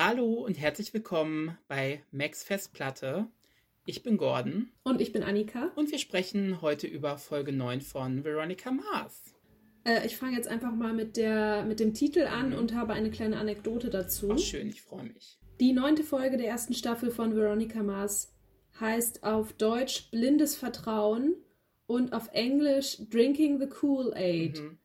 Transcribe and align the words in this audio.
Hallo 0.00 0.34
und 0.34 0.56
herzlich 0.60 0.94
willkommen 0.94 1.58
bei 1.66 2.04
Max 2.12 2.44
Festplatte. 2.44 3.26
Ich 3.84 4.04
bin 4.04 4.16
Gordon. 4.16 4.68
Und 4.84 5.00
ich 5.00 5.10
bin 5.10 5.24
Annika. 5.24 5.72
Und 5.74 5.90
wir 5.90 5.98
sprechen 5.98 6.62
heute 6.62 6.86
über 6.86 7.18
Folge 7.18 7.50
9 7.50 7.80
von 7.80 8.22
Veronica 8.22 8.70
Mars. 8.70 9.34
Äh, 9.82 10.06
ich 10.06 10.16
fange 10.16 10.36
jetzt 10.36 10.46
einfach 10.46 10.72
mal 10.72 10.92
mit, 10.92 11.16
der, 11.16 11.64
mit 11.64 11.80
dem 11.80 11.94
Titel 11.94 12.28
an 12.28 12.50
mhm. 12.50 12.58
und 12.58 12.74
habe 12.76 12.92
eine 12.92 13.10
kleine 13.10 13.38
Anekdote 13.38 13.90
dazu. 13.90 14.28
Oh, 14.30 14.38
schön, 14.38 14.68
ich 14.68 14.82
freue 14.82 15.02
mich. 15.02 15.36
Die 15.58 15.72
neunte 15.72 16.04
Folge 16.04 16.36
der 16.36 16.46
ersten 16.46 16.74
Staffel 16.74 17.10
von 17.10 17.34
Veronica 17.34 17.82
Mars 17.82 18.32
heißt 18.78 19.24
auf 19.24 19.52
Deutsch 19.54 20.12
Blindes 20.12 20.54
Vertrauen 20.54 21.34
und 21.88 22.12
auf 22.12 22.28
Englisch 22.32 22.98
Drinking 23.10 23.58
the 23.58 23.66
Kool-Aid. 23.66 24.60
Mhm. 24.62 24.78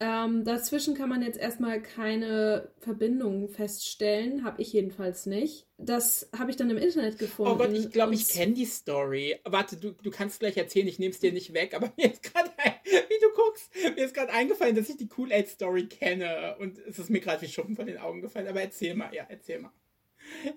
Ähm, 0.00 0.44
dazwischen 0.44 0.94
kann 0.94 1.08
man 1.08 1.22
jetzt 1.22 1.38
erstmal 1.38 1.80
keine 1.80 2.72
Verbindung 2.78 3.48
feststellen, 3.48 4.44
habe 4.44 4.60
ich 4.60 4.72
jedenfalls 4.72 5.26
nicht. 5.26 5.66
Das 5.78 6.28
habe 6.36 6.50
ich 6.50 6.56
dann 6.56 6.68
im 6.68 6.78
Internet 6.78 7.16
gefunden. 7.18 7.52
Oh 7.52 7.56
Gott, 7.56 7.72
ich 7.72 7.90
glaube, 7.90 8.14
ich 8.14 8.28
kenne 8.28 8.54
die 8.54 8.64
Story. 8.64 9.38
Warte, 9.44 9.76
du, 9.76 9.92
du 9.92 10.10
kannst 10.10 10.40
gleich 10.40 10.56
erzählen, 10.56 10.88
ich 10.88 10.98
nehme 10.98 11.12
es 11.12 11.20
dir 11.20 11.32
nicht 11.32 11.54
weg, 11.54 11.74
aber 11.74 11.92
mir 11.96 12.12
ist 12.12 12.24
gerade, 12.24 12.50
wie 12.84 13.20
du 13.20 13.32
guckst, 13.36 13.70
mir 13.94 14.04
ist 14.04 14.14
gerade 14.14 14.32
eingefallen, 14.32 14.74
dass 14.74 14.88
ich 14.88 14.96
die 14.96 15.08
Kool-Aid-Story 15.08 15.86
kenne 15.86 16.56
und 16.58 16.78
es 16.78 16.98
ist 16.98 17.10
mir 17.10 17.20
gerade 17.20 17.42
wie 17.42 17.48
Schuppen 17.48 17.76
von 17.76 17.86
den 17.86 17.98
Augen 17.98 18.20
gefallen. 18.20 18.48
Aber 18.48 18.62
erzähl 18.62 18.94
mal, 18.94 19.14
ja, 19.14 19.26
erzähl 19.28 19.60
mal. 19.60 19.72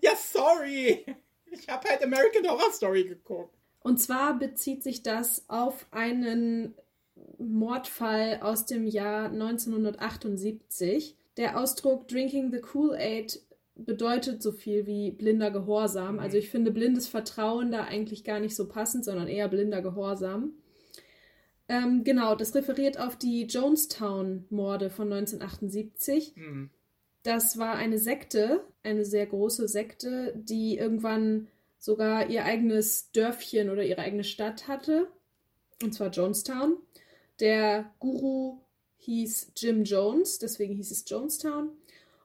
Ja, 0.01 0.11
sorry. 0.15 1.05
Ich 1.51 1.69
habe 1.69 1.87
halt 1.87 2.03
American 2.03 2.49
Horror 2.49 2.71
Story 2.71 3.03
geguckt. 3.03 3.55
Und 3.81 3.99
zwar 3.99 4.37
bezieht 4.37 4.83
sich 4.83 5.03
das 5.03 5.45
auf 5.47 5.85
einen 5.91 6.75
Mordfall 7.37 8.39
aus 8.41 8.65
dem 8.65 8.87
Jahr 8.87 9.25
1978. 9.31 11.15
Der 11.37 11.59
Ausdruck 11.59 12.07
Drinking 12.07 12.51
the 12.51 12.59
Kool-Aid 12.59 13.41
bedeutet 13.75 14.41
so 14.41 14.51
viel 14.51 14.85
wie 14.87 15.11
blinder 15.11 15.51
Gehorsam. 15.51 16.15
Mhm. 16.15 16.19
Also 16.19 16.37
ich 16.37 16.49
finde 16.49 16.71
blindes 16.71 17.07
Vertrauen 17.07 17.71
da 17.71 17.83
eigentlich 17.83 18.23
gar 18.23 18.39
nicht 18.39 18.55
so 18.55 18.67
passend, 18.67 19.05
sondern 19.05 19.27
eher 19.27 19.47
blinder 19.47 19.81
Gehorsam. 19.81 20.53
Ähm, 21.69 22.03
genau, 22.03 22.35
das 22.35 22.55
referiert 22.55 22.99
auf 22.99 23.17
die 23.17 23.43
Jonestown-Morde 23.45 24.89
von 24.89 25.11
1978. 25.11 26.35
Mhm. 26.35 26.69
Das 27.23 27.57
war 27.57 27.75
eine 27.75 27.97
Sekte, 27.99 28.63
eine 28.83 29.03
sehr 29.03 29.25
große 29.25 29.67
Sekte, 29.67 30.33
die 30.37 30.77
irgendwann 30.77 31.47
sogar 31.77 32.29
ihr 32.29 32.45
eigenes 32.45 33.11
Dörfchen 33.11 33.69
oder 33.69 33.83
ihre 33.83 34.01
eigene 34.01 34.23
Stadt 34.23 34.67
hatte. 34.67 35.07
Und 35.83 35.93
zwar 35.93 36.09
Jonestown. 36.09 36.77
Der 37.39 37.91
Guru 37.99 38.59
hieß 38.97 39.53
Jim 39.55 39.83
Jones, 39.83 40.39
deswegen 40.39 40.75
hieß 40.75 40.91
es 40.91 41.05
Jonestown. 41.07 41.71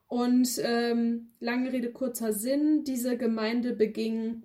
Und 0.08 0.60
ähm, 0.62 1.30
lange 1.41 1.72
Rede, 1.72 1.91
kurzer 1.91 2.32
Sinn, 2.32 2.84
diese 2.84 3.16
Gemeinde 3.16 3.72
beging 3.72 4.42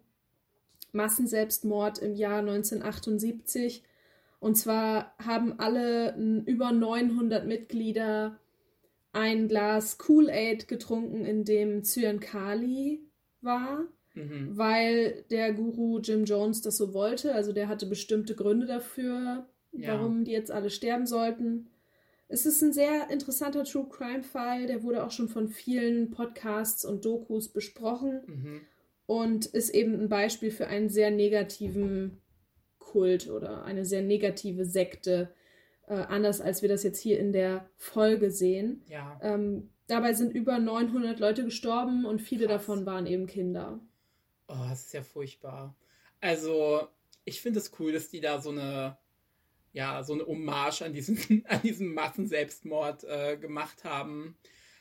Massenselbstmord 0.93 1.99
im 1.99 2.15
Jahr 2.15 2.39
1978. 2.39 3.83
Und 4.39 4.55
zwar 4.55 5.15
haben 5.19 5.59
alle 5.59 6.15
über 6.45 6.71
900 6.71 7.45
Mitglieder 7.45 8.39
ein 9.13 9.47
Glas 9.47 9.97
Kool-Aid 9.97 10.67
getrunken, 10.67 11.25
in 11.25 11.43
dem 11.43 11.83
Zyankali 11.83 13.01
war, 13.41 13.85
mhm. 14.13 14.55
weil 14.55 15.25
der 15.31 15.53
Guru 15.53 15.99
Jim 15.99 16.25
Jones 16.25 16.61
das 16.61 16.77
so 16.77 16.93
wollte. 16.93 17.33
Also 17.33 17.51
der 17.51 17.67
hatte 17.67 17.87
bestimmte 17.87 18.35
Gründe 18.35 18.67
dafür, 18.67 19.47
ja. 19.71 19.93
warum 19.93 20.23
die 20.23 20.31
jetzt 20.31 20.51
alle 20.51 20.69
sterben 20.69 21.05
sollten. 21.05 21.69
Es 22.29 22.45
ist 22.45 22.61
ein 22.61 22.73
sehr 22.73 23.09
interessanter 23.09 23.63
True 23.63 23.87
Crime 23.89 24.23
Fall, 24.23 24.67
der 24.67 24.83
wurde 24.83 25.05
auch 25.05 25.11
schon 25.11 25.29
von 25.29 25.47
vielen 25.47 26.11
Podcasts 26.11 26.83
und 26.83 27.05
Dokus 27.05 27.47
besprochen 27.47 28.21
mhm. 28.25 28.61
und 29.05 29.45
ist 29.45 29.69
eben 29.69 29.99
ein 29.99 30.09
Beispiel 30.09 30.51
für 30.51 30.67
einen 30.67 30.89
sehr 30.89 31.09
negativen 31.09 32.21
Kult 32.79 33.29
oder 33.29 33.63
eine 33.63 33.85
sehr 33.85 34.01
negative 34.01 34.65
Sekte, 34.65 35.33
äh, 35.87 35.93
anders 35.93 36.41
als 36.41 36.61
wir 36.61 36.69
das 36.69 36.83
jetzt 36.83 36.99
hier 36.99 37.19
in 37.19 37.31
der 37.31 37.69
Folge 37.75 38.29
sehen. 38.29 38.83
Ja. 38.89 39.19
Ähm, 39.21 39.69
dabei 39.87 40.13
sind 40.13 40.33
über 40.33 40.59
900 40.59 41.19
Leute 41.19 41.45
gestorben 41.45 42.05
und 42.05 42.21
viele 42.21 42.47
Krass. 42.47 42.65
davon 42.65 42.85
waren 42.85 43.05
eben 43.05 43.27
Kinder. 43.27 43.79
Oh, 44.49 44.65
das 44.69 44.85
ist 44.85 44.93
ja 44.93 45.03
furchtbar. 45.03 45.75
Also, 46.19 46.87
ich 47.25 47.41
finde 47.41 47.59
es 47.59 47.71
cool, 47.79 47.91
dass 47.91 48.09
die 48.09 48.21
da 48.21 48.41
so 48.41 48.49
eine 48.49 48.97
ja, 49.77 50.03
so 50.03 50.13
eine 50.13 50.25
Hommage 50.25 50.81
an 50.81 50.91
diesen, 50.91 51.17
an 51.45 51.61
diesen 51.61 51.93
Massenselbstmord 51.93 53.03
äh, 53.03 53.37
gemacht 53.37 53.83
haben. 53.83 54.35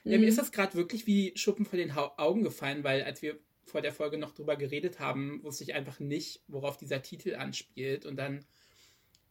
Mhm. 0.04 0.12
Ja, 0.12 0.18
mir 0.18 0.26
ist 0.26 0.38
das 0.38 0.52
gerade 0.52 0.74
wirklich 0.74 1.06
wie 1.06 1.32
Schuppen 1.36 1.66
vor 1.66 1.76
den 1.76 1.92
Augen 1.92 2.42
gefallen, 2.42 2.82
weil 2.82 3.02
als 3.02 3.20
wir 3.20 3.38
vor 3.66 3.82
der 3.82 3.92
Folge 3.92 4.16
noch 4.16 4.32
drüber 4.32 4.56
geredet 4.56 4.98
haben, 4.98 5.42
wusste 5.42 5.64
ich 5.64 5.74
einfach 5.74 6.00
nicht, 6.00 6.42
worauf 6.48 6.78
dieser 6.78 7.02
Titel 7.02 7.34
anspielt. 7.34 8.06
Und 8.06 8.16
dann 8.16 8.46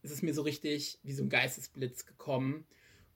ist 0.03 0.11
es 0.11 0.21
mir 0.21 0.35
so 0.35 0.43
richtig 0.43 0.99
wie 1.01 1.13
so 1.13 1.23
ein 1.23 1.29
Geistesblitz 1.29 2.05
gekommen. 2.05 2.67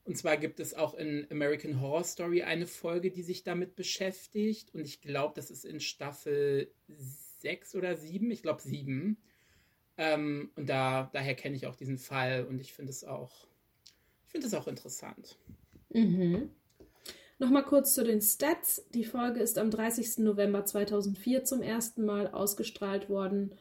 Und 0.03 0.17
zwar 0.17 0.37
gibt 0.37 0.59
es 0.59 0.73
auch 0.73 0.95
in 0.95 1.27
American 1.29 1.79
Horror 1.79 2.03
Story 2.03 2.41
eine 2.41 2.65
Folge, 2.65 3.11
die 3.11 3.21
sich 3.21 3.43
damit 3.43 3.75
beschäftigt. 3.75 4.73
Und 4.73 4.87
ich 4.87 5.01
glaube, 5.01 5.33
das 5.35 5.51
ist 5.51 5.65
in 5.65 5.81
Staffel 5.81 6.71
6 6.87 7.75
oder 7.75 7.95
7. 7.95 8.31
Ich 8.31 8.41
glaube 8.41 8.63
7. 8.63 9.17
Ähm, 10.01 10.49
und 10.55 10.69
da, 10.69 11.09
daher 11.11 11.35
kenne 11.35 11.57
ich 11.57 11.67
auch 11.67 11.75
diesen 11.75 11.97
Fall 11.97 12.45
und 12.45 12.61
ich 12.61 12.71
finde 12.71 12.89
es 12.89 13.03
auch, 13.03 13.45
ich 14.25 14.31
finde 14.31 14.47
es 14.47 14.53
auch 14.53 14.67
interessant. 14.67 15.37
Mhm. 15.89 16.51
Nochmal 17.37 17.65
kurz 17.65 17.93
zu 17.93 18.05
den 18.05 18.21
Stats. 18.21 18.85
Die 18.93 19.03
Folge 19.03 19.41
ist 19.41 19.57
am 19.57 19.69
30. 19.69 20.19
November 20.19 20.63
2004 20.63 21.43
zum 21.43 21.61
ersten 21.61 22.05
Mal 22.05 22.27
ausgestrahlt 22.27 23.09
worden, 23.09 23.55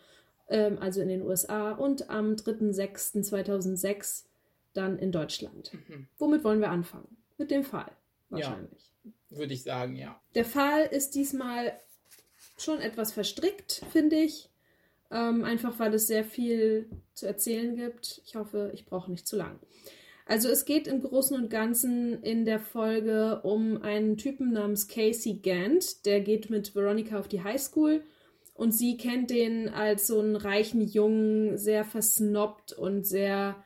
ähm, 0.49 0.79
also 0.79 1.01
in 1.01 1.09
den 1.09 1.23
USA, 1.23 1.73
und 1.73 2.09
am 2.09 2.35
3.6.2006 2.35 4.27
dann 4.75 4.97
in 4.97 5.11
Deutschland. 5.11 5.73
Mhm. 5.75 6.07
Womit 6.19 6.45
wollen 6.45 6.61
wir 6.61 6.71
anfangen? 6.71 7.17
Mit 7.37 7.51
dem 7.51 7.65
Fall, 7.65 7.91
wahrscheinlich. 8.29 8.93
Ja, 9.03 9.39
würde 9.39 9.55
ich 9.55 9.65
sagen, 9.65 9.97
ja. 9.97 10.21
Der 10.37 10.45
Fall 10.45 10.87
ist 10.87 11.17
diesmal 11.17 11.77
schon 12.57 12.79
etwas 12.81 13.13
verstrickt, 13.13 13.83
finde 13.91 14.15
ich. 14.17 14.49
Ähm, 15.11 15.45
einfach 15.45 15.79
weil 15.79 15.95
es 15.95 16.07
sehr 16.07 16.25
viel 16.25 16.91
zu 17.15 17.27
erzählen 17.27 17.77
gibt. 17.77 18.21
Ich 18.27 18.35
hoffe, 18.37 18.71
ich 18.75 18.85
brauche 18.85 19.11
nicht 19.11 19.27
zu 19.27 19.37
lang. 19.37 19.59
Also 20.27 20.51
es 20.51 20.67
geht 20.67 20.87
im 20.87 21.01
Großen 21.01 21.35
und 21.35 21.49
Ganzen 21.49 22.23
in 22.23 22.45
der 22.45 22.61
Folge 22.61 23.41
um 23.43 23.81
einen 23.81 24.19
Typen 24.19 24.53
namens 24.53 24.87
Casey 24.87 25.41
Gant. 25.43 26.05
Der 26.05 26.21
geht 26.21 26.51
mit 26.51 26.75
Veronica 26.75 27.19
auf 27.19 27.29
die 27.29 27.43
Highschool 27.43 28.03
und 28.53 28.73
sie 28.73 28.99
kennt 28.99 29.31
den 29.31 29.71
als 29.71 30.07
so 30.07 30.21
einen 30.21 30.37
reichen 30.37 30.83
Jungen, 30.83 31.57
sehr 31.57 31.85
versnobbt 31.85 32.75
und 32.75 33.07
sehr 33.07 33.57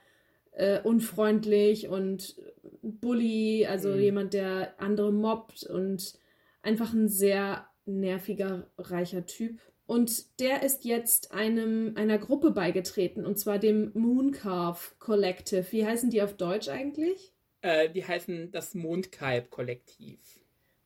äh, 0.52 0.81
unfreundlich 0.82 1.88
und 1.88 2.36
Bully, 2.82 3.66
also 3.66 3.88
mhm. 3.88 4.00
jemand, 4.00 4.34
der 4.34 4.81
andere 4.81 5.12
mobbt 5.12 5.64
und 5.64 6.14
einfach 6.62 6.92
ein 6.92 7.08
sehr 7.08 7.66
nerviger, 7.86 8.69
reicher 8.78 9.26
Typ. 9.26 9.60
Und 9.92 10.41
der 10.41 10.62
ist 10.62 10.86
jetzt 10.86 11.32
einem, 11.32 11.92
einer 11.97 12.16
Gruppe 12.16 12.50
beigetreten, 12.50 13.26
und 13.26 13.38
zwar 13.38 13.58
dem 13.58 13.91
Mooncarve 13.92 14.80
Collective. 14.98 15.66
Wie 15.70 15.84
heißen 15.84 16.08
die 16.08 16.22
auf 16.22 16.32
Deutsch 16.32 16.70
eigentlich? 16.70 17.34
Äh, 17.60 17.91
die 17.91 18.02
heißen 18.02 18.52
das 18.52 18.72
Mondkalb-Kollektiv. 18.72 20.19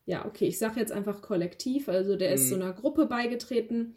Ja, 0.06 0.27
okay, 0.27 0.47
ich 0.47 0.59
sage 0.59 0.81
jetzt 0.81 0.91
einfach 0.91 1.22
Kollektiv. 1.22 1.89
Also 1.89 2.16
der 2.16 2.31
hm. 2.31 2.34
ist 2.34 2.49
so 2.49 2.56
einer 2.56 2.72
Gruppe 2.72 3.06
beigetreten 3.06 3.95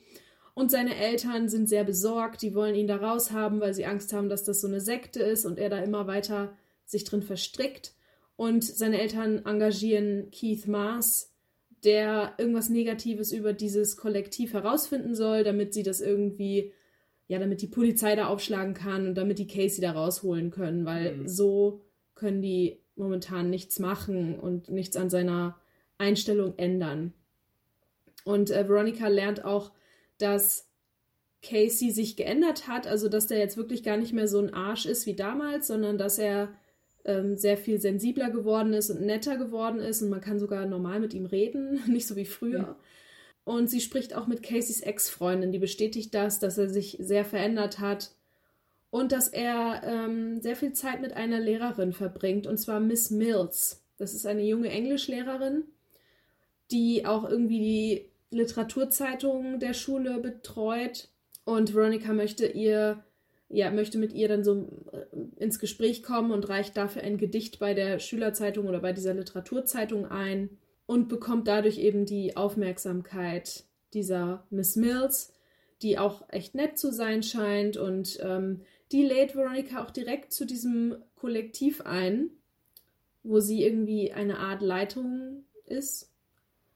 und 0.53 0.69
seine 0.69 0.95
Eltern 0.95 1.49
sind 1.49 1.67
sehr 1.67 1.85
besorgt. 1.85 2.43
Die 2.43 2.53
wollen 2.53 2.75
ihn 2.75 2.85
da 2.85 2.97
raushaben, 2.97 3.61
weil 3.61 3.73
sie 3.73 3.87
Angst 3.87 4.13
haben, 4.13 4.29
dass 4.29 4.43
das 4.43 4.61
so 4.61 4.67
eine 4.67 4.79
Sekte 4.79 5.23
ist 5.23 5.43
und 5.43 5.57
er 5.57 5.69
da 5.69 5.79
immer 5.79 6.05
weiter 6.05 6.55
sich 6.85 7.03
drin 7.03 7.23
verstrickt. 7.23 7.95
Und 8.35 8.63
seine 8.63 9.01
Eltern 9.01 9.43
engagieren 9.43 10.29
Keith 10.29 10.67
Mars, 10.67 11.28
der 11.83 12.33
irgendwas 12.37 12.69
Negatives 12.69 13.31
über 13.31 13.53
dieses 13.53 13.97
Kollektiv 13.97 14.53
herausfinden 14.53 15.15
soll, 15.15 15.43
damit 15.43 15.73
sie 15.73 15.83
das 15.83 16.01
irgendwie, 16.01 16.73
ja, 17.27 17.39
damit 17.39 17.61
die 17.61 17.67
Polizei 17.67 18.15
da 18.15 18.27
aufschlagen 18.27 18.73
kann 18.73 19.07
und 19.07 19.15
damit 19.15 19.39
die 19.39 19.47
Casey 19.47 19.81
da 19.81 19.91
rausholen 19.91 20.51
können, 20.51 20.85
weil 20.85 21.17
mhm. 21.17 21.27
so 21.27 21.81
können 22.15 22.41
die 22.41 22.81
momentan 22.95 23.49
nichts 23.49 23.79
machen 23.79 24.37
und 24.37 24.69
nichts 24.69 24.97
an 24.97 25.09
seiner 25.09 25.57
Einstellung 25.97 26.53
ändern. 26.57 27.13
Und 28.25 28.51
äh, 28.51 28.67
Veronica 28.67 29.07
lernt 29.07 29.45
auch, 29.45 29.71
dass 30.17 30.69
Casey 31.41 31.91
sich 31.91 32.17
geändert 32.17 32.67
hat, 32.67 32.85
also 32.85 33.07
dass 33.07 33.27
der 33.27 33.37
jetzt 33.37 33.57
wirklich 33.57 33.83
gar 33.83 33.97
nicht 33.97 34.13
mehr 34.13 34.27
so 34.27 34.39
ein 34.39 34.53
Arsch 34.53 34.85
ist 34.85 35.05
wie 35.05 35.15
damals, 35.15 35.67
sondern 35.67 35.97
dass 35.97 36.17
er 36.17 36.49
ähm, 37.05 37.37
sehr 37.37 37.57
viel 37.57 37.79
sensibler 37.79 38.29
geworden 38.29 38.73
ist 38.73 38.89
und 38.89 39.01
netter 39.01 39.37
geworden 39.37 39.79
ist 39.79 40.01
und 40.01 40.09
man 40.09 40.21
kann 40.21 40.39
sogar 40.39 40.65
normal 40.65 40.99
mit 40.99 41.13
ihm 41.13 41.25
reden, 41.25 41.81
nicht 41.87 42.07
so 42.07 42.15
wie 42.15 42.25
früher. 42.25 42.61
Mhm. 42.61 42.75
Und 43.45 43.69
sie 43.69 43.81
spricht 43.81 44.15
auch 44.15 44.27
mit 44.27 44.43
Caseys 44.43 44.81
Ex-Freundin, 44.81 45.51
die 45.51 45.59
bestätigt 45.59 46.13
das, 46.13 46.39
dass 46.39 46.57
er 46.57 46.69
sich 46.69 46.97
sehr 46.99 47.25
verändert 47.25 47.79
hat 47.79 48.11
und 48.91 49.11
dass 49.11 49.27
er 49.27 49.81
ähm, 49.83 50.41
sehr 50.41 50.55
viel 50.55 50.73
Zeit 50.73 51.01
mit 51.01 51.13
einer 51.13 51.39
Lehrerin 51.39 51.93
verbringt, 51.93 52.47
und 52.47 52.57
zwar 52.57 52.79
Miss 52.79 53.09
Mills. 53.09 53.83
Das 53.97 54.13
ist 54.13 54.25
eine 54.25 54.43
junge 54.43 54.69
Englischlehrerin. 54.69 55.63
die 56.71 57.05
auch 57.05 57.27
irgendwie 57.27 57.59
die 57.59 58.09
Literaturzeitung 58.37 59.59
der 59.59 59.73
Schule 59.73 60.19
betreut. 60.19 61.09
Und 61.45 61.73
Veronica 61.73 62.13
möchte 62.13 62.45
ihr, 62.45 63.03
ja, 63.49 63.71
möchte 63.71 63.97
mit 63.97 64.13
ihr 64.13 64.27
dann 64.27 64.43
so 64.43 64.67
äh, 64.91 65.43
ins 65.43 65.59
Gespräch 65.59 66.03
kommen 66.03 66.31
und 66.31 66.47
reicht 66.47 66.77
dafür 66.77 67.01
ein 67.01 67.17
Gedicht 67.17 67.59
bei 67.59 67.73
der 67.73 67.99
Schülerzeitung 67.99 68.67
oder 68.67 68.79
bei 68.79 68.93
dieser 68.93 69.13
Literaturzeitung 69.13 70.05
ein 70.05 70.49
und 70.85 71.09
bekommt 71.09 71.47
dadurch 71.47 71.79
eben 71.79 72.05
die 72.05 72.37
Aufmerksamkeit 72.37 73.65
dieser 73.93 74.45
Miss 74.51 74.75
Mills, 74.75 75.33
die 75.81 75.97
auch 75.97 76.23
echt 76.29 76.55
nett 76.55 76.77
zu 76.77 76.91
sein 76.91 77.23
scheint 77.23 77.77
und 77.77 78.19
ähm, 78.21 78.61
die 78.91 79.03
lädt 79.03 79.35
Veronica 79.35 79.83
auch 79.83 79.91
direkt 79.91 80.31
zu 80.33 80.45
diesem 80.45 80.97
Kollektiv 81.15 81.81
ein, 81.81 82.29
wo 83.23 83.39
sie 83.39 83.63
irgendwie 83.63 84.11
eine 84.11 84.39
Art 84.39 84.61
Leitung 84.61 85.43
ist. 85.65 86.11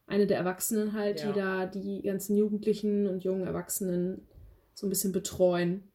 Eine 0.05 0.27
der 0.27 0.37
Erwachsenen 0.37 0.93
halt, 0.93 1.21
ja. 1.21 1.31
die 1.31 1.39
da 1.39 1.65
die 1.65 2.01
ganzen 2.01 2.35
Jugendlichen 2.35 3.07
und 3.07 3.23
jungen 3.23 3.47
Erwachsenen 3.47 4.27
so 4.73 4.85
ein 4.85 4.89
bisschen 4.89 5.11
betreuen. 5.11 5.91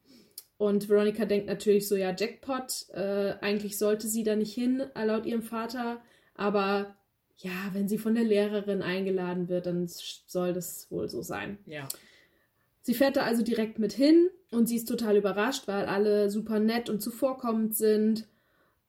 Und 0.58 0.88
Veronica 0.88 1.24
denkt 1.24 1.46
natürlich 1.46 1.88
so, 1.88 1.94
ja, 1.94 2.14
Jackpot, 2.14 2.88
äh, 2.92 3.34
eigentlich 3.40 3.78
sollte 3.78 4.08
sie 4.08 4.24
da 4.24 4.34
nicht 4.34 4.52
hin, 4.52 4.82
laut 4.94 5.24
ihrem 5.24 5.42
Vater, 5.42 6.02
aber 6.34 6.96
ja, 7.36 7.70
wenn 7.72 7.88
sie 7.88 7.98
von 7.98 8.16
der 8.16 8.24
Lehrerin 8.24 8.82
eingeladen 8.82 9.48
wird, 9.48 9.66
dann 9.66 9.86
soll 9.86 10.52
das 10.52 10.90
wohl 10.90 11.08
so 11.08 11.22
sein. 11.22 11.58
Ja. 11.66 11.86
Sie 12.82 12.94
fährt 12.94 13.16
da 13.16 13.22
also 13.22 13.42
direkt 13.42 13.78
mit 13.78 13.92
hin 13.92 14.28
und 14.50 14.68
sie 14.68 14.76
ist 14.76 14.88
total 14.88 15.16
überrascht, 15.16 15.68
weil 15.68 15.86
alle 15.86 16.30
super 16.30 16.58
nett 16.58 16.90
und 16.90 17.00
zuvorkommend 17.00 17.76
sind. 17.76 18.26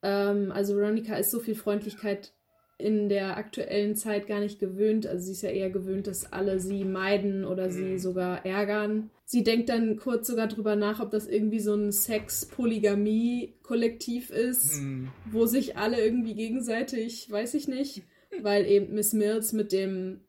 Ähm, 0.01 0.51
also 0.51 0.75
Veronica 0.75 1.15
ist 1.15 1.29
so 1.29 1.39
viel 1.39 1.55
Freundlichkeit 1.55 2.31
in 2.79 3.07
der 3.09 3.37
aktuellen 3.37 3.95
Zeit 3.97 4.25
gar 4.25 4.39
nicht 4.39 4.57
gewöhnt. 4.57 5.05
Also 5.05 5.25
sie 5.25 5.33
ist 5.33 5.41
ja 5.41 5.49
eher 5.49 5.69
gewöhnt, 5.69 6.07
dass 6.07 6.31
alle 6.31 6.61
sie 6.61 6.85
meiden 6.85 7.43
oder 7.43 7.69
sie 7.69 7.83
mhm. 7.83 7.99
sogar 7.99 8.45
ärgern. 8.45 9.09
Sie 9.25 9.43
denkt 9.43 9.67
dann 9.67 9.97
kurz 9.97 10.27
sogar 10.27 10.47
drüber 10.47 10.77
nach, 10.77 11.01
ob 11.01 11.11
das 11.11 11.27
irgendwie 11.27 11.59
so 11.59 11.75
ein 11.75 11.91
Sex-Polygamie-Kollektiv 11.91 14.29
ist, 14.29 14.81
mhm. 14.81 15.09
wo 15.29 15.45
sich 15.45 15.75
alle 15.75 16.01
irgendwie 16.01 16.35
gegenseitig, 16.35 17.29
weiß 17.29 17.53
ich 17.55 17.67
nicht, 17.67 18.03
weil 18.41 18.65
eben 18.65 18.95
Miss 18.95 19.11
Mills 19.11 19.51
mit 19.51 19.73
dem, 19.73 20.21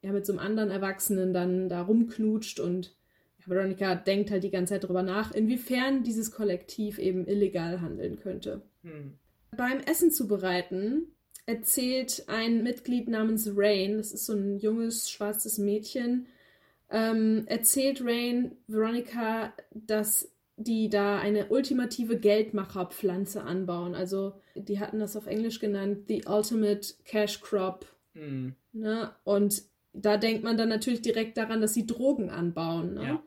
ja, 0.00 0.12
mit 0.12 0.24
so 0.24 0.32
einem 0.32 0.40
anderen 0.40 0.70
Erwachsenen 0.70 1.34
dann 1.34 1.68
da 1.68 1.82
rumknutscht 1.82 2.60
und 2.60 2.96
Veronica 3.44 3.94
denkt 3.94 4.30
halt 4.30 4.42
die 4.42 4.50
ganze 4.50 4.72
Zeit 4.72 4.84
drüber 4.84 5.02
nach, 5.02 5.32
inwiefern 5.32 6.02
dieses 6.02 6.30
Kollektiv 6.30 6.98
eben 6.98 7.26
illegal 7.26 7.82
handeln 7.82 8.16
könnte. 8.16 8.62
Mhm. 8.82 9.18
Beim 9.54 9.80
Essen 9.80 10.10
zubereiten 10.10 11.08
erzählt 11.46 12.24
ein 12.28 12.62
Mitglied 12.62 13.08
namens 13.08 13.50
Rain, 13.54 13.98
das 13.98 14.12
ist 14.12 14.26
so 14.26 14.34
ein 14.34 14.58
junges, 14.58 15.10
schwarzes 15.10 15.58
Mädchen, 15.58 16.26
ähm, 16.90 17.44
erzählt 17.46 18.02
Rain 18.04 18.56
Veronica, 18.66 19.52
dass 19.72 20.30
die 20.56 20.88
da 20.88 21.18
eine 21.18 21.46
ultimative 21.46 22.16
Geldmacherpflanze 22.18 23.42
anbauen. 23.42 23.94
Also 23.94 24.34
die 24.54 24.78
hatten 24.78 25.00
das 25.00 25.16
auf 25.16 25.26
Englisch 25.26 25.58
genannt, 25.58 26.04
The 26.08 26.24
Ultimate 26.26 26.94
Cash 27.04 27.40
Crop. 27.40 27.86
Mhm. 28.14 28.54
Ne? 28.72 29.10
Und 29.24 29.62
da 29.92 30.16
denkt 30.16 30.44
man 30.44 30.56
dann 30.56 30.68
natürlich 30.68 31.02
direkt 31.02 31.36
daran, 31.36 31.60
dass 31.60 31.74
sie 31.74 31.86
Drogen 31.86 32.30
anbauen. 32.30 32.94
Ne? 32.94 33.02
Ja. 33.02 33.22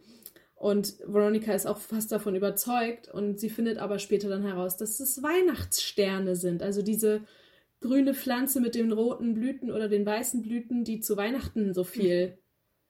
Und 0.56 0.96
Veronica 1.06 1.54
ist 1.54 1.68
auch 1.68 1.78
fast 1.78 2.12
davon 2.12 2.36
überzeugt 2.36 3.10
und 3.10 3.40
sie 3.40 3.50
findet 3.50 3.78
aber 3.78 4.00
später 4.00 4.28
dann 4.28 4.44
heraus, 4.44 4.76
dass 4.76 5.00
es 5.00 5.22
Weihnachtssterne 5.22 6.36
sind. 6.36 6.64
Also 6.64 6.82
diese 6.82 7.22
grüne 7.80 8.14
Pflanze 8.14 8.60
mit 8.60 8.76
den 8.76 8.92
roten 8.92 9.34
Blüten 9.34 9.72
oder 9.72 9.88
den 9.88 10.06
weißen 10.06 10.42
Blüten, 10.42 10.84
die 10.84 11.00
zu 11.00 11.18
Weihnachten 11.18 11.74
so 11.74 11.84
viel 11.84 12.28
mhm. 12.28 12.34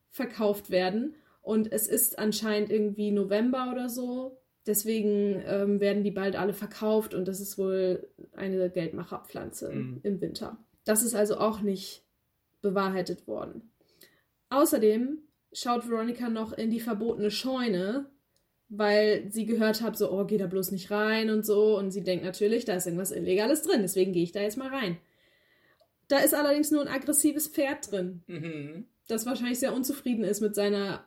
verkauft 0.09 0.69
werden. 0.69 1.15
Und 1.41 1.71
es 1.71 1.87
ist 1.87 2.19
anscheinend 2.19 2.69
irgendwie 2.69 3.11
November 3.11 3.69
oder 3.71 3.89
so. 3.89 4.41
Deswegen 4.65 5.41
ähm, 5.45 5.79
werden 5.79 6.03
die 6.03 6.11
bald 6.11 6.35
alle 6.35 6.53
verkauft 6.53 7.13
und 7.13 7.27
das 7.27 7.39
ist 7.39 7.57
wohl 7.57 8.09
eine 8.33 8.69
Geldmacherpflanze 8.69 9.71
mhm. 9.71 9.99
im 10.03 10.19
Winter. 10.19 10.57
Das 10.83 11.03
ist 11.03 11.15
also 11.15 11.37
auch 11.37 11.61
nicht 11.61 12.03
bewahrheitet 12.61 13.27
worden. 13.27 13.71
Außerdem 14.49 15.19
schaut 15.53 15.89
Veronica 15.89 16.29
noch 16.29 16.51
in 16.53 16.69
die 16.69 16.81
verbotene 16.81 17.31
Scheune, 17.31 18.09
weil 18.69 19.31
sie 19.31 19.45
gehört 19.45 19.81
hat, 19.81 19.97
so, 19.97 20.11
oh, 20.11 20.25
geh 20.25 20.37
da 20.37 20.47
bloß 20.47 20.71
nicht 20.71 20.91
rein 20.91 21.29
und 21.29 21.45
so. 21.45 21.77
Und 21.77 21.91
sie 21.91 22.03
denkt 22.03 22.25
natürlich, 22.25 22.65
da 22.65 22.75
ist 22.75 22.85
irgendwas 22.85 23.11
Illegales 23.11 23.61
drin, 23.61 23.81
deswegen 23.81 24.13
gehe 24.13 24.23
ich 24.23 24.31
da 24.31 24.41
jetzt 24.41 24.57
mal 24.57 24.69
rein. 24.69 24.97
Da 26.07 26.19
ist 26.19 26.33
allerdings 26.33 26.71
nur 26.71 26.81
ein 26.81 26.87
aggressives 26.87 27.47
Pferd 27.47 27.91
drin, 27.91 28.23
mhm. 28.27 28.87
das 29.07 29.25
wahrscheinlich 29.25 29.59
sehr 29.59 29.73
unzufrieden 29.73 30.23
ist 30.23 30.41
mit 30.41 30.55
seiner, 30.55 31.05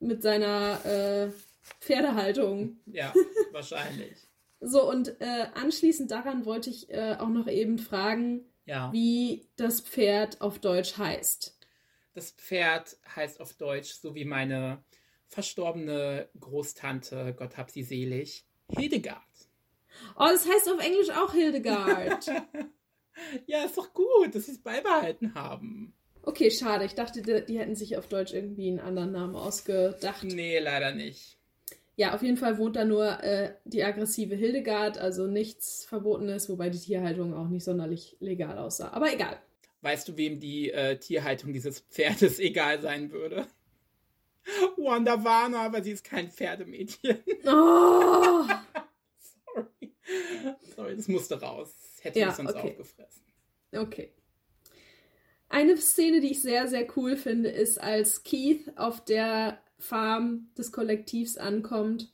mit 0.00 0.22
seiner 0.22 0.84
äh, 0.84 1.30
Pferdehaltung. 1.80 2.78
Ja, 2.86 3.12
wahrscheinlich. 3.52 4.16
so, 4.60 4.88
und 4.88 5.20
äh, 5.20 5.46
anschließend 5.54 6.10
daran 6.10 6.44
wollte 6.44 6.68
ich 6.70 6.90
äh, 6.90 7.16
auch 7.18 7.30
noch 7.30 7.48
eben 7.48 7.78
fragen, 7.78 8.44
ja. 8.66 8.92
wie 8.92 9.48
das 9.56 9.80
Pferd 9.80 10.40
auf 10.40 10.58
Deutsch 10.58 10.98
heißt. 10.98 11.58
Das 12.14 12.32
Pferd 12.32 12.96
heißt 13.14 13.40
auf 13.40 13.54
Deutsch, 13.54 13.92
so 13.94 14.14
wie 14.14 14.24
meine 14.24 14.82
verstorbene 15.28 16.28
Großtante, 16.40 17.34
Gott 17.36 17.56
hab 17.56 17.70
sie 17.70 17.82
selig, 17.82 18.44
Hildegard. 18.68 19.22
Oh, 20.16 20.26
das 20.30 20.46
heißt 20.48 20.68
auf 20.70 20.84
Englisch 20.84 21.10
auch 21.10 21.32
Hildegard. 21.32 22.26
ja, 23.46 23.64
ist 23.64 23.76
doch 23.76 23.92
gut, 23.92 24.34
dass 24.34 24.46
sie 24.46 24.52
es 24.52 24.62
beibehalten 24.62 25.34
haben. 25.34 25.94
Okay, 26.22 26.50
schade. 26.50 26.84
Ich 26.84 26.94
dachte, 26.94 27.22
die, 27.22 27.44
die, 27.46 27.58
hätten 27.58 27.74
sich 27.74 27.96
auf 27.96 28.06
Deutsch 28.06 28.32
irgendwie 28.32 28.68
einen 28.68 28.80
anderen 28.80 29.12
Namen 29.12 29.34
ausgedacht. 29.34 30.24
Nee, 30.24 30.58
leider 30.58 30.92
nicht. 30.92 31.38
Ja, 31.96 32.14
auf 32.14 32.22
jeden 32.22 32.36
Fall 32.36 32.58
wohnt 32.58 32.76
da 32.76 32.84
nur 32.84 33.22
äh, 33.24 33.54
die 33.64 33.82
aggressive 33.82 34.34
Hildegard, 34.34 34.98
also 34.98 35.26
nichts 35.26 35.84
Verbotenes, 35.84 36.48
wobei 36.48 36.70
die 36.70 36.78
Tierhaltung 36.78 37.34
auch 37.34 37.48
nicht 37.48 37.64
sonderlich 37.64 38.16
legal 38.20 38.58
aussah. 38.58 38.90
Aber 38.90 39.12
egal. 39.12 39.40
Weißt 39.80 40.08
du, 40.08 40.16
wem 40.16 40.38
die 40.38 40.70
äh, 40.70 40.98
Tierhaltung 40.98 41.52
dieses 41.52 41.80
Pferdes 41.80 42.38
egal 42.38 42.80
sein 42.80 43.10
würde? 43.10 43.46
Wanda 44.76 45.22
Warner, 45.22 45.60
aber 45.60 45.82
sie 45.82 45.92
ist 45.92 46.04
kein 46.04 46.30
Pferdemädchen. 46.30 47.18
Oh. 47.46 48.46
Sorry. 49.54 49.92
Sorry, 50.76 50.96
das 50.96 51.08
musste 51.08 51.40
raus. 51.40 51.74
hätte 52.00 52.18
ja, 52.18 52.32
sonst 52.32 52.54
okay. 52.54 52.70
aufgefressen. 52.70 53.22
Okay. 53.72 54.12
Eine 55.48 55.76
Szene, 55.76 56.20
die 56.20 56.32
ich 56.32 56.42
sehr, 56.42 56.68
sehr 56.68 56.86
cool 56.96 57.16
finde, 57.16 57.48
ist, 57.48 57.80
als 57.80 58.22
Keith 58.22 58.70
auf 58.76 59.04
der 59.04 59.62
Farm 59.78 60.50
des 60.56 60.72
Kollektivs 60.72 61.36
ankommt 61.38 62.12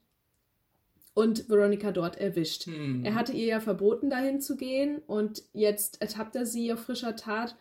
und 1.14 1.48
Veronica 1.48 1.92
dort 1.92 2.16
erwischt. 2.16 2.66
Hm. 2.66 3.04
Er 3.04 3.14
hatte 3.14 3.32
ihr 3.32 3.46
ja 3.46 3.60
verboten, 3.60 4.10
dahin 4.10 4.40
zu 4.40 4.56
gehen 4.56 4.98
und 5.06 5.42
jetzt 5.52 6.00
ertappt 6.00 6.36
er 6.36 6.46
sie 6.46 6.72
auf 6.72 6.80
frischer 6.80 7.16
Tat 7.16 7.56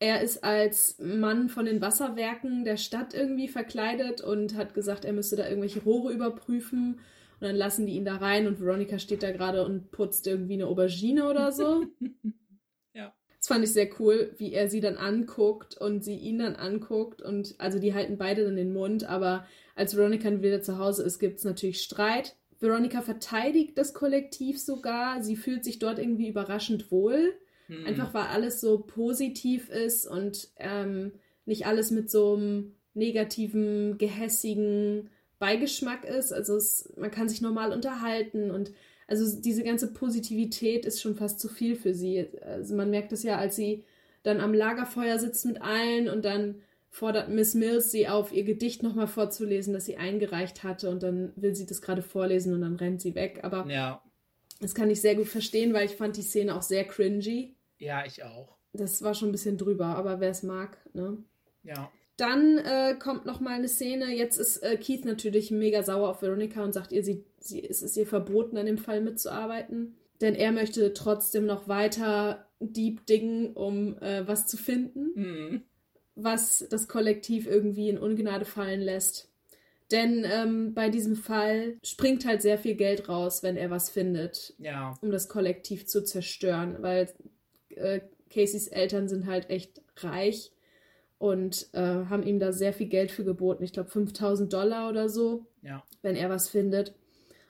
er 0.00 0.22
ist 0.22 0.44
als 0.44 0.98
Mann 0.98 1.48
von 1.48 1.66
den 1.66 1.80
Wasserwerken 1.80 2.64
der 2.64 2.76
Stadt 2.76 3.14
irgendwie 3.14 3.48
verkleidet 3.48 4.20
und 4.20 4.54
hat 4.54 4.74
gesagt, 4.74 5.04
er 5.04 5.12
müsste 5.12 5.36
da 5.36 5.48
irgendwelche 5.48 5.82
Rohre 5.82 6.12
überprüfen. 6.12 7.00
Und 7.40 7.48
dann 7.48 7.56
lassen 7.56 7.86
die 7.86 7.94
ihn 7.94 8.04
da 8.04 8.16
rein 8.16 8.46
und 8.46 8.60
Veronica 8.60 8.98
steht 8.98 9.22
da 9.22 9.30
gerade 9.30 9.64
und 9.64 9.90
putzt 9.90 10.26
irgendwie 10.26 10.54
eine 10.54 10.66
Aubergine 10.66 11.28
oder 11.28 11.52
so. 11.52 11.86
ja. 12.94 13.12
Das 13.38 13.48
fand 13.48 13.64
ich 13.64 13.72
sehr 13.72 13.88
cool, 13.98 14.34
wie 14.38 14.52
er 14.52 14.68
sie 14.68 14.80
dann 14.80 14.96
anguckt 14.96 15.76
und 15.76 16.04
sie 16.04 16.16
ihn 16.16 16.38
dann 16.38 16.56
anguckt. 16.56 17.22
Und 17.22 17.54
also 17.58 17.78
die 17.78 17.94
halten 17.94 18.18
beide 18.18 18.44
dann 18.44 18.56
den 18.56 18.72
Mund, 18.72 19.04
aber 19.04 19.46
als 19.74 19.96
Veronica 19.96 20.30
wieder 20.42 20.62
zu 20.62 20.78
Hause 20.78 21.02
ist, 21.02 21.18
gibt 21.18 21.38
es 21.38 21.44
natürlich 21.44 21.82
Streit. 21.82 22.36
Veronica 22.60 23.02
verteidigt 23.02 23.76
das 23.76 23.94
Kollektiv 23.94 24.60
sogar. 24.60 25.22
Sie 25.22 25.36
fühlt 25.36 25.64
sich 25.64 25.78
dort 25.78 25.98
irgendwie 25.98 26.28
überraschend 26.28 26.90
wohl. 26.90 27.34
Hm. 27.66 27.86
Einfach 27.86 28.12
weil 28.14 28.26
alles 28.26 28.60
so 28.60 28.78
positiv 28.78 29.70
ist 29.70 30.06
und 30.06 30.48
ähm, 30.56 31.12
nicht 31.46 31.66
alles 31.66 31.90
mit 31.90 32.10
so 32.10 32.34
einem 32.34 32.74
negativen, 32.94 33.98
gehässigen 33.98 35.10
Beigeschmack 35.38 36.04
ist. 36.04 36.32
Also 36.32 36.56
es, 36.56 36.92
man 36.96 37.10
kann 37.10 37.28
sich 37.28 37.40
normal 37.40 37.72
unterhalten 37.72 38.50
und 38.50 38.72
also 39.06 39.40
diese 39.40 39.64
ganze 39.64 39.92
Positivität 39.92 40.86
ist 40.86 41.02
schon 41.02 41.16
fast 41.16 41.40
zu 41.40 41.48
viel 41.48 41.76
für 41.76 41.92
sie. 41.92 42.26
Also 42.42 42.74
man 42.74 42.90
merkt 42.90 43.12
es 43.12 43.22
ja, 43.22 43.36
als 43.36 43.56
sie 43.56 43.84
dann 44.22 44.40
am 44.40 44.54
Lagerfeuer 44.54 45.18
sitzt 45.18 45.44
mit 45.44 45.60
allen 45.60 46.08
und 46.08 46.24
dann 46.24 46.56
fordert 46.88 47.28
Miss 47.28 47.54
Mills 47.54 47.90
sie 47.90 48.08
auf, 48.08 48.32
ihr 48.32 48.44
Gedicht 48.44 48.82
nochmal 48.82 49.08
vorzulesen, 49.08 49.74
das 49.74 49.84
sie 49.84 49.96
eingereicht 49.96 50.62
hatte 50.62 50.88
und 50.88 51.02
dann 51.02 51.32
will 51.36 51.54
sie 51.54 51.66
das 51.66 51.82
gerade 51.82 52.02
vorlesen 52.02 52.54
und 52.54 52.62
dann 52.62 52.76
rennt 52.76 53.00
sie 53.02 53.14
weg. 53.14 53.40
Aber 53.42 53.66
ja. 53.68 54.00
Das 54.60 54.74
kann 54.74 54.88
ich 54.88 55.00
sehr 55.00 55.16
gut 55.16 55.28
verstehen, 55.28 55.74
weil 55.74 55.86
ich 55.86 55.96
fand 55.96 56.16
die 56.16 56.22
Szene 56.22 56.54
auch 56.54 56.62
sehr 56.62 56.84
cringy. 56.84 57.53
Ja, 57.78 58.04
ich 58.06 58.22
auch. 58.24 58.56
Das 58.72 59.02
war 59.02 59.14
schon 59.14 59.28
ein 59.28 59.32
bisschen 59.32 59.56
drüber, 59.58 59.86
aber 59.86 60.20
wer 60.20 60.30
es 60.30 60.42
mag, 60.42 60.78
ne? 60.94 61.18
Ja. 61.62 61.90
Dann 62.16 62.58
äh, 62.58 62.94
kommt 62.98 63.26
noch 63.26 63.40
mal 63.40 63.54
eine 63.54 63.68
Szene. 63.68 64.14
Jetzt 64.14 64.36
ist 64.36 64.58
äh, 64.58 64.76
Keith 64.76 65.04
natürlich 65.04 65.50
mega 65.50 65.82
sauer 65.82 66.08
auf 66.10 66.22
Veronica 66.22 66.62
und 66.62 66.72
sagt 66.72 66.92
ihr, 66.92 67.02
sie, 67.02 67.24
sie, 67.40 67.64
es 67.68 67.82
ist 67.82 67.96
ihr 67.96 68.06
verboten, 68.06 68.56
an 68.56 68.66
dem 68.66 68.78
Fall 68.78 69.00
mitzuarbeiten. 69.00 69.96
Denn 70.20 70.34
er 70.36 70.52
möchte 70.52 70.92
trotzdem 70.92 71.44
noch 71.46 71.66
weiter 71.66 72.46
deep 72.60 73.04
dingen, 73.06 73.52
um 73.54 73.98
äh, 73.98 74.26
was 74.28 74.46
zu 74.46 74.56
finden. 74.56 75.10
Mhm. 75.14 75.62
was 76.16 76.64
das 76.70 76.86
Kollektiv 76.86 77.48
irgendwie 77.48 77.88
in 77.88 77.98
Ungnade 77.98 78.44
fallen 78.44 78.80
lässt. 78.80 79.28
Denn 79.90 80.24
ähm, 80.24 80.72
bei 80.72 80.88
diesem 80.88 81.16
Fall 81.16 81.76
springt 81.82 82.24
halt 82.24 82.40
sehr 82.40 82.56
viel 82.58 82.76
Geld 82.76 83.08
raus, 83.08 83.42
wenn 83.42 83.56
er 83.56 83.70
was 83.70 83.90
findet, 83.90 84.54
Ja. 84.58 84.94
um 85.02 85.10
das 85.10 85.28
Kollektiv 85.28 85.86
zu 85.86 86.04
zerstören, 86.04 86.76
weil 86.80 87.12
äh, 87.76 88.00
Caseys 88.30 88.68
Eltern 88.68 89.08
sind 89.08 89.26
halt 89.26 89.50
echt 89.50 89.80
reich 89.98 90.52
und 91.18 91.68
äh, 91.72 91.78
haben 91.80 92.22
ihm 92.24 92.38
da 92.38 92.52
sehr 92.52 92.72
viel 92.72 92.88
Geld 92.88 93.10
für 93.10 93.24
geboten. 93.24 93.62
Ich 93.64 93.72
glaube 93.72 93.90
5000 93.90 94.52
Dollar 94.52 94.88
oder 94.88 95.08
so, 95.08 95.46
Ja. 95.62 95.84
wenn 96.02 96.16
er 96.16 96.28
was 96.30 96.48
findet. 96.48 96.94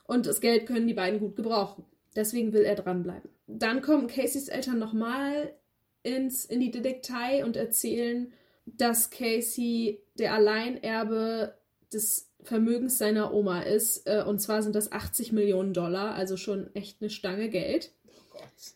Und 0.07 0.27
das 0.27 0.41
Geld 0.41 0.67
können 0.67 0.87
die 0.87 0.95
beiden 0.95 1.19
gut 1.21 1.37
gebrauchen. 1.37 1.85
Deswegen 2.15 2.53
will 2.53 2.63
er 2.63 2.75
dranbleiben. 2.77 3.31
Dann 3.47 3.81
kommen 3.83 4.07
Caseys 4.07 4.49
Eltern 4.49 4.79
nochmal 4.79 5.55
ins, 6.03 6.45
in 6.45 6.61
die 6.61 6.71
Detektei 6.71 7.45
und 7.45 7.57
erzählen, 7.57 8.33
dass 8.67 9.11
Casey 9.11 10.03
der 10.19 10.35
Alleinerbe 10.35 11.55
des 11.93 12.31
Vermögens 12.43 12.99
seiner 12.99 13.33
Oma 13.33 13.63
ist. 13.63 14.07
Äh, 14.07 14.23
und 14.27 14.39
zwar 14.41 14.63
sind 14.63 14.75
das 14.77 14.93
80 14.93 15.33
Millionen 15.33 15.73
Dollar, 15.73 16.15
also 16.15 16.37
schon 16.37 16.75
echt 16.75 17.01
eine 17.01 17.11
Stange 17.11 17.49
Geld. 17.49 17.91
Oh 18.07 18.39
Gott. 18.39 18.75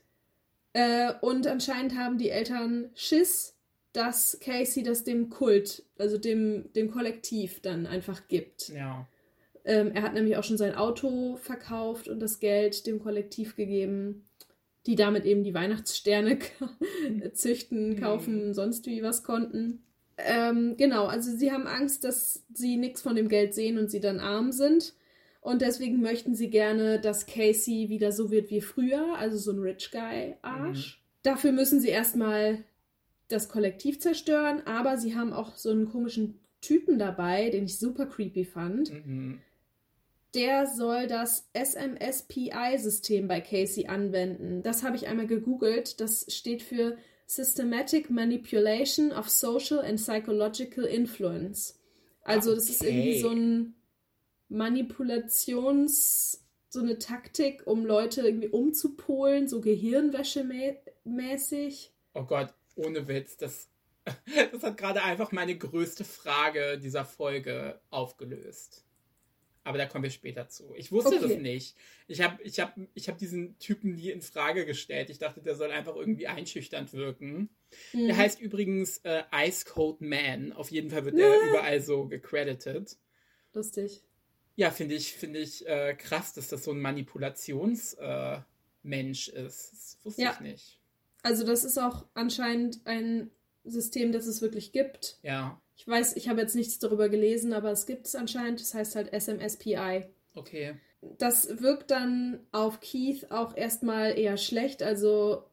Äh, 0.72 1.14
und 1.20 1.46
anscheinend 1.46 1.96
haben 1.96 2.18
die 2.18 2.30
Eltern 2.30 2.90
Schiss, 2.94 3.56
dass 3.92 4.38
Casey 4.40 4.82
das 4.82 5.04
dem 5.04 5.30
Kult, 5.30 5.82
also 5.98 6.18
dem, 6.18 6.72
dem 6.74 6.90
Kollektiv 6.90 7.60
dann 7.60 7.86
einfach 7.86 8.28
gibt. 8.28 8.68
Ja. 8.68 9.06
Ähm, 9.64 9.92
er 9.92 10.02
hat 10.02 10.14
nämlich 10.14 10.36
auch 10.36 10.44
schon 10.44 10.58
sein 10.58 10.74
Auto 10.74 11.36
verkauft 11.36 12.08
und 12.08 12.20
das 12.20 12.40
Geld 12.40 12.86
dem 12.86 13.00
Kollektiv 13.00 13.56
gegeben, 13.56 14.28
die 14.86 14.94
damit 14.94 15.24
eben 15.24 15.44
die 15.44 15.54
Weihnachtssterne 15.54 16.38
züchten, 17.32 17.98
kaufen, 18.00 18.54
sonst 18.54 18.86
wie 18.86 19.02
was 19.02 19.22
konnten. 19.22 19.82
Ähm, 20.16 20.76
genau, 20.76 21.06
also 21.06 21.30
sie 21.36 21.52
haben 21.52 21.66
Angst, 21.66 22.04
dass 22.04 22.44
sie 22.52 22.76
nichts 22.76 23.02
von 23.02 23.14
dem 23.14 23.28
Geld 23.28 23.54
sehen 23.54 23.78
und 23.78 23.90
sie 23.90 24.00
dann 24.00 24.20
arm 24.20 24.52
sind. 24.52 24.94
Und 25.40 25.62
deswegen 25.62 26.00
möchten 26.00 26.34
sie 26.34 26.50
gerne, 26.50 27.00
dass 27.00 27.26
Casey 27.26 27.88
wieder 27.88 28.12
so 28.12 28.30
wird 28.30 28.50
wie 28.50 28.60
früher, 28.60 29.16
also 29.16 29.38
so 29.38 29.52
ein 29.52 29.60
Rich 29.60 29.90
Guy-Arsch. 29.90 31.02
Dafür 31.22 31.52
müssen 31.52 31.80
sie 31.80 31.88
erstmal 31.88 32.64
das 33.28 33.48
Kollektiv 33.48 34.00
zerstören, 34.00 34.62
aber 34.66 34.96
sie 34.98 35.14
haben 35.14 35.32
auch 35.32 35.54
so 35.54 35.70
einen 35.70 35.88
komischen 35.88 36.40
Typen 36.60 36.98
dabei, 36.98 37.50
den 37.50 37.64
ich 37.64 37.78
super 37.78 38.06
creepy 38.06 38.44
fand. 38.44 38.92
Mhm. 38.92 39.40
Der 40.34 40.66
soll 40.66 41.06
das 41.06 41.48
SMSPI-System 41.54 43.28
bei 43.28 43.40
Casey 43.40 43.86
anwenden. 43.86 44.62
Das 44.62 44.82
habe 44.82 44.96
ich 44.96 45.06
einmal 45.08 45.26
gegoogelt. 45.26 46.00
Das 46.00 46.26
steht 46.28 46.62
für 46.62 46.98
Systematic 47.26 48.10
Manipulation 48.10 49.12
of 49.12 49.28
Social 49.28 49.80
and 49.80 49.98
Psychological 49.98 50.84
Influence. 50.84 51.78
Also 52.22 52.54
das 52.54 52.68
ist 52.68 52.82
irgendwie 52.82 53.10
Okay. 53.10 53.20
so 53.20 53.30
ein 53.30 53.74
Manipulations, 54.48 56.44
so 56.68 56.80
eine 56.80 56.98
Taktik, 56.98 57.66
um 57.66 57.86
Leute 57.86 58.22
irgendwie 58.22 58.48
umzupolen, 58.48 59.46
so 59.48 59.60
Gehirnwäsche-mäßig. 59.60 61.90
Oh 62.14 62.24
Gott, 62.24 62.52
ohne 62.74 63.06
Witz, 63.08 63.36
das, 63.36 63.68
das 64.52 64.62
hat 64.62 64.76
gerade 64.76 65.02
einfach 65.02 65.32
meine 65.32 65.56
größte 65.56 66.04
Frage 66.04 66.78
dieser 66.78 67.04
Folge 67.04 67.80
aufgelöst. 67.90 68.84
Aber 69.64 69.76
da 69.76 69.86
kommen 69.86 70.04
wir 70.04 70.10
später 70.10 70.48
zu. 70.48 70.72
Ich 70.76 70.90
wusste 70.92 71.16
Okay. 71.16 71.28
das 71.28 71.36
nicht. 71.38 71.76
Ich 72.06 72.22
habe 72.22 72.42
ich 72.42 72.58
hab, 72.58 72.74
ich 72.94 73.08
hab 73.10 73.18
diesen 73.18 73.58
Typen 73.58 73.96
nie 73.96 74.10
in 74.10 74.22
Frage 74.22 74.64
gestellt. 74.64 75.10
Ich 75.10 75.18
dachte, 75.18 75.42
der 75.42 75.56
soll 75.56 75.70
einfach 75.70 75.94
irgendwie 75.94 76.26
einschüchternd 76.26 76.94
wirken. 76.94 77.50
Mhm. 77.92 78.06
Der 78.06 78.16
heißt 78.16 78.40
übrigens 78.40 78.96
äh, 79.04 79.24
Ice 79.46 79.66
Cold 79.66 80.00
Man. 80.00 80.54
Auf 80.54 80.70
jeden 80.70 80.88
Fall 80.88 81.04
wird 81.04 81.18
der 81.18 81.36
überall 81.50 81.82
so 81.82 82.06
gecredited. 82.06 82.96
Lustig. 83.52 84.02
Ja, 84.58 84.72
finde 84.72 84.96
ich, 84.96 85.12
finde 85.12 85.38
ich 85.38 85.64
äh, 85.68 85.94
krass, 85.94 86.32
dass 86.32 86.48
das 86.48 86.64
so 86.64 86.72
ein 86.72 86.80
Manipulationsmensch 86.80 89.28
äh, 89.28 89.46
ist. 89.46 89.72
Das 89.72 89.98
wusste 90.02 90.22
Ja. 90.22 90.32
ich 90.32 90.40
nicht. 90.40 90.80
Also 91.22 91.44
das 91.44 91.62
ist 91.64 91.78
auch 91.78 92.06
anscheinend 92.14 92.80
ein 92.84 93.30
System, 93.64 94.10
das 94.10 94.26
es 94.26 94.42
wirklich 94.42 94.72
gibt. 94.72 95.18
Ja, 95.22 95.60
Ich 95.76 95.86
weiß, 95.86 96.16
ich 96.16 96.28
habe 96.28 96.40
jetzt 96.40 96.56
nichts 96.56 96.80
darüber 96.80 97.08
gelesen, 97.08 97.52
aber 97.52 97.70
es 97.70 97.86
gibt 97.86 98.06
es 98.06 98.16
anscheinend. 98.16 98.60
Das 98.60 98.74
heißt 98.74 98.96
halt 98.96 99.12
SMSPI. 99.12 100.06
okay. 100.34 100.74
Das 101.18 101.62
wirkt 101.62 101.92
dann 101.92 102.40
auf 102.50 102.80
Keith 102.80 103.30
auch 103.30 103.56
erstmal 103.56 104.18
eher 104.18 104.36
schlecht. 104.36 104.82
Also 104.82 105.44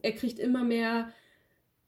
er 0.00 0.12
kriegt 0.12 0.38
immer 0.38 0.64
mehr 0.64 1.12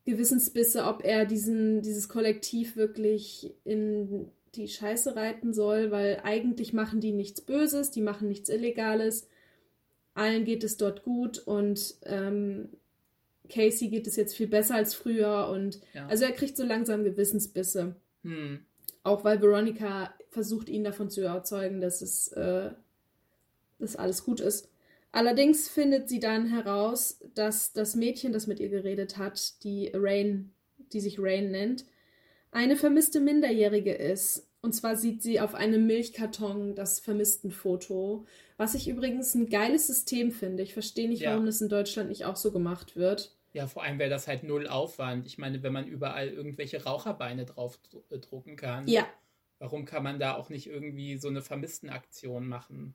Gewissensbisse, 0.04 0.85
ob 0.85 1.02
er 1.04 1.25
diesen, 1.25 1.81
dieses 1.81 2.11
Kollektiv 2.11 2.76
wirklich 2.76 3.54
in 3.64 4.31
die 4.54 4.68
Scheiße 4.68 5.16
reiten 5.16 5.52
soll, 5.52 5.90
weil 5.90 6.21
eigentlich 6.25 6.73
machen 6.73 7.00
die 7.00 7.12
nichts 7.12 7.40
Böses, 7.40 7.90
die 7.90 8.02
machen 8.02 8.28
nichts 8.28 8.49
Illegales. 8.49 9.28
Allen 10.14 10.44
geht 10.44 10.62
es 10.62 10.76
dort 10.76 11.02
gut 11.04 11.38
und 11.38 11.94
ähm, 12.04 12.68
Casey 13.49 13.88
geht 13.88 14.06
es 14.06 14.16
jetzt 14.16 14.37
viel 14.37 14.49
besser 14.49 14.75
als 14.75 14.94
früher 14.94 15.49
und 15.49 15.80
Ja. 15.94 16.06
also 16.06 16.25
er 16.25 16.32
kriegt 16.32 16.56
so 16.56 16.64
langsam 16.64 17.04
Gewissensbisse. 17.04 17.97
Hm. 18.23 18.61
Auch 19.04 19.25
weil 19.25 19.40
Veronica 19.40 20.14
versucht, 20.30 20.68
ihn 20.68 20.85
davon 20.85 21.11
zu 21.11 21.21
überzeugen, 21.23 21.80
dass 21.80 22.02
es 22.02 22.28
äh, 22.28 22.71
dass 23.78 23.97
alles 23.97 24.25
gut 24.25 24.40
ist. 24.40 24.68
Allerdings 25.11 25.68
findet 25.68 26.09
sie 26.09 26.21
dann 26.21 26.47
heraus, 26.47 27.18
dass 27.35 27.73
das 27.73 27.97
Mädchen, 27.97 28.32
das 28.32 28.47
mit 28.47 28.61
ihr 28.61 28.71
geredet 28.71 29.18
hat, 29.18 29.62
die 29.64 29.90
Rain, 29.92 30.52
die 30.92 31.00
sich 31.00 31.18
Rain 31.18 31.50
nennt, 31.50 31.85
eine 32.52 32.76
vermisste 32.76 33.18
Minderjährige 33.21 33.92
ist. 33.92 34.47
Und 34.61 34.75
zwar 34.75 34.94
sieht 34.94 35.23
sie 35.23 35.40
auf 35.40 35.56
einem 35.56 35.88
Milchkarton 35.88 36.76
das 36.76 37.00
Vermisstenfoto, 37.00 38.26
was 38.56 38.75
ich 38.75 38.87
übrigens 38.88 39.35
ein 39.35 39.49
geiles 39.50 39.88
System 39.88 40.30
finde. 40.30 40.62
Ich 40.62 40.73
verstehe 40.73 41.09
nicht, 41.09 41.23
Ja. 41.23 41.32
warum 41.32 41.47
das 41.47 41.61
in 41.61 41.68
Deutschland 41.68 42.09
nicht 42.11 42.25
auch 42.26 42.37
so 42.37 42.52
gemacht 42.52 42.94
wird. 42.94 43.35
Ja, 43.54 43.66
vor 43.66 43.82
allem 43.82 43.99
wäre 43.99 44.09
das 44.09 44.28
halt 44.28 44.44
null 44.44 44.68
Aufwand. 44.68 45.26
Ich 45.26 45.37
meine, 45.37 45.62
wenn 45.62 45.73
man 45.73 45.87
überall 45.88 46.28
irgendwelche 46.28 46.85
Raucherbeine 46.85 47.44
drauf 47.44 47.78
äh, 48.11 48.18
drucken 48.18 48.54
kann, 48.56 48.87
Ja, 48.87 49.06
warum 49.59 49.85
kann 49.85 50.04
man 50.04 50.21
da 50.21 50.37
auch 50.37 50.49
nicht 50.49 50.68
irgendwie 50.68 51.16
so 51.18 51.28
eine 51.28 51.42
Vermisstenaktion 51.42 52.47
machen? 52.47 52.94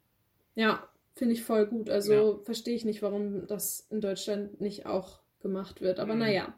Ja, 0.56 0.88
finde 1.16 1.34
ich 1.34 1.44
voll 1.44 1.66
gut. 1.68 1.90
Also 1.90 2.42
verstehe 2.44 2.76
ich 2.76 2.86
nicht, 2.86 3.02
warum 3.02 3.46
das 3.48 3.86
in 3.92 4.00
Deutschland 4.02 4.62
nicht 4.62 4.86
auch 4.86 5.20
gemacht 5.42 5.82
wird. 5.82 6.00
Aber 6.00 6.14
Mhm. 6.14 6.20
naja. 6.22 6.54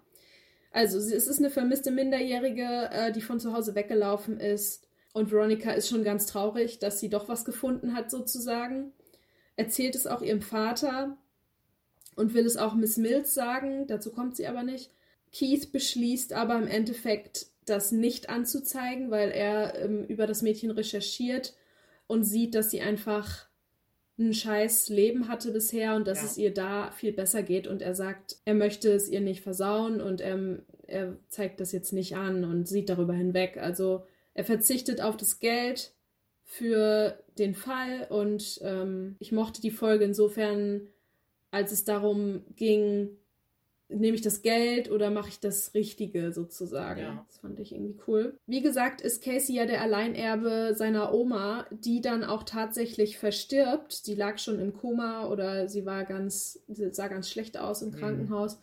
Also, 0.71 0.97
es 0.97 1.27
ist 1.27 1.39
eine 1.39 1.49
vermisste 1.49 1.91
Minderjährige, 1.91 2.89
äh, 2.91 3.11
die 3.11 3.21
von 3.21 3.39
zu 3.39 3.53
Hause 3.53 3.75
weggelaufen 3.75 4.39
ist. 4.39 4.87
Und 5.13 5.31
Veronica 5.31 5.71
ist 5.71 5.89
schon 5.89 6.03
ganz 6.03 6.27
traurig, 6.27 6.79
dass 6.79 6.99
sie 6.99 7.09
doch 7.09 7.27
was 7.27 7.45
gefunden 7.45 7.95
hat, 7.95 8.11
sozusagen. 8.11 8.93
Erzählt 9.55 9.95
es 9.95 10.07
auch 10.07 10.21
ihrem 10.21 10.41
Vater 10.41 11.17
und 12.15 12.33
will 12.33 12.45
es 12.45 12.57
auch 12.57 12.75
Miss 12.75 12.97
Mills 12.97 13.33
sagen. 13.33 13.87
Dazu 13.87 14.11
kommt 14.11 14.35
sie 14.35 14.47
aber 14.47 14.63
nicht. 14.63 14.91
Keith 15.33 15.71
beschließt 15.71 16.33
aber 16.33 16.57
im 16.57 16.67
Endeffekt, 16.67 17.47
das 17.65 17.91
nicht 17.91 18.29
anzuzeigen, 18.29 19.11
weil 19.11 19.29
er 19.31 19.75
ähm, 19.79 20.03
über 20.05 20.27
das 20.27 20.41
Mädchen 20.41 20.71
recherchiert 20.71 21.53
und 22.07 22.23
sieht, 22.23 22.55
dass 22.55 22.71
sie 22.71 22.81
einfach 22.81 23.48
ein 24.19 24.33
scheiß 24.33 24.89
Leben 24.89 25.27
hatte 25.29 25.51
bisher 25.51 25.95
und 25.95 26.07
dass 26.07 26.19
Ja. 26.19 26.25
es 26.25 26.37
ihr 26.37 26.53
da 26.53 26.91
viel 26.91 27.13
besser 27.13 27.41
geht. 27.41 27.67
Und 27.67 27.81
er 27.81 27.95
sagt, 27.95 28.37
er 28.45 28.53
möchte 28.53 28.91
es 28.91 29.09
ihr 29.09 29.21
nicht 29.21 29.41
versauen 29.41 30.01
und 30.01 30.21
er, 30.21 30.59
er 30.87 31.15
zeigt 31.29 31.59
das 31.61 31.71
jetzt 31.71 31.93
nicht 31.93 32.15
an 32.15 32.43
und 32.43 32.67
sieht 32.67 32.89
darüber 32.89 33.13
hinweg. 33.13 33.57
Also 33.57 34.03
er 34.33 34.43
verzichtet 34.43 35.01
auf 35.01 35.15
das 35.17 35.39
Geld 35.39 35.93
für 36.43 37.17
den 37.37 37.55
Fall 37.55 38.07
und 38.09 38.59
ähm, 38.63 39.15
ich 39.19 39.31
mochte 39.31 39.61
die 39.61 39.71
Folge 39.71 40.03
insofern, 40.03 40.87
als 41.51 41.71
es 41.71 41.83
darum 41.83 42.43
ging, 42.55 43.09
nehme 43.89 44.15
ich 44.15 44.21
das 44.21 44.41
Geld 44.41 44.89
oder 44.91 45.09
mache 45.09 45.29
ich 45.29 45.39
das 45.39 45.73
Richtige 45.73 46.31
sozusagen. 46.31 47.01
Ja. 47.01 47.25
Das 47.27 47.39
fand 47.39 47.59
ich 47.59 47.73
irgendwie 47.73 47.99
cool. 48.07 48.37
Wie 48.45 48.61
gesagt, 48.61 49.01
ist 49.01 49.23
Casey 49.23 49.55
ja 49.55 49.65
der 49.65 49.81
Alleinerbe 49.81 50.73
seiner 50.75 51.13
Oma, 51.13 51.65
die 51.71 52.01
dann 52.01 52.23
auch 52.23 52.43
tatsächlich 52.43 53.17
verstirbt. 53.17 53.91
Sie 53.91 54.15
lag 54.15 54.37
schon 54.37 54.59
im 54.59 54.73
Koma 54.73 55.27
oder 55.27 55.67
sie 55.67 55.85
war 55.85 56.05
ganz, 56.05 56.59
sie 56.67 56.93
sah 56.93 57.07
ganz 57.07 57.29
schlecht 57.29 57.57
aus 57.57 57.81
im 57.81 57.89
Mhm. 57.89 57.95
Krankenhaus. 57.95 58.59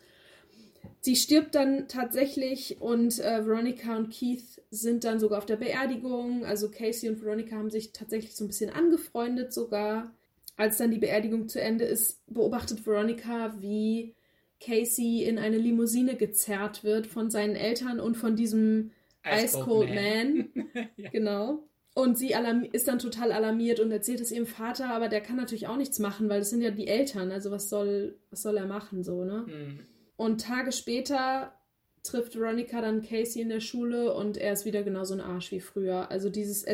Sie 1.00 1.16
stirbt 1.16 1.54
dann 1.54 1.88
tatsächlich 1.88 2.80
und 2.80 3.18
äh, 3.20 3.46
Veronica 3.46 3.96
und 3.96 4.10
Keith 4.12 4.62
sind 4.70 5.04
dann 5.04 5.20
sogar 5.20 5.38
auf 5.38 5.46
der 5.46 5.56
Beerdigung. 5.56 6.44
Also 6.44 6.68
Casey 6.70 7.08
und 7.08 7.22
Veronica 7.22 7.56
haben 7.56 7.70
sich 7.70 7.92
tatsächlich 7.92 8.34
so 8.34 8.44
ein 8.44 8.48
bisschen 8.48 8.70
angefreundet 8.70 9.52
sogar. 9.52 10.12
Als 10.56 10.78
dann 10.78 10.90
die 10.90 10.98
Beerdigung 10.98 11.48
zu 11.48 11.60
Ende 11.60 11.84
ist, 11.84 12.24
beobachtet 12.26 12.86
Veronica, 12.86 13.54
wie 13.60 14.14
Casey 14.60 15.24
in 15.24 15.38
eine 15.38 15.58
Limousine 15.58 16.16
gezerrt 16.16 16.84
wird 16.84 17.06
von 17.06 17.30
seinen 17.30 17.56
Eltern 17.56 18.00
und 18.00 18.16
von 18.16 18.36
diesem 18.36 18.92
Ice 19.24 19.58
Cold 19.60 19.94
Man. 19.94 20.50
ja. 20.96 21.10
Genau. 21.10 21.68
Und 21.94 22.18
sie 22.18 22.34
ist 22.72 22.88
dann 22.88 22.98
total 22.98 23.32
alarmiert 23.32 23.80
und 23.80 23.90
erzählt 23.90 24.20
es 24.20 24.30
ihrem 24.30 24.46
Vater, 24.46 24.90
aber 24.90 25.08
der 25.08 25.22
kann 25.22 25.36
natürlich 25.36 25.66
auch 25.66 25.78
nichts 25.78 25.98
machen, 25.98 26.28
weil 26.28 26.40
das 26.40 26.50
sind 26.50 26.60
ja 26.60 26.70
die 26.70 26.88
Eltern. 26.88 27.32
Also 27.32 27.50
was 27.50 27.70
soll, 27.70 28.18
was 28.28 28.42
soll 28.42 28.58
er 28.58 28.66
machen 28.66 29.02
so, 29.02 29.24
ne? 29.24 29.46
Hm. 29.46 29.78
Und 30.16 30.42
Tage 30.42 30.72
später 30.72 31.54
trifft 32.02 32.38
Veronica 32.38 32.80
dann 32.80 33.02
Casey 33.02 33.40
in 33.40 33.48
der 33.48 33.60
Schule 33.60 34.14
und 34.14 34.36
er 34.36 34.52
ist 34.52 34.64
wieder 34.64 34.82
genauso 34.82 35.14
ein 35.14 35.20
Arsch 35.20 35.50
wie 35.52 35.60
früher. 35.60 36.10
Also 36.10 36.28
dieses 36.30 36.64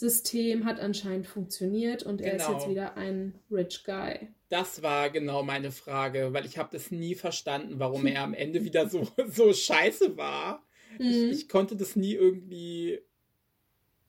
SMSPI-System 0.00 0.64
hat 0.64 0.80
anscheinend 0.80 1.26
funktioniert 1.26 2.02
und 2.02 2.20
er 2.20 2.34
ist 2.34 2.46
Genau. 2.46 2.58
jetzt 2.58 2.68
wieder 2.68 2.96
ein 2.96 3.34
Rich 3.50 3.84
Guy. 3.84 4.28
Das 4.48 4.82
war 4.82 5.10
genau 5.10 5.42
meine 5.42 5.70
Frage, 5.72 6.32
weil 6.32 6.46
ich 6.46 6.58
habe 6.58 6.70
das 6.72 6.90
nie 6.90 7.14
verstanden, 7.14 7.78
warum 7.78 8.06
er 8.06 8.22
am 8.24 8.34
Ende 8.34 8.64
wieder 8.64 8.88
so, 8.88 9.06
so 9.28 9.52
scheiße 9.52 10.16
war. 10.16 10.64
Mhm. 10.98 11.06
Ich, 11.06 11.42
ich 11.42 11.48
konnte 11.48 11.76
das 11.76 11.96
nie 11.96 12.14
irgendwie, 12.14 13.00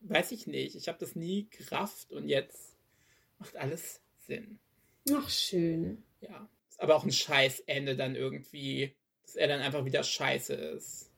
weiß 0.02 0.32
ich 0.32 0.48
nicht, 0.48 0.76
ich 0.76 0.88
habe 0.88 0.98
das 1.00 1.16
nie 1.16 1.48
gerafft 1.50 2.12
und 2.12 2.28
jetzt 2.28 2.76
macht 3.40 3.56
alles 3.58 4.02
Sinn. 4.26 4.60
Ach, 5.14 5.30
schön. 5.30 6.04
Ja. 6.22 6.48
Ist 6.70 6.80
aber 6.80 6.96
auch 6.96 7.04
ein 7.04 7.12
Scheißende 7.12 7.96
dann 7.96 8.16
irgendwie, 8.16 8.96
dass 9.24 9.36
er 9.36 9.48
dann 9.48 9.62
einfach 9.62 9.86
wieder 9.86 10.04
scheiße 10.04 10.54
ist. 10.54 11.12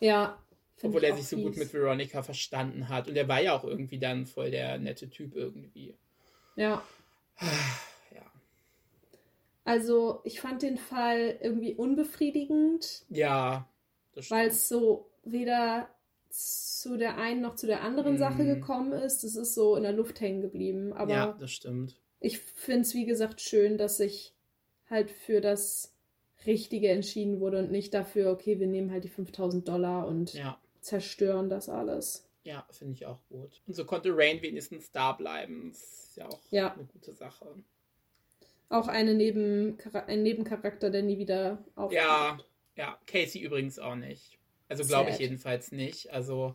Ja. 0.00 0.42
Find 0.80 0.94
Obwohl 0.94 1.04
er 1.04 1.14
sich 1.16 1.28
so 1.28 1.36
gut 1.36 1.56
mit 1.56 1.72
Veronica 1.72 2.22
verstanden 2.22 2.88
hat. 2.88 3.08
Und 3.08 3.16
er 3.16 3.28
war 3.28 3.40
ja 3.42 3.56
auch 3.56 3.64
irgendwie 3.64 3.98
dann 3.98 4.26
voll 4.26 4.50
der 4.50 4.78
nette 4.78 5.08
Typ 5.10 5.34
irgendwie. 5.36 5.94
Ja. 6.56 6.82
Ja. 8.14 8.22
Also, 9.64 10.20
ich 10.24 10.40
fand 10.40 10.62
den 10.62 10.76
Fall 10.78 11.38
irgendwie 11.40 11.74
unbefriedigend, 11.74 13.04
Ja. 13.10 13.68
Das 14.14 14.26
stimmt. 14.26 14.40
weil 14.40 14.48
es 14.48 14.68
so 14.68 15.08
weder 15.24 15.88
zu 16.30 16.96
der 16.96 17.18
einen 17.18 17.40
noch 17.42 17.54
zu 17.56 17.66
der 17.66 17.82
anderen 17.82 18.14
Mhm. 18.14 18.18
Sache 18.18 18.44
gekommen 18.44 18.92
ist. 18.92 19.22
Es 19.24 19.36
ist 19.36 19.54
so 19.54 19.76
in 19.76 19.82
der 19.82 19.92
Luft 19.92 20.20
hängen 20.20 20.40
geblieben. 20.40 20.92
Aber 20.92 21.12
ja, 21.12 21.36
das 21.38 21.52
stimmt. 21.52 21.96
ich 22.20 22.38
finde 22.38 22.80
es, 22.82 22.94
wie 22.94 23.04
gesagt, 23.06 23.40
schön, 23.40 23.78
dass 23.78 23.98
sich 23.98 24.32
halt 24.88 25.10
für 25.10 25.40
das 25.40 25.94
Richtige 26.46 26.88
entschieden 26.88 27.38
wurde 27.40 27.58
und 27.58 27.70
nicht 27.70 27.92
dafür, 27.94 28.30
okay, 28.32 28.58
wir 28.58 28.66
nehmen 28.66 28.90
halt 28.90 29.04
die 29.04 29.08
5000 29.08 29.68
Dollar 29.68 30.06
und 30.08 30.32
Ja. 30.34 30.58
Zerstören 30.80 31.48
das 31.48 31.68
alles. 31.68 32.26
Ja, 32.42 32.66
finde 32.70 32.94
ich 32.94 33.06
auch 33.06 33.20
gut. 33.28 33.60
Und 33.66 33.74
so 33.74 33.84
konnte 33.84 34.10
Rain 34.16 34.40
wenigstens 34.42 34.90
da 34.90 35.12
bleiben. 35.12 35.70
Das 35.72 35.82
ist 36.08 36.16
ja 36.16 36.26
auch 36.28 36.40
Ja. 36.50 36.72
eine 36.72 36.84
gute 36.84 37.12
Sache. 37.12 37.46
Auch 38.68 38.88
eine 38.88 39.14
Neben 39.14 39.78
ein 39.92 40.22
Nebencharakter, 40.22 40.90
der 40.90 41.02
nie 41.02 41.18
wieder 41.18 41.58
auftaucht. 41.74 41.92
Ja, 41.92 42.38
ja. 42.76 42.98
Casey 43.06 43.42
übrigens 43.42 43.78
auch 43.78 43.96
nicht. 43.96 44.38
Also 44.68 44.84
glaube 44.84 45.10
ich 45.10 45.18
jedenfalls 45.18 45.72
nicht. 45.72 46.10
Also 46.12 46.54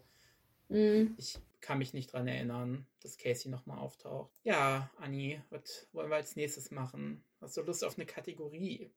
Mm. 0.70 1.14
ich 1.18 1.38
kann 1.62 1.78
mich 1.78 1.94
nicht 1.94 2.14
dran 2.14 2.28
erinnern, 2.28 2.88
dass 3.02 3.18
Casey 3.18 3.52
nochmal 3.52 3.78
auftaucht. 3.80 4.32
Ja, 4.44 4.90
Anni, 4.98 5.40
was 5.52 5.88
wollen 5.94 6.10
wir 6.10 6.16
als 6.16 6.36
nächstes 6.36 6.72
machen? 6.72 7.24
Hast 7.42 7.58
du 7.58 7.62
Lust 7.62 7.84
auf 7.84 7.98
eine 7.98 8.06
Kategorie? 8.06 8.90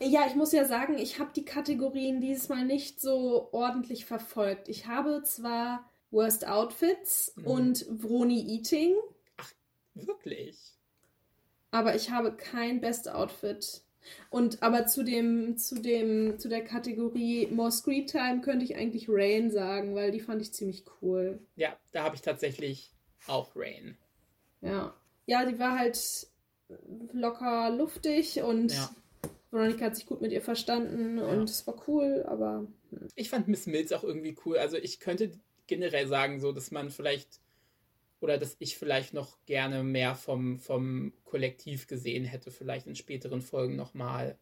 Ja, 0.00 0.26
ich 0.28 0.34
muss 0.36 0.52
ja 0.52 0.64
sagen, 0.64 0.96
ich 0.98 1.18
habe 1.18 1.30
die 1.34 1.44
Kategorien 1.44 2.20
dieses 2.20 2.48
Mal 2.48 2.64
nicht 2.64 3.00
so 3.00 3.48
ordentlich 3.52 4.04
verfolgt. 4.04 4.68
Ich 4.68 4.86
habe 4.86 5.22
zwar 5.24 5.90
Worst 6.10 6.46
Outfits 6.46 7.32
Mhm. 7.36 7.46
und 7.46 7.86
Vroni 7.90 8.40
Eating, 8.56 8.94
Wirklich? 9.94 10.56
aber 11.70 11.94
ich 11.96 12.10
habe 12.10 12.32
kein 12.36 12.80
Best 12.80 13.08
Outfit. 13.08 13.82
Und 14.30 14.62
aber 14.62 14.86
zu 14.86 15.02
dem, 15.02 15.58
zu 15.58 15.74
dem, 15.82 16.38
zu 16.38 16.48
der 16.48 16.64
Kategorie 16.64 17.46
More 17.48 17.70
Screen 17.72 18.06
Time 18.06 18.40
könnte 18.40 18.64
ich 18.64 18.76
eigentlich 18.76 19.06
Rain 19.08 19.50
sagen, 19.50 19.94
weil 19.94 20.12
die 20.12 20.20
fand 20.20 20.40
ich 20.40 20.54
ziemlich 20.54 20.84
cool. 21.02 21.40
Ja, 21.56 21.76
da 21.92 22.04
habe 22.04 22.14
ich 22.14 22.22
tatsächlich 22.22 22.90
auch 23.26 23.50
Rain. 23.54 23.98
Ja. 24.62 24.94
Ja, 25.26 25.44
die 25.44 25.58
war 25.58 25.78
halt 25.78 25.98
locker 27.12 27.70
luftig 27.70 28.40
und 28.42 28.72
Ja. 28.72 28.90
Veronica 29.50 29.86
hat 29.86 29.96
sich 29.96 30.06
gut 30.06 30.20
mit 30.20 30.32
ihr 30.32 30.42
verstanden 30.42 31.18
Ja. 31.18 31.24
und 31.24 31.48
es 31.48 31.66
war 31.66 31.82
cool, 31.88 32.24
aber 32.28 32.66
Ich 33.14 33.30
fand 33.30 33.48
Miss 33.48 33.66
Mills 33.66 33.92
auch 33.92 34.04
irgendwie 34.04 34.36
cool. 34.44 34.58
Also 34.58 34.76
ich 34.76 35.00
könnte 35.00 35.30
generell 35.66 36.06
sagen, 36.06 36.40
so, 36.40 36.52
dass 36.52 36.70
man 36.70 36.90
vielleicht 36.90 37.40
oder 38.20 38.36
dass 38.36 38.56
ich 38.58 38.76
vielleicht 38.76 39.14
noch 39.14 39.38
gerne 39.46 39.84
mehr 39.84 40.14
vom, 40.16 40.58
vom 40.58 41.12
Kollektiv 41.24 41.86
gesehen 41.86 42.24
hätte, 42.24 42.50
vielleicht 42.50 42.86
in 42.86 42.96
späteren 42.96 43.42
Folgen 43.42 43.76
nochmal. 43.76 44.36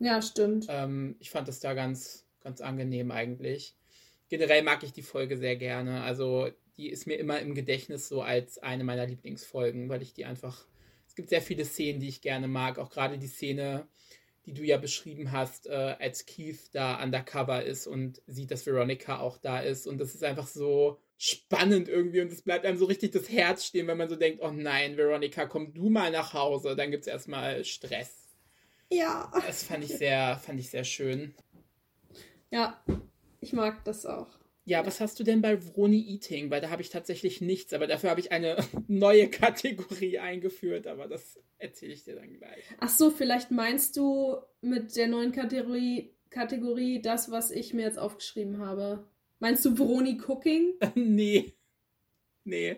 ja, 0.00 0.20
stimmt. 0.20 0.66
Ähm, 0.68 1.14
ich 1.20 1.30
fand 1.30 1.46
das 1.46 1.60
da 1.60 1.74
ganz, 1.74 2.26
ganz 2.42 2.60
angenehm 2.60 3.10
eigentlich. 3.12 3.76
Generell 4.28 4.62
mag 4.62 4.82
ich 4.82 4.92
die 4.92 5.02
Folge 5.02 5.36
sehr 5.36 5.56
gerne. 5.56 6.02
Also 6.02 6.48
die 6.76 6.88
ist 6.88 7.06
mir 7.06 7.16
immer 7.16 7.40
im 7.40 7.54
Gedächtnis 7.54 8.08
so 8.08 8.22
als 8.22 8.58
eine 8.58 8.84
meiner 8.84 9.06
Lieblingsfolgen, 9.06 9.88
weil 9.88 10.02
ich 10.02 10.12
die 10.12 10.24
einfach. 10.24 10.66
Es 11.06 11.14
gibt 11.14 11.28
sehr 11.28 11.42
viele 11.42 11.64
Szenen, 11.64 12.00
die 12.00 12.08
ich 12.08 12.22
gerne 12.22 12.48
mag. 12.48 12.78
Auch 12.78 12.90
gerade 12.90 13.18
die 13.18 13.26
Szene, 13.26 13.86
die 14.50 14.60
du 14.60 14.64
ja 14.64 14.76
beschrieben 14.76 15.32
hast, 15.32 15.66
äh, 15.66 15.96
als 15.98 16.26
Keith 16.26 16.58
da 16.72 17.02
undercover 17.02 17.64
ist 17.64 17.86
und 17.86 18.20
sieht, 18.26 18.50
dass 18.50 18.66
Veronica 18.66 19.20
auch 19.20 19.38
da 19.38 19.60
ist. 19.60 19.86
Und 19.86 19.98
das 19.98 20.14
ist 20.14 20.24
einfach 20.24 20.46
so 20.46 21.00
spannend 21.18 21.88
irgendwie 21.88 22.20
und 22.22 22.32
es 22.32 22.42
bleibt 22.42 22.64
einem 22.64 22.78
so 22.78 22.86
richtig 22.86 23.12
das 23.12 23.28
Herz 23.28 23.66
stehen, 23.66 23.86
wenn 23.86 23.98
man 23.98 24.08
so 24.08 24.16
denkt, 24.16 24.40
oh 24.42 24.50
nein, 24.50 24.96
Veronica, 24.96 25.46
komm 25.46 25.74
du 25.74 25.90
mal 25.90 26.10
nach 26.10 26.34
Hause. 26.34 26.74
Dann 26.76 26.90
gibt 26.90 27.02
es 27.02 27.06
erstmal 27.06 27.64
Stress. 27.64 28.28
Ja. 28.90 29.30
Das 29.46 29.62
fand 29.62 29.84
ich 29.84 29.96
sehr, 29.96 30.36
fand 30.38 30.58
ich 30.58 30.70
sehr 30.70 30.84
schön. 30.84 31.34
Ja, 32.50 32.82
ich 33.40 33.52
mag 33.52 33.84
das 33.84 34.06
auch. 34.06 34.39
Ja, 34.64 34.84
was 34.86 35.00
hast 35.00 35.18
du 35.18 35.24
denn 35.24 35.40
bei 35.40 35.56
Vroni 35.56 36.00
Eating? 36.00 36.50
Weil 36.50 36.60
da 36.60 36.70
habe 36.70 36.82
ich 36.82 36.90
tatsächlich 36.90 37.40
nichts, 37.40 37.72
aber 37.72 37.86
dafür 37.86 38.10
habe 38.10 38.20
ich 38.20 38.30
eine 38.30 38.56
neue 38.88 39.28
Kategorie 39.28 40.18
eingeführt, 40.18 40.86
aber 40.86 41.08
das 41.08 41.40
erzähle 41.58 41.92
ich 41.92 42.04
dir 42.04 42.16
dann 42.16 42.32
gleich. 42.32 42.62
Ach 42.78 42.88
so, 42.88 43.10
vielleicht 43.10 43.50
meinst 43.50 43.96
du 43.96 44.36
mit 44.60 44.94
der 44.96 45.08
neuen 45.08 45.32
Kategorie, 45.32 46.14
Kategorie 46.28 47.02
das, 47.02 47.30
was 47.30 47.50
ich 47.50 47.74
mir 47.74 47.82
jetzt 47.82 47.98
aufgeschrieben 47.98 48.58
habe. 48.58 49.08
Meinst 49.40 49.64
du 49.64 49.74
Broni 49.74 50.20
Cooking? 50.26 50.74
nee. 50.94 51.54
Nee. 52.44 52.76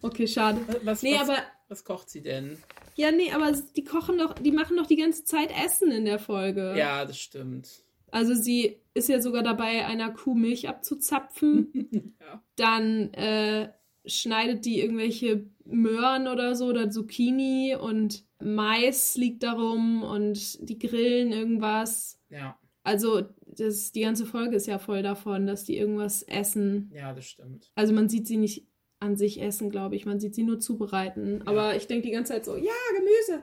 Okay, 0.00 0.26
schade. 0.26 0.60
Was, 0.82 1.02
Nee, 1.02 1.14
was, 1.14 1.28
aber 1.28 1.38
was 1.68 1.84
kocht 1.84 2.08
sie 2.08 2.22
denn? 2.22 2.58
ja, 2.96 3.10
nee, 3.10 3.32
aber 3.32 3.52
die 3.52 3.84
kochen 3.84 4.18
doch, 4.18 4.34
die 4.34 4.52
machen 4.52 4.76
doch 4.76 4.86
die 4.86 4.96
ganze 4.96 5.24
Zeit 5.24 5.50
Essen 5.64 5.90
in 5.90 6.04
der 6.04 6.18
Folge. 6.18 6.74
Ja, 6.76 7.04
das 7.04 7.18
stimmt. 7.18 7.83
Also 8.14 8.34
sie 8.34 8.76
ist 8.94 9.08
ja 9.08 9.20
sogar 9.20 9.42
dabei, 9.42 9.84
einer 9.86 10.10
Kuh 10.12 10.34
Milch 10.34 10.68
abzuzapfen. 10.68 12.14
ja. 12.20 12.42
Dann 12.56 13.12
äh, 13.14 13.72
schneidet 14.06 14.64
die 14.64 14.80
irgendwelche 14.80 15.46
Möhren 15.64 16.28
oder 16.28 16.54
so 16.54 16.66
oder 16.66 16.90
Zucchini 16.90 17.74
und 17.74 18.24
Mais 18.40 19.16
liegt 19.16 19.42
darum 19.42 20.02
und 20.02 20.68
die 20.68 20.78
grillen 20.78 21.32
irgendwas. 21.32 22.20
Ja, 22.28 22.56
Also 22.84 23.22
das, 23.46 23.90
die 23.92 24.02
ganze 24.02 24.26
Folge 24.26 24.56
ist 24.56 24.66
ja 24.66 24.78
voll 24.78 25.02
davon, 25.02 25.46
dass 25.46 25.64
die 25.64 25.76
irgendwas 25.76 26.22
essen. 26.22 26.90
ja, 26.94 27.12
das 27.12 27.24
stimmt. 27.26 27.72
Also 27.74 27.92
man 27.94 28.08
sieht 28.08 28.26
sie 28.26 28.36
nicht 28.36 28.66
an 29.00 29.16
sich 29.16 29.40
essen, 29.42 29.70
glaube 29.70 29.96
ich. 29.96 30.06
Man 30.06 30.20
sieht 30.20 30.34
sie 30.34 30.42
nur 30.44 30.60
zubereiten. 30.60 31.42
Aber 31.46 31.74
ich 31.76 31.86
denke 31.86 32.06
die 32.06 32.12
ganze 32.12 32.34
Zeit 32.34 32.44
so, 32.44 32.56
ja, 32.56 32.72
Gemüse. 32.96 33.42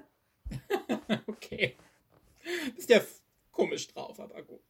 okay. 1.28 1.76
Ist 2.78 2.90
ja 2.90 2.98
f- 2.98 3.21
komisch 3.52 3.88
drauf, 3.88 4.20
aber 4.20 4.42
gut. 4.44 4.62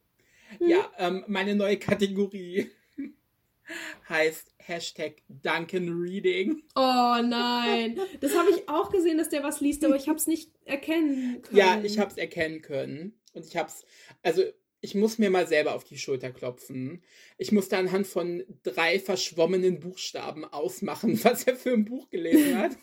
Hm. 0.57 0.69
Ja, 0.69 0.91
ähm, 0.97 1.23
meine 1.27 1.55
neue 1.55 1.77
Kategorie 1.77 2.69
heißt 4.09 4.53
Hashtag 4.57 5.21
Duncan 5.27 5.89
Reading. 5.89 6.63
Oh 6.75 7.17
nein. 7.23 7.99
Das 8.19 8.35
habe 8.35 8.49
ich 8.51 8.67
auch 8.69 8.91
gesehen, 8.91 9.17
dass 9.17 9.29
der 9.29 9.43
was 9.43 9.61
liest, 9.61 9.83
aber 9.85 9.95
ich 9.95 10.07
habe 10.07 10.17
es 10.17 10.27
nicht 10.27 10.51
erkennen 10.65 11.41
können. 11.41 11.57
Ja, 11.57 11.81
ich 11.81 11.99
habe 11.99 12.11
es 12.11 12.17
erkennen 12.17 12.61
können. 12.61 13.19
Und 13.33 13.45
ich 13.45 13.55
habe 13.55 13.69
es, 13.69 13.85
also 14.21 14.43
ich 14.81 14.95
muss 14.95 15.19
mir 15.19 15.29
mal 15.29 15.47
selber 15.47 15.75
auf 15.75 15.83
die 15.83 15.97
Schulter 15.97 16.31
klopfen. 16.31 17.03
Ich 17.37 17.51
musste 17.51 17.77
anhand 17.77 18.07
von 18.07 18.43
drei 18.63 18.99
verschwommenen 18.99 19.79
Buchstaben 19.79 20.43
ausmachen, 20.43 21.19
was 21.23 21.43
er 21.43 21.55
für 21.55 21.73
ein 21.73 21.85
Buch 21.85 22.09
gelesen 22.09 22.57
hat. 22.57 22.77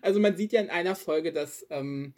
Also 0.00 0.18
man 0.18 0.36
sieht 0.36 0.52
ja 0.52 0.60
in 0.60 0.70
einer 0.70 0.96
Folge, 0.96 1.32
dass, 1.32 1.64
ähm, 1.70 2.14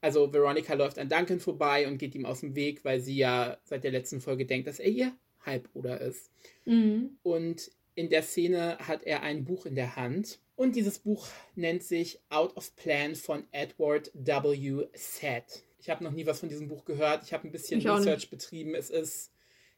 also 0.00 0.32
Veronica 0.32 0.74
läuft 0.74 0.98
an 0.98 1.08
Duncan 1.08 1.40
vorbei 1.40 1.86
und 1.86 1.98
geht 1.98 2.14
ihm 2.14 2.26
aus 2.26 2.40
dem 2.40 2.54
Weg, 2.54 2.84
weil 2.84 3.00
sie 3.00 3.16
ja 3.16 3.58
seit 3.64 3.84
der 3.84 3.90
letzten 3.90 4.20
Folge 4.20 4.46
denkt, 4.46 4.68
dass 4.68 4.78
er 4.78 4.90
ihr 4.90 5.12
Halbbruder 5.44 6.00
ist. 6.00 6.30
Mhm. 6.64 7.18
Und 7.22 7.70
in 7.94 8.10
der 8.10 8.22
Szene 8.22 8.78
hat 8.78 9.02
er 9.02 9.22
ein 9.22 9.44
Buch 9.44 9.66
in 9.66 9.74
der 9.74 9.96
Hand. 9.96 10.38
Und 10.54 10.76
dieses 10.76 11.00
Buch 11.00 11.26
nennt 11.56 11.82
sich 11.82 12.20
Out 12.28 12.56
of 12.56 12.74
Plan 12.76 13.14
von 13.14 13.44
Edward 13.50 14.10
W. 14.14 14.86
Said. 14.94 15.64
Ich 15.80 15.90
habe 15.90 16.04
noch 16.04 16.12
nie 16.12 16.26
was 16.26 16.40
von 16.40 16.48
diesem 16.48 16.68
Buch 16.68 16.84
gehört. 16.84 17.24
Ich 17.24 17.32
habe 17.32 17.48
ein 17.48 17.52
bisschen 17.52 17.80
Ich 17.80 17.88
Research 17.88 18.30
betrieben. 18.30 18.74
Es 18.74 18.90
ist, 18.90 19.32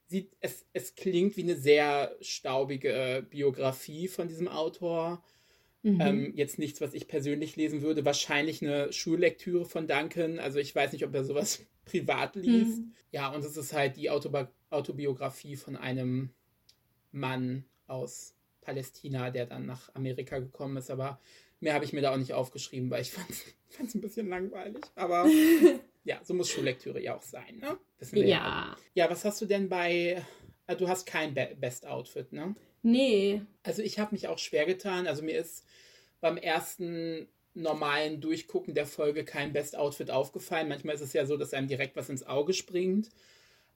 sieht, 0.06 0.32
es, 0.40 0.66
es 0.72 0.94
klingt 0.94 1.36
wie 1.36 1.42
eine 1.42 1.56
sehr 1.56 2.16
staubige 2.20 3.26
Biografie 3.30 4.08
von 4.08 4.28
diesem 4.28 4.48
Autor. 4.48 5.22
Mhm. 5.82 6.00
Ähm, 6.00 6.32
jetzt 6.36 6.58
nichts, 6.58 6.80
was 6.80 6.92
ich 6.94 7.08
persönlich 7.08 7.56
lesen 7.56 7.82
würde. 7.82 8.04
Wahrscheinlich 8.04 8.62
eine 8.62 8.92
Schullektüre 8.92 9.64
von 9.64 9.86
Duncan. 9.86 10.38
Also 10.38 10.58
ich 10.58 10.74
weiß 10.74 10.92
nicht, 10.92 11.04
ob 11.04 11.14
er 11.14 11.24
sowas 11.24 11.60
privat 11.84 12.36
liest. 12.36 12.78
Mhm. 12.78 12.92
Ja, 13.12 13.32
und 13.32 13.44
es 13.44 13.56
ist 13.56 13.72
halt 13.72 13.96
die 13.96 14.10
Autoba 14.10 14.50
Autobiografie 14.70 15.56
von 15.56 15.74
einem 15.76 16.30
Mann 17.10 17.64
aus 17.88 18.36
Palästina, 18.60 19.30
der 19.30 19.46
dann 19.46 19.66
nach 19.66 19.92
Amerika 19.94 20.38
gekommen 20.38 20.76
ist. 20.76 20.90
Aber 20.90 21.18
mehr 21.58 21.74
habe 21.74 21.84
ich 21.84 21.92
mir 21.92 22.02
da 22.02 22.12
auch 22.12 22.18
nicht 22.18 22.34
aufgeschrieben, 22.34 22.88
weil 22.90 23.02
ich 23.02 23.10
fand 23.10 23.30
es 23.30 23.94
ein 23.94 24.00
bisschen 24.00 24.28
langweilig. 24.28 24.84
Aber 24.94 25.28
Ja, 26.04 26.20
so 26.24 26.34
muss 26.34 26.48
Schullektüre 26.50 27.02
ja 27.02 27.16
auch 27.16 27.22
sein, 27.22 27.58
ne? 27.58 27.78
Ja. 28.12 28.76
Ja, 28.94 29.10
was 29.10 29.24
hast 29.24 29.40
du 29.40 29.46
denn 29.46 29.68
bei. 29.68 30.24
Ah, 30.66 30.74
Du 30.74 30.88
hast 30.88 31.04
kein 31.06 31.34
Be 31.34 31.56
Best 31.58 31.86
Outfit, 31.86 32.32
ne? 32.32 32.54
Nee. 32.82 33.42
Also 33.62 33.82
ich 33.82 33.98
habe 33.98 34.14
mich 34.14 34.28
auch 34.28 34.38
schwer 34.38 34.66
getan. 34.66 35.06
Also 35.06 35.22
mir 35.22 35.38
ist 35.38 35.64
beim 36.20 36.36
ersten 36.36 37.28
normalen 37.54 38.20
Durchgucken 38.20 38.74
der 38.74 38.86
Folge 38.86 39.24
kein 39.24 39.52
Best 39.52 39.76
Outfit 39.76 40.10
aufgefallen. 40.10 40.68
Manchmal 40.68 40.94
ist 40.94 41.00
es 41.00 41.12
ja 41.12 41.26
so, 41.26 41.36
dass 41.36 41.52
einem 41.52 41.68
direkt 41.68 41.96
was 41.96 42.08
ins 42.08 42.26
Auge 42.26 42.54
springt. 42.54 43.10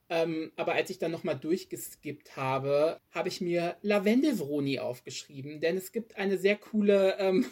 Ähm, 0.07 0.51
aber 0.55 0.73
als 0.73 0.89
ich 0.91 0.99
dann 0.99 1.11
nochmal 1.11 1.37
durchgeskippt 1.37 2.37
habe, 2.37 2.99
habe 3.11 3.27
ich 3.27 3.41
mir 3.41 3.75
Lavendel-Vroni 3.81 4.79
aufgeschrieben, 4.79 5.59
denn 5.61 5.77
es 5.77 5.91
gibt 5.91 6.15
eine 6.15 6.37
sehr 6.37 6.57
coole 6.57 7.17
ähm, 7.17 7.45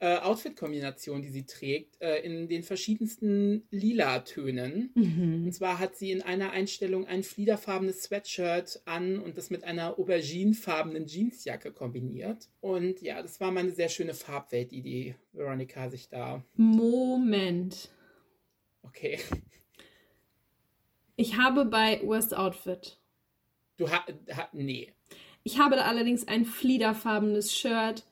äh, 0.00 0.16
Outfit-Kombination, 0.16 1.22
die 1.22 1.28
sie 1.28 1.44
trägt, 1.44 2.00
äh, 2.00 2.20
in 2.20 2.48
den 2.48 2.62
verschiedensten 2.62 3.66
Lila-Tönen. 3.70 4.90
Mhm. 4.94 5.44
Und 5.44 5.52
zwar 5.52 5.78
hat 5.78 5.94
sie 5.96 6.10
in 6.10 6.22
einer 6.22 6.52
Einstellung 6.52 7.06
ein 7.06 7.22
fliederfarbenes 7.22 8.02
Sweatshirt 8.02 8.80
an 8.86 9.18
und 9.18 9.36
das 9.36 9.50
mit 9.50 9.62
einer 9.62 9.98
auberginefarbenen 9.98 11.06
Jeansjacke 11.06 11.70
kombiniert. 11.70 12.48
Und 12.60 13.02
ja, 13.02 13.20
das 13.20 13.40
war 13.40 13.50
mal 13.52 13.60
eine 13.60 13.72
sehr 13.72 13.90
schöne 13.90 14.14
Farbwelt, 14.14 14.72
die 14.72 14.82
die 14.82 15.14
Veronica 15.32 15.90
sich 15.90 16.08
da. 16.08 16.42
Moment. 16.56 17.90
Okay. 18.82 19.18
Ich 21.16 21.36
habe 21.36 21.66
bei 21.66 22.00
Worst 22.02 22.34
Outfit. 22.34 22.98
Du 23.76 23.90
hast. 23.90 24.08
Ha, 24.34 24.48
nee. 24.52 24.94
Ich 25.42 25.58
habe 25.58 25.76
da 25.76 25.82
allerdings 25.82 26.26
ein 26.26 26.46
fliederfarbenes 26.46 27.54
Shirt 27.54 28.04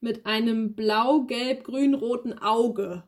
mit 0.00 0.26
einem 0.26 0.74
blau-gelb-grün-roten 0.74 2.38
Auge. 2.38 3.04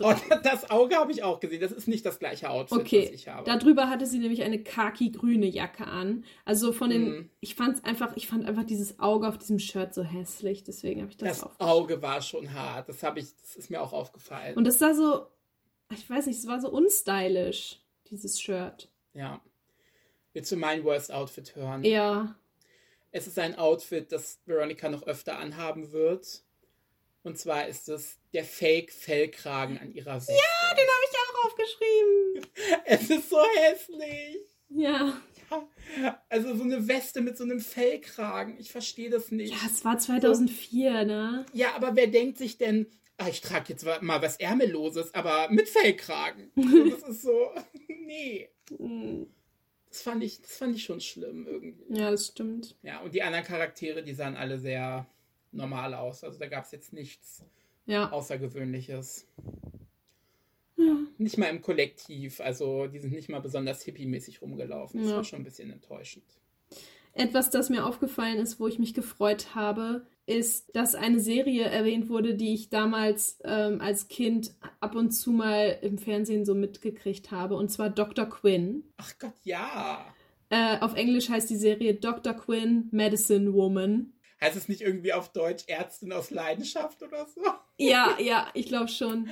Oh, 0.00 0.12
das 0.42 0.70
Auge 0.70 0.96
habe 0.96 1.12
ich 1.12 1.22
auch 1.22 1.38
gesehen. 1.38 1.60
Das 1.60 1.70
ist 1.70 1.86
nicht 1.86 2.04
das 2.04 2.18
gleiche 2.18 2.50
Outfit, 2.50 2.78
Okay, 2.78 3.04
was 3.06 3.10
ich 3.12 3.28
habe. 3.28 3.44
Darüber 3.44 3.88
hatte 3.88 4.06
sie 4.06 4.18
nämlich 4.18 4.42
eine 4.42 4.62
khaki-grüne 4.62 5.46
Jacke 5.46 5.86
an. 5.86 6.24
Also 6.44 6.72
von 6.72 6.90
den, 6.90 7.02
Mhm. 7.04 7.30
ich 7.40 7.54
fand's 7.54 7.84
einfach, 7.84 8.16
ich 8.16 8.26
fand 8.26 8.46
einfach 8.46 8.64
dieses 8.64 8.98
Auge 8.98 9.28
auf 9.28 9.38
diesem 9.38 9.58
Shirt 9.58 9.94
so 9.94 10.02
hässlich, 10.02 10.64
deswegen 10.64 11.02
habe 11.02 11.10
ich 11.12 11.18
das, 11.18 11.40
das. 11.40 11.60
Auge 11.60 12.02
war 12.02 12.20
schon 12.22 12.52
hart. 12.52 12.88
Das 12.88 13.02
habe 13.02 13.20
ich. 13.20 13.26
Das 13.36 13.54
ist 13.54 13.70
mir 13.70 13.80
auch 13.82 13.92
aufgefallen. 13.92 14.56
Und 14.56 14.64
das 14.66 14.78
sah 14.78 14.94
so, 14.94 15.26
ich 15.92 16.08
weiß 16.08 16.26
nicht, 16.26 16.38
es 16.38 16.46
war 16.48 16.60
so 16.60 16.70
unstylisch, 16.70 17.80
dieses 18.10 18.40
Shirt. 18.40 18.88
ja. 19.12 19.40
Willst 20.34 20.50
du 20.50 20.56
mein 20.56 20.82
Worst 20.82 21.12
Outfit 21.12 21.54
hören? 21.56 21.84
Ja. 21.84 22.34
Es 23.12 23.26
ist 23.26 23.38
ein 23.38 23.56
Outfit, 23.56 24.10
das 24.10 24.40
Veronica 24.46 24.88
noch 24.88 25.02
öfter 25.06 25.38
anhaben 25.38 25.92
wird. 25.92 26.42
Und 27.22 27.38
zwar 27.38 27.68
ist 27.68 27.88
es 27.88 28.18
der 28.32 28.44
Fake-Fellkragen 28.44 29.78
an 29.78 29.92
ihrer 29.92 30.16
Weste. 30.16 30.32
Ja, 30.32 30.74
den 30.74 30.86
habe 30.86 31.04
ich 31.04 31.18
auch 31.18 31.44
aufgeschrieben. 31.46 32.82
Es 32.84 33.10
ist 33.10 33.30
so 33.30 33.38
hässlich. 33.58 34.38
Ja. 34.70 35.20
Ja, 36.00 36.22
also 36.30 36.56
so 36.56 36.62
eine 36.62 36.88
Weste 36.88 37.20
mit 37.20 37.36
so 37.36 37.44
einem 37.44 37.60
Fellkragen. 37.60 38.58
Ich 38.58 38.72
verstehe 38.72 39.10
das 39.10 39.30
nicht. 39.30 39.52
Ja, 39.52 39.58
es 39.66 39.84
war 39.84 39.98
2004, 39.98 41.04
ne? 41.04 41.44
Ja, 41.52 41.74
aber 41.74 41.94
wer 41.94 42.06
denkt 42.06 42.38
sich 42.38 42.56
denn, 42.56 42.86
ah, 43.18 43.28
ich 43.28 43.42
trage 43.42 43.66
jetzt 43.68 43.84
mal 44.00 44.22
was 44.22 44.36
Ärmelloses, 44.38 45.14
aber 45.14 45.50
mit 45.50 45.68
Fellkragen? 45.68 46.50
Das 46.56 47.02
ist 47.08 47.22
so, 47.22 47.50
nee. 47.88 48.48
Das 49.92 50.00
fand 50.00 50.24
ich, 50.24 50.40
das 50.40 50.56
fand 50.56 50.74
ich 50.74 50.84
schon 50.84 51.00
schlimm 51.02 51.46
irgendwie. 51.46 51.84
Ja, 51.94 52.10
das 52.10 52.28
stimmt. 52.28 52.76
Ja, 52.82 53.00
und 53.00 53.14
die 53.14 53.22
anderen 53.22 53.44
Charaktere, 53.44 54.02
die 54.02 54.14
sahen 54.14 54.36
alle 54.36 54.58
sehr 54.58 55.06
normal 55.50 55.92
aus. 55.92 56.24
Also 56.24 56.38
da 56.38 56.46
gab 56.46 56.64
es 56.64 56.70
jetzt 56.72 56.94
nichts 56.94 57.44
Ja. 57.84 58.10
Außergewöhnliches. 58.10 59.26
Ja. 60.78 60.96
Nicht 61.18 61.36
mal 61.36 61.50
im 61.50 61.60
Kollektiv. 61.60 62.40
Also 62.40 62.86
die 62.86 63.00
sind 63.00 63.12
nicht 63.12 63.28
mal 63.28 63.40
besonders 63.42 63.82
hippie-mäßig 63.84 64.40
rumgelaufen. 64.40 65.02
Das 65.02 65.10
Ja. 65.10 65.16
war 65.16 65.24
schon 65.24 65.40
ein 65.42 65.44
bisschen 65.44 65.70
enttäuschend. 65.70 66.24
Etwas, 67.14 67.50
das 67.50 67.68
mir 67.68 67.84
aufgefallen 67.86 68.38
ist, 68.38 68.58
wo 68.58 68.66
ich 68.66 68.78
mich 68.78 68.94
gefreut 68.94 69.54
habe, 69.54 70.06
ist, 70.24 70.74
dass 70.74 70.94
eine 70.94 71.20
Serie 71.20 71.64
erwähnt 71.64 72.08
wurde, 72.08 72.34
die 72.34 72.54
ich 72.54 72.70
damals 72.70 73.38
ähm, 73.44 73.80
als 73.80 74.08
Kind 74.08 74.54
ab 74.80 74.94
und 74.94 75.10
zu 75.10 75.32
mal 75.32 75.78
im 75.82 75.98
Fernsehen 75.98 76.44
so 76.44 76.54
mitgekriegt 76.54 77.30
habe, 77.30 77.56
und 77.56 77.70
zwar 77.70 77.90
Dr. 77.90 78.26
Quinn. 78.26 78.84
Ach 78.96 79.12
Gott, 79.18 79.34
ja. 79.42 80.06
Äh, 80.48 80.78
auf 80.80 80.94
Englisch 80.94 81.28
heißt 81.28 81.50
die 81.50 81.56
Serie 81.56 81.94
Dr. 81.94 82.34
Quinn 82.34 82.88
Medicine 82.92 83.52
Woman. 83.52 84.12
Heißt 84.40 84.56
es 84.56 84.68
nicht 84.68 84.80
irgendwie 84.80 85.12
auf 85.12 85.32
Deutsch 85.32 85.64
Ärztin 85.66 86.12
aus 86.12 86.30
Leidenschaft 86.30 87.02
oder 87.02 87.26
so? 87.26 87.42
Ja, 87.78 88.16
ja, 88.20 88.48
ich 88.54 88.66
glaube 88.66 88.88
schon. 88.88 89.28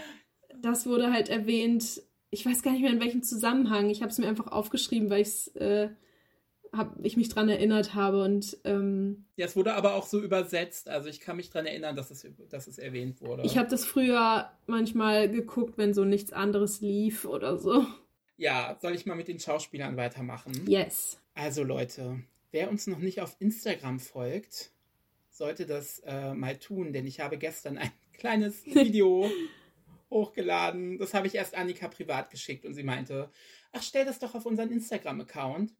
Das 0.61 0.87
wurde 0.87 1.13
halt 1.13 1.29
erwähnt. 1.29 2.03
Ich 2.31 2.47
weiß 2.47 2.63
gar 2.63 2.73
nicht 2.73 2.83
mehr 2.83 2.93
in 2.93 3.01
welchem 3.01 3.23
Zusammenhang. 3.23 3.91
Ich 3.91 4.03
habe 4.03 4.11
es 4.11 4.19
mir 4.19 4.29
einfach 4.29 4.49
aufgeschrieben, 4.49 5.11
weil 5.11 5.23
ich's, 5.23 5.49
äh, 5.49 5.91
hab, 6.73 6.95
ich 7.05 7.17
mich 7.17 7.29
dran 7.29 7.49
erinnert 7.49 7.95
habe 7.95 8.23
und 8.23 8.59
ähm, 8.65 9.25
Ja, 9.37 9.47
es 9.47 9.57
wurde 9.57 9.75
aber 9.75 9.95
auch 9.95 10.07
so 10.07 10.21
übersetzt. 10.21 10.89
Also 10.89 11.09
ich 11.09 11.21
kann 11.21 11.37
mich 11.37 11.51
daran 11.51 11.67
erinnern, 11.67 11.97
dass 11.97 12.11
es, 12.11 12.27
dass 12.49 12.67
es 12.67 12.79
erwähnt 12.79 13.21
wurde. 13.21 13.43
Ich 13.45 13.59
habe 13.59 13.69
das 13.69 13.85
früher 13.85 14.51
manchmal 14.67 15.29
geguckt, 15.31 15.79
wenn 15.79 15.95
so 15.95 16.05
nichts 16.05 16.33
anderes 16.33 16.81
lief 16.81 17.25
oder 17.25 17.59
so. 17.59 17.85
ja, 18.37 18.77
soll 18.81 18.95
ich 18.95 19.07
mal 19.07 19.17
mit 19.17 19.29
den 19.29 19.39
Schauspielern 19.41 19.97
weitermachen? 19.97 20.53
Yes. 20.67 21.21
Also 21.35 21.63
Leute, 21.63 22.21
wer 22.53 22.71
uns 22.71 22.87
noch 22.87 22.99
nicht 22.99 23.21
auf 23.21 23.37
Instagram 23.39 24.01
folgt, 24.01 24.71
sollte 25.31 25.67
das 25.67 26.01
äh, 26.07 26.35
mal 26.35 26.57
tun, 26.59 26.93
denn 26.93 27.07
ich 27.07 27.21
habe 27.21 27.39
gestern 27.39 27.79
ein 27.79 27.91
kleines 28.15 28.65
Video 28.67 29.31
hochgeladen. 30.11 30.99
Das 30.99 31.15
habe 31.15 31.27
ich 31.27 31.35
erst 31.35 31.55
Annika 31.55 31.89
privat 31.89 32.31
geschickt 32.31 32.65
und 32.65 32.75
sie 32.75 32.83
meinte, 32.83 33.31
ach, 33.73 33.83
stell 33.83 34.05
das 34.05 34.19
doch 34.19 34.35
auf 34.35 34.45
unseren 34.45 34.71
Instagram-Account. 34.71 35.73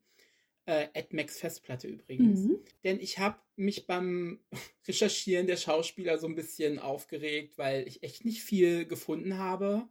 Äh, 0.67 0.89
Max 1.11 1.39
Festplatte 1.39 1.89
übrigens. 1.89 2.41
Mhm. 2.41 2.59
Denn 2.85 3.01
ich 3.01 3.19
habe 3.19 3.39
mich 3.57 3.87
beim 3.87 4.41
Recherchieren 4.89 5.47
der 5.47 5.57
Schauspieler 5.57 6.19
so 6.19 6.27
ein 6.27 6.35
bisschen 6.35 6.79
aufgeregt, 6.79 7.59
weil 7.59 7.87
ich 7.89 8.03
echt 8.03 8.25
nicht 8.25 8.43
viel 8.43 8.87
gefunden 8.87 9.39
habe. 9.39 9.89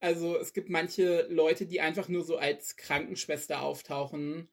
Also 0.00 0.38
es 0.38 0.52
gibt 0.52 0.68
manche 0.68 1.26
Leute, 1.30 1.66
die 1.66 1.80
einfach 1.80 2.08
nur 2.08 2.24
so 2.24 2.36
als 2.36 2.76
Krankenschwester 2.76 3.62
auftauchen, 3.62 4.48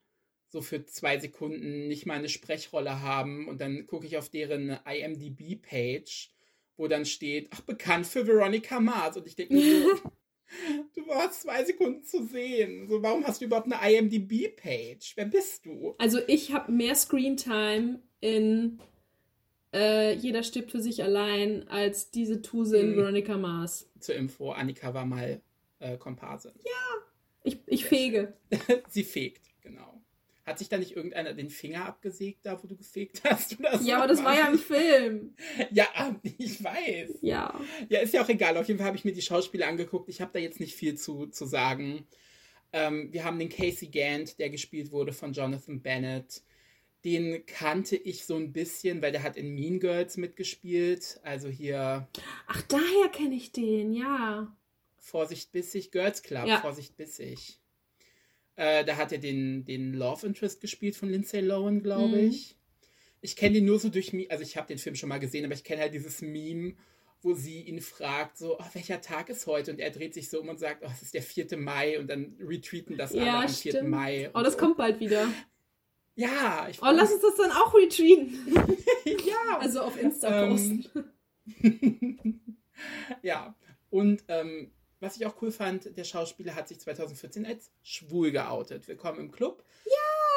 so 0.47 0.61
für 0.61 0.85
zwei 0.85 1.19
Sekunden 1.19 1.87
nicht 1.87 2.05
mal 2.05 2.17
eine 2.17 2.29
Sprechrolle 2.29 3.01
haben 3.01 3.47
und 3.47 3.59
dann 3.59 3.85
gucke 3.85 4.05
ich 4.05 4.17
auf 4.17 4.29
deren 4.29 4.69
IMDb-Page, 4.85 6.31
wo 6.77 6.87
dann 6.87 7.05
steht, 7.05 7.49
ach, 7.51 7.61
bekannt 7.61 8.07
für 8.07 8.27
Veronica 8.27 8.79
Mars. 8.79 9.17
Und 9.17 9.27
ich 9.27 9.35
denke 9.35 9.55
mir 9.55 9.81
so, 9.81 10.11
du 10.95 11.07
warst 11.07 11.41
zwei 11.43 11.63
Sekunden 11.63 12.03
zu 12.03 12.25
sehen. 12.25 12.87
So, 12.87 13.01
warum 13.01 13.25
hast 13.25 13.41
du 13.41 13.45
überhaupt 13.45 13.71
eine 13.71 13.93
IMDb-Page? 13.97 15.13
Wer 15.15 15.25
bist 15.25 15.65
du? 15.65 15.95
Also 15.97 16.19
ich 16.27 16.53
habe 16.53 16.71
mehr 16.71 16.95
Screentime 16.95 17.99
in 18.19 18.79
äh, 19.73 20.13
Jeder 20.15 20.43
stirbt 20.43 20.71
für 20.71 20.81
sich 20.81 21.01
allein 21.03 21.67
als 21.69 22.11
diese 22.11 22.41
Tuse 22.41 22.77
in 22.77 22.91
Mhm. 22.91 22.97
Veronica 22.97 23.37
Mars. 23.37 23.89
Zur 23.99 24.15
Info, 24.15 24.51
Annika 24.51 24.93
war 24.93 25.05
mal 25.05 25.41
äh, 25.79 25.97
Komparsin. 25.97 26.51
Ich, 27.43 27.57
ich 27.65 27.85
fege. 27.85 28.33
Sie 28.89 29.03
fegt. 29.03 29.50
Hat 30.51 30.59
sich 30.59 30.67
da 30.67 30.77
nicht 30.77 30.97
irgendeiner 30.97 31.33
den 31.33 31.49
Finger 31.49 31.85
abgesägt, 31.85 32.45
da 32.45 32.61
wo 32.61 32.67
du 32.67 32.75
gefegt 32.75 33.21
hast? 33.29 33.57
Oder 33.57 33.79
so? 33.79 33.87
Ja, 33.87 33.99
aber 33.99 34.07
das 34.07 34.21
war 34.21 34.35
ja 34.37 34.47
im 34.47 34.59
Film. 34.59 35.33
Ja, 35.71 35.87
ich 36.37 36.61
weiß. 36.61 37.19
Ja. 37.21 37.57
Ja, 37.87 38.01
ist 38.01 38.13
ja 38.13 38.21
auch 38.21 38.27
egal. 38.27 38.57
Auf 38.57 38.67
jeden 38.67 38.77
Fall 38.77 38.87
habe 38.87 38.97
ich 38.97 39.05
mir 39.05 39.13
die 39.13 39.21
Schauspieler 39.21 39.67
angeguckt. 39.67 40.09
Ich 40.09 40.19
habe 40.19 40.31
da 40.33 40.39
jetzt 40.39 40.59
nicht 40.59 40.75
viel 40.75 40.95
zu, 40.95 41.27
zu 41.27 41.45
sagen. 41.45 42.05
Ähm, 42.73 43.13
wir 43.13 43.23
haben 43.23 43.39
den 43.39 43.47
Casey 43.47 43.87
Gant, 43.87 44.39
der 44.39 44.49
gespielt 44.49 44.91
wurde 44.91 45.13
von 45.13 45.31
Jonathan 45.31 45.81
Bennett. 45.81 46.41
Den 47.05 47.45
kannte 47.45 47.95
ich 47.95 48.25
so 48.25 48.35
ein 48.35 48.51
bisschen, 48.51 49.01
weil 49.01 49.13
der 49.13 49.23
hat 49.23 49.37
in 49.37 49.55
Mean 49.55 49.79
Girls 49.79 50.17
mitgespielt. 50.17 51.21
Also 51.23 51.47
hier 51.47 52.09
Ach, 52.47 52.61
daher 52.63 53.07
kenne 53.13 53.35
ich 53.35 53.53
den, 53.53 53.93
ja. 53.93 54.53
Vorsicht 54.97 55.53
bissig, 55.53 55.91
Girls 55.91 56.21
Club, 56.23 56.45
Ja. 56.45 56.59
Vorsicht 56.59 56.97
bissig. 56.97 57.60
Äh, 58.61 58.85
da 58.85 58.95
hat 58.97 59.11
er 59.11 59.17
den, 59.17 59.65
den 59.65 59.93
Love 59.93 60.27
Interest 60.27 60.61
gespielt 60.61 60.95
von 60.95 61.09
Lindsay 61.09 61.41
Lohan, 61.41 61.81
glaube 61.81 62.17
Mhm. 62.17 62.27
ich. 62.29 62.55
Ich 63.19 63.35
kenne 63.35 63.55
den 63.55 63.65
nur 63.65 63.79
so 63.79 63.89
durch, 63.89 64.11
Mi- 64.11 64.29
also 64.29 64.43
ich 64.43 64.55
habe 64.55 64.67
den 64.67 64.77
Film 64.77 64.93
schon 64.95 65.09
mal 65.09 65.17
gesehen, 65.19 65.45
aber 65.45 65.55
ich 65.55 65.63
kenne 65.63 65.81
halt 65.81 65.95
dieses 65.95 66.21
Meme, 66.21 66.75
wo 67.23 67.33
sie 67.33 67.61
ihn 67.61 67.81
fragt, 67.81 68.37
so, 68.37 68.59
oh, 68.59 68.63
welcher 68.73 69.01
Tag 69.01 69.29
ist 69.29 69.47
heute? 69.47 69.71
Und 69.71 69.79
er 69.79 69.89
dreht 69.89 70.13
sich 70.13 70.29
so 70.29 70.39
um 70.41 70.49
und 70.49 70.59
sagt, 70.59 70.83
oh, 70.85 70.89
es 70.93 71.01
ist 71.01 71.13
der 71.15 71.23
4. 71.23 71.57
Mai 71.57 71.99
und 71.99 72.07
dann 72.07 72.35
retweeten 72.39 72.97
das 72.97 73.13
alle 73.13 73.25
Ja, 73.25 73.41
am 73.41 73.49
4. 73.49 73.71
stimmt. 73.71 73.89
Mai. 73.89 74.29
Oh, 74.35 74.41
das 74.43 74.53
so. 74.53 74.59
kommt 74.59 74.77
bald 74.77 74.99
wieder. 74.99 75.27
Ja, 76.15 76.67
ich 76.69 76.79
Oh, 76.83 76.89
lass 76.91 77.11
uns 77.11 77.21
das 77.23 77.35
dann 77.37 77.51
auch 77.51 77.73
retweeten. 77.73 78.37
ja. 79.25 79.57
Also 79.59 79.81
auf 79.81 79.99
Insta 79.99 80.43
Ähm, 80.43 80.49
posten. 80.51 80.85
ja, 83.23 83.55
und 83.89 84.23
ähm, 84.27 84.71
was 85.01 85.17
ich 85.17 85.25
auch 85.25 85.41
cool 85.41 85.51
fand, 85.51 85.97
der 85.97 86.03
Schauspieler 86.03 86.55
hat 86.55 86.67
sich 86.67 86.79
2014 86.79 87.45
als 87.45 87.71
schwul 87.81 88.31
geoutet. 88.31 88.87
Willkommen 88.87 89.19
im 89.19 89.31
Club. 89.31 89.65
Ja! 89.83 89.91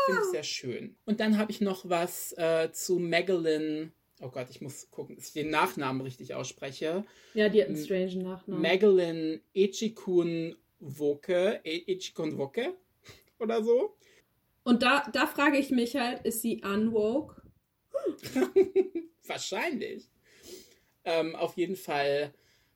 Finde 0.07 0.23
ich 0.23 0.31
sehr 0.31 0.43
schön. 0.43 0.97
Und 1.05 1.21
dann 1.21 1.37
habe 1.37 1.53
ich 1.53 1.61
noch 1.61 1.89
was 1.89 2.33
äh, 2.39 2.73
zu 2.73 2.99
Magalyn. 2.99 3.93
Oh 4.23 4.31
Gott, 4.31 4.49
ich 4.49 4.63
muss 4.63 4.91
gucken, 4.91 5.17
dass 5.17 5.27
ich 5.27 5.33
den 5.35 5.51
Nachnamen 5.51 6.01
richtig 6.01 6.35
ausspreche. 6.35 7.05
Ja, 7.35 7.51
die 7.51 7.61
hat 7.61 7.69
einen 7.69 7.77
strange 7.77 8.17
Nachnamen. 8.17 8.63
Magalyn 8.63 9.43
Echikun 9.53 10.57
Woke, 10.81 11.61
Ichikon 11.63 12.39
Woke 12.39 12.75
oder 13.39 13.63
so. 13.63 13.97
Und 14.63 14.83
da, 14.83 15.07
da 15.13 15.27
frage 15.27 15.59
ich 15.59 15.71
mich 15.71 15.95
halt, 15.97 16.25
ist 16.25 16.41
sie 16.41 16.63
unwoke? 16.65 17.43
Wahrscheinlich. 19.27 20.09
Ähm, 21.05 21.37
auf 21.37 21.59
jeden 21.59 21.77
Fall 21.77 22.33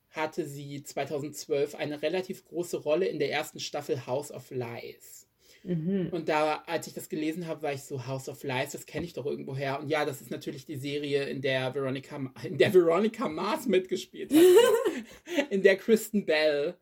hatte 0.09 0.45
sie 0.45 0.83
2012 0.83 1.75
eine 1.75 2.01
relativ 2.01 2.45
große 2.45 2.77
Rolle 2.77 3.07
in 3.07 3.19
der 3.19 3.31
ersten 3.31 3.59
Staffel 3.59 4.05
House 4.05 4.31
of 4.31 4.49
Lies. 4.51 5.27
Mhm. 5.63 6.09
Und 6.11 6.29
da, 6.29 6.63
als 6.65 6.87
ich 6.87 6.93
das 6.93 7.09
gelesen 7.09 7.47
habe, 7.47 7.61
war 7.61 7.73
ich 7.73 7.83
so, 7.83 8.07
House 8.07 8.29
of 8.29 8.43
Lies, 8.43 8.71
das 8.71 8.85
kenne 8.85 9.05
ich 9.05 9.13
doch 9.13 9.25
irgendwo 9.25 9.55
her. 9.55 9.79
Und 9.79 9.89
ja, 9.89 10.05
das 10.05 10.21
ist 10.21 10.31
natürlich 10.31 10.65
die 10.65 10.77
Serie, 10.77 11.25
in 11.25 11.41
der 11.41 11.73
Veronica, 11.73 12.31
in 12.43 12.57
der 12.57 12.73
Veronica 12.73 13.27
Mars 13.27 13.67
mitgespielt 13.67 14.31
hat. 14.31 14.39
in 15.49 15.61
der 15.61 15.75
Kristen 15.77 16.25
Bell 16.25 16.75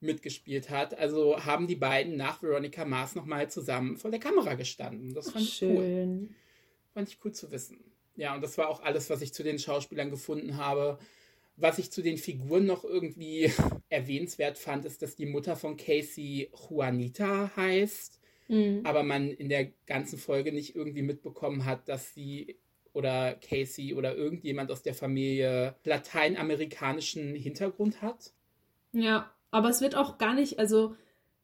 mitgespielt 0.00 0.70
hat. 0.70 0.98
Also 0.98 1.44
haben 1.44 1.66
die 1.66 1.76
beiden 1.76 2.16
nach 2.16 2.42
Veronica 2.42 2.84
Mars 2.84 3.14
nochmal 3.14 3.48
zusammen 3.48 3.96
vor 3.96 4.10
der 4.10 4.20
Kamera 4.20 4.54
gestanden. 4.54 5.14
Das 5.14 5.30
fand 5.30 5.46
Ach, 5.48 5.52
ich 5.52 5.62
cool. 5.62 6.28
Fand 6.92 7.08
ich 7.08 7.18
cool 7.24 7.32
zu 7.32 7.50
wissen. 7.50 7.78
Ja, 8.16 8.34
und 8.34 8.42
das 8.42 8.56
war 8.58 8.68
auch 8.68 8.82
alles, 8.82 9.10
was 9.10 9.22
ich 9.22 9.32
zu 9.32 9.42
den 9.42 9.58
Schauspielern 9.58 10.10
gefunden 10.10 10.56
habe. 10.56 10.98
Was 11.56 11.78
ich 11.78 11.90
zu 11.90 12.02
den 12.02 12.18
Figuren 12.18 12.66
noch 12.66 12.84
irgendwie 12.84 13.50
erwähnenswert 13.88 14.58
fand, 14.58 14.84
ist, 14.84 15.02
dass 15.02 15.16
die 15.16 15.26
Mutter 15.26 15.56
von 15.56 15.76
Casey 15.76 16.50
Juanita 16.52 17.50
heißt, 17.56 18.20
mhm. 18.48 18.80
aber 18.84 19.02
man 19.02 19.30
in 19.30 19.48
der 19.48 19.72
ganzen 19.86 20.18
Folge 20.18 20.52
nicht 20.52 20.76
irgendwie 20.76 21.02
mitbekommen 21.02 21.64
hat, 21.64 21.88
dass 21.88 22.14
sie 22.14 22.58
oder 22.92 23.34
Casey 23.34 23.94
oder 23.94 24.16
irgendjemand 24.16 24.70
aus 24.70 24.82
der 24.82 24.94
Familie 24.94 25.74
lateinamerikanischen 25.84 27.34
Hintergrund 27.34 28.00
hat. 28.00 28.32
Ja, 28.92 29.30
aber 29.50 29.68
es 29.68 29.82
wird 29.82 29.94
auch 29.94 30.16
gar 30.16 30.34
nicht, 30.34 30.58
also 30.58 30.96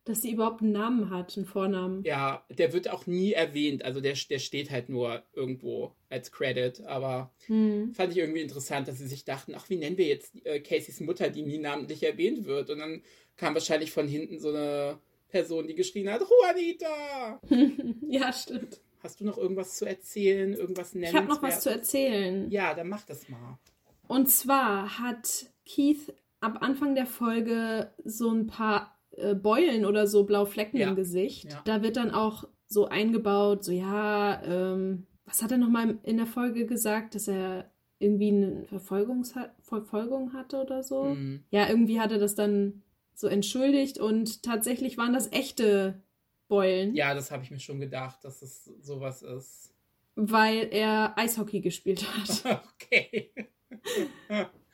dass 0.04 0.22
sie 0.22 0.32
überhaupt 0.32 0.62
einen 0.62 0.72
Namen 0.72 1.10
hat, 1.10 1.36
einen 1.36 1.46
Vornamen. 1.46 2.02
Ja, 2.04 2.44
der 2.50 2.72
wird 2.72 2.88
auch 2.88 3.06
nie 3.06 3.32
erwähnt. 3.32 3.84
Also 3.84 4.00
der, 4.00 4.16
der 4.28 4.38
steht 4.40 4.70
halt 4.70 4.88
nur 4.88 5.22
irgendwo 5.32 5.94
als 6.10 6.32
Credit. 6.32 6.84
Aber 6.86 7.32
hm. 7.46 7.94
fand 7.94 8.12
ich 8.12 8.18
irgendwie 8.18 8.40
interessant, 8.40 8.88
dass 8.88 8.98
sie 8.98 9.06
sich 9.06 9.24
dachten, 9.24 9.54
ach, 9.56 9.68
wie 9.70 9.76
nennen 9.76 9.98
wir 9.98 10.06
jetzt 10.06 10.34
äh, 10.44 10.60
Caseys 10.60 11.00
Mutter, 11.00 11.30
die 11.30 11.42
nie 11.42 11.58
namentlich 11.58 12.02
erwähnt 12.02 12.46
wird. 12.46 12.70
Und 12.70 12.80
dann 12.80 13.02
kam 13.36 13.54
wahrscheinlich 13.54 13.92
von 13.92 14.08
hinten 14.08 14.40
so 14.40 14.48
eine 14.48 14.98
Person, 15.28 15.68
die 15.68 15.74
geschrien 15.74 16.10
hat, 16.10 16.20
Juanita! 16.20 17.40
ja, 18.08 18.32
stimmt. 18.32 18.80
Hast 19.02 19.20
du 19.20 19.24
noch 19.24 19.38
irgendwas 19.38 19.76
zu 19.76 19.84
erzählen? 19.84 20.52
Irgendwas 20.52 20.94
nennen? 20.94 21.06
Ich 21.06 21.14
habe 21.14 21.28
noch 21.28 21.42
was 21.42 21.60
zu 21.60 21.70
erzählen. 21.70 22.50
Ja, 22.50 22.74
dann 22.74 22.88
mach 22.88 23.04
das 23.04 23.28
mal. 23.28 23.58
Und 24.06 24.30
zwar 24.30 24.98
hat 24.98 25.46
Keith 25.64 26.12
ab 26.40 26.58
Anfang 26.60 26.94
der 26.94 27.06
Folge 27.06 27.92
so 28.04 28.30
ein 28.30 28.46
paar 28.46 28.91
äh, 29.16 29.34
Beulen 29.34 29.84
oder 29.84 30.06
so 30.06 30.24
blaue 30.24 30.46
Flecken 30.46 30.78
ja. 30.78 30.88
im 30.88 30.96
Gesicht. 30.96 31.52
Ja. 31.52 31.62
Da 31.64 31.82
wird 31.82 31.96
dann 31.96 32.10
auch 32.10 32.48
so 32.66 32.88
eingebaut, 32.88 33.64
so 33.64 33.72
ja, 33.72 34.42
ähm, 34.44 35.06
was 35.24 35.42
hat 35.42 35.52
er 35.52 35.58
nochmal 35.58 35.98
in 36.02 36.16
der 36.16 36.26
Folge 36.26 36.66
gesagt, 36.66 37.14
dass 37.14 37.28
er 37.28 37.70
irgendwie 37.98 38.28
eine 38.28 38.64
Verfolgungs 38.64 39.34
Verfolgung 39.60 40.32
hatte 40.32 40.60
oder 40.60 40.82
so? 40.82 41.04
Mhm. 41.04 41.44
Ja, 41.50 41.68
irgendwie 41.68 42.00
hat 42.00 42.12
er 42.12 42.18
das 42.18 42.34
dann 42.34 42.82
so 43.14 43.28
entschuldigt 43.28 43.98
und 43.98 44.42
tatsächlich 44.42 44.98
waren 44.98 45.12
das 45.12 45.30
echte 45.30 46.02
Beulen. 46.48 46.94
Ja, 46.94 47.14
das 47.14 47.30
habe 47.30 47.44
ich 47.44 47.50
mir 47.50 47.60
schon 47.60 47.80
gedacht, 47.80 48.24
dass 48.24 48.42
es 48.42 48.64
sowas 48.80 49.22
ist. 49.22 49.74
Weil 50.16 50.68
er 50.70 51.16
Eishockey 51.16 51.60
gespielt 51.60 52.04
hat. 52.06 52.62
okay. 52.74 53.32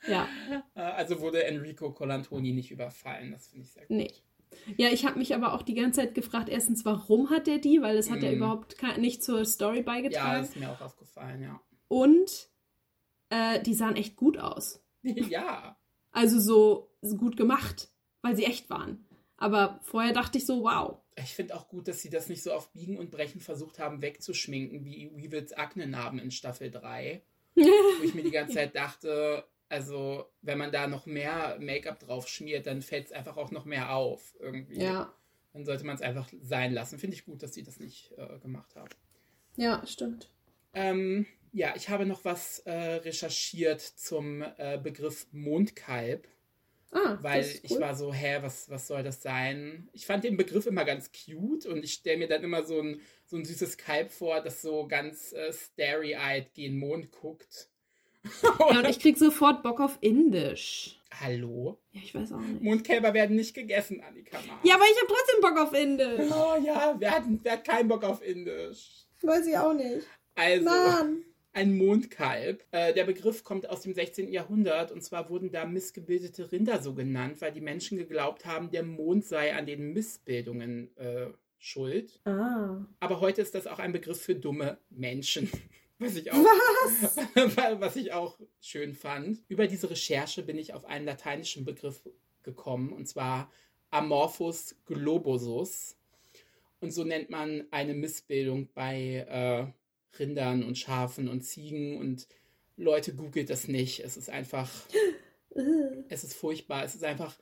ja. 0.07 0.27
Also 0.73 1.19
wurde 1.21 1.43
Enrico 1.45 1.91
Colantoni 1.91 2.51
nicht 2.51 2.71
überfallen, 2.71 3.31
das 3.31 3.47
finde 3.47 3.65
ich 3.65 3.71
sehr 3.71 3.85
gut. 3.85 3.97
Nee. 3.97 4.11
Ja, 4.77 4.89
ich 4.89 5.05
habe 5.05 5.17
mich 5.17 5.33
aber 5.33 5.53
auch 5.53 5.61
die 5.61 5.73
ganze 5.73 6.01
Zeit 6.01 6.15
gefragt, 6.15 6.49
erstens, 6.49 6.85
warum 6.85 7.29
hat 7.29 7.47
er 7.47 7.59
die? 7.59 7.81
Weil 7.81 7.95
das 7.95 8.09
hat 8.09 8.21
mm. 8.21 8.23
ja 8.23 8.31
überhaupt 8.31 8.75
nicht 8.97 9.23
zur 9.23 9.45
Story 9.45 9.81
beigetragen. 9.81 10.43
Ja, 10.43 10.49
ist 10.49 10.55
mir 10.55 10.71
auch 10.71 10.81
aufgefallen, 10.81 11.41
ja. 11.41 11.59
Und 11.87 12.49
äh, 13.29 13.61
die 13.61 13.73
sahen 13.73 13.95
echt 13.95 14.15
gut 14.15 14.37
aus. 14.37 14.83
ja. 15.03 15.77
Also 16.11 16.39
so, 16.39 16.91
so 17.01 17.17
gut 17.17 17.37
gemacht, 17.37 17.89
weil 18.21 18.35
sie 18.35 18.45
echt 18.45 18.69
waren. 18.69 19.05
Aber 19.37 19.79
vorher 19.83 20.13
dachte 20.13 20.37
ich 20.37 20.45
so, 20.45 20.63
wow. 20.63 20.97
Ich 21.15 21.33
finde 21.33 21.55
auch 21.55 21.67
gut, 21.67 21.87
dass 21.87 22.01
sie 22.01 22.09
das 22.09 22.29
nicht 22.29 22.43
so 22.43 22.51
auf 22.51 22.71
Biegen 22.71 22.97
und 22.97 23.11
Brechen 23.11 23.41
versucht 23.41 23.79
haben 23.79 24.01
wegzuschminken, 24.01 24.83
wie 24.83 25.11
Weevils 25.15 25.53
Aknenarben 25.53 26.19
in 26.19 26.31
Staffel 26.31 26.71
3. 26.71 27.23
wo 27.55 28.03
ich 28.03 28.13
mir 28.13 28.23
die 28.23 28.31
ganze 28.31 28.55
Zeit 28.55 28.75
dachte, 28.75 29.43
also, 29.69 30.25
wenn 30.41 30.57
man 30.57 30.71
da 30.71 30.87
noch 30.87 31.05
mehr 31.05 31.57
Make-up 31.59 31.99
drauf 31.99 32.27
schmiert, 32.27 32.65
dann 32.65 32.81
fällt 32.81 33.05
es 33.05 33.11
einfach 33.11 33.37
auch 33.37 33.51
noch 33.51 33.65
mehr 33.65 33.95
auf 33.95 34.35
irgendwie. 34.39 34.81
Ja. 34.81 35.13
Dann 35.53 35.63
sollte 35.63 35.85
man 35.85 35.95
es 35.95 36.01
einfach 36.01 36.27
sein 36.41 36.73
lassen. 36.73 36.97
Finde 36.97 37.15
ich 37.15 37.25
gut, 37.25 37.43
dass 37.43 37.53
sie 37.53 37.63
das 37.63 37.79
nicht 37.79 38.11
äh, 38.17 38.39
gemacht 38.39 38.75
haben. 38.75 38.89
Ja, 39.57 39.85
stimmt. 39.85 40.31
Ähm, 40.73 41.27
ja, 41.51 41.73
ich 41.75 41.89
habe 41.89 42.07
noch 42.07 42.25
was 42.25 42.59
äh, 42.59 42.71
recherchiert 42.71 43.81
zum 43.81 44.43
äh, 44.57 44.79
Begriff 44.81 45.27
Mondkalb. 45.31 46.27
Ah, 46.91 47.19
weil 47.21 47.43
cool. 47.43 47.59
ich 47.61 47.79
war 47.79 47.93
so, 47.93 48.11
hä, 48.11 48.39
was, 48.41 48.67
was 48.71 48.87
soll 48.87 49.03
das 49.03 49.21
sein? 49.21 49.87
Ich 49.93 50.07
fand 50.07 50.23
den 50.23 50.37
Begriff 50.37 50.65
immer 50.65 50.85
ganz 50.85 51.11
cute 51.11 51.67
und 51.67 51.83
ich 51.83 51.93
stelle 51.93 52.17
mir 52.17 52.27
dann 52.27 52.43
immer 52.43 52.63
so 52.63 52.81
ein, 52.81 53.01
so 53.25 53.37
ein 53.37 53.45
süßes 53.45 53.77
Kalb 53.77 54.09
vor, 54.09 54.41
das 54.41 54.63
so 54.63 54.87
ganz 54.87 55.31
äh, 55.33 55.53
starry-eyed 55.53 56.55
gen 56.55 56.79
Mond 56.79 57.11
guckt 57.11 57.69
ja, 58.59 58.79
und 58.79 58.87
ich 58.87 58.99
krieg 58.99 59.17
sofort 59.17 59.63
Bock 59.63 59.79
auf 59.79 59.97
Indisch. 60.01 60.99
Hallo? 61.21 61.79
Ja, 61.91 62.01
ich 62.03 62.13
weiß 62.13 62.33
auch 62.33 62.39
nicht. 62.39 62.61
Mondkälber 62.61 63.13
werden 63.13 63.35
nicht 63.35 63.53
gegessen, 63.53 64.01
Annika. 64.01 64.37
Ja, 64.63 64.75
aber 64.75 64.83
ich 64.85 64.97
habe 65.01 65.07
trotzdem 65.07 65.41
Bock 65.41 65.59
auf 65.59 65.73
Indisch. 65.73 66.31
Oh 66.31 66.63
ja, 66.63 66.95
wer 66.97 67.11
hat, 67.11 67.23
wer 67.43 67.51
hat 67.53 67.65
keinen 67.65 67.87
Bock 67.87 68.03
auf 68.03 68.21
Indisch? 68.21 69.05
Weiß 69.21 69.47
ich 69.47 69.57
auch 69.57 69.73
nicht. 69.73 70.05
Also, 70.35 70.65
Mann. 70.65 71.23
ein 71.53 71.77
Mondkalb. 71.77 72.63
Äh, 72.71 72.93
der 72.93 73.05
Begriff 73.05 73.43
kommt 73.43 73.69
aus 73.69 73.81
dem 73.81 73.93
16. 73.93 74.31
Jahrhundert 74.31 74.91
und 74.91 75.03
zwar 75.03 75.29
wurden 75.29 75.51
da 75.51 75.65
missgebildete 75.65 76.51
Rinder 76.51 76.81
so 76.81 76.93
genannt, 76.93 77.41
weil 77.41 77.51
die 77.51 77.61
Menschen 77.61 77.97
geglaubt 77.97 78.45
haben, 78.45 78.71
der 78.71 78.83
Mond 78.83 79.25
sei 79.25 79.55
an 79.55 79.65
den 79.65 79.93
Missbildungen 79.93 80.95
äh, 80.97 81.27
schuld. 81.57 82.21
Ah. 82.25 82.85
Aber 82.99 83.19
heute 83.19 83.41
ist 83.41 83.55
das 83.55 83.67
auch 83.67 83.79
ein 83.79 83.91
Begriff 83.91 84.21
für 84.21 84.35
dumme 84.35 84.77
Menschen. 84.89 85.49
Was 85.99 86.15
ich 86.15 86.31
auch, 86.31 86.37
was? 86.37 87.17
was 87.81 87.95
ich 87.97 88.13
auch 88.13 88.39
schön 88.61 88.95
fand. 88.95 89.43
Über 89.49 89.67
diese 89.67 89.89
Recherche 89.89 90.43
bin 90.43 90.57
ich 90.57 90.73
auf 90.73 90.85
einen 90.85 91.05
lateinischen 91.05 91.65
Begriff 91.65 92.01
gekommen, 92.41 92.93
und 92.93 93.05
zwar 93.07 93.51
Amorphus 93.91 94.75
globosus. 94.85 95.97
Und 96.79 96.91
so 96.91 97.03
nennt 97.03 97.29
man 97.29 97.67
eine 97.71 97.93
Missbildung 97.93 98.69
bei 98.73 99.25
äh, 99.27 100.17
Rindern 100.17 100.63
und 100.63 100.77
Schafen 100.77 101.27
und 101.27 101.41
Ziegen. 101.41 101.97
Und 101.97 102.27
Leute, 102.77 103.13
googelt 103.13 103.49
das 103.49 103.67
nicht. 103.67 103.99
Es 103.99 104.15
ist 104.15 104.29
einfach. 104.29 104.69
es 106.09 106.23
ist 106.23 106.33
furchtbar. 106.33 106.85
Es 106.85 106.95
ist 106.95 107.03
einfach 107.03 107.37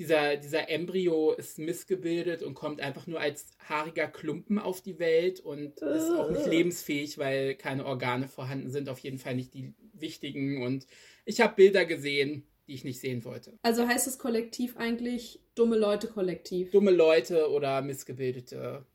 dieser, 0.00 0.38
dieser 0.38 0.70
Embryo 0.70 1.32
ist 1.32 1.58
missgebildet 1.58 2.42
und 2.42 2.54
kommt 2.54 2.80
einfach 2.80 3.06
nur 3.06 3.20
als 3.20 3.50
haariger 3.68 4.08
Klumpen 4.08 4.58
auf 4.58 4.80
die 4.80 4.98
Welt 4.98 5.40
und 5.40 5.78
ist 5.82 6.10
auch 6.10 6.30
nicht 6.30 6.46
lebensfähig, 6.46 7.18
weil 7.18 7.54
keine 7.54 7.84
Organe 7.84 8.26
vorhanden 8.26 8.70
sind, 8.70 8.88
auf 8.88 8.98
jeden 9.00 9.18
Fall 9.18 9.34
nicht 9.34 9.52
die 9.52 9.74
wichtigen. 9.92 10.62
Und 10.62 10.86
ich 11.26 11.42
habe 11.42 11.54
Bilder 11.54 11.84
gesehen, 11.84 12.46
die 12.66 12.72
ich 12.72 12.82
nicht 12.82 12.98
sehen 12.98 13.26
wollte. 13.26 13.58
Also 13.60 13.86
heißt 13.86 14.06
das 14.06 14.18
Kollektiv 14.18 14.78
eigentlich 14.78 15.42
dumme 15.54 15.76
Leute 15.76 16.08
Kollektiv? 16.08 16.70
Dumme 16.70 16.92
Leute 16.92 17.50
oder 17.50 17.82
missgebildete 17.82 18.86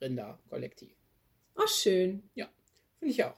Rinder 0.00 0.40
Kollektiv. 0.48 0.96
Ach, 1.54 1.68
schön. 1.68 2.22
Ja, 2.34 2.48
finde 2.98 3.12
ich 3.12 3.22
auch. 3.24 3.36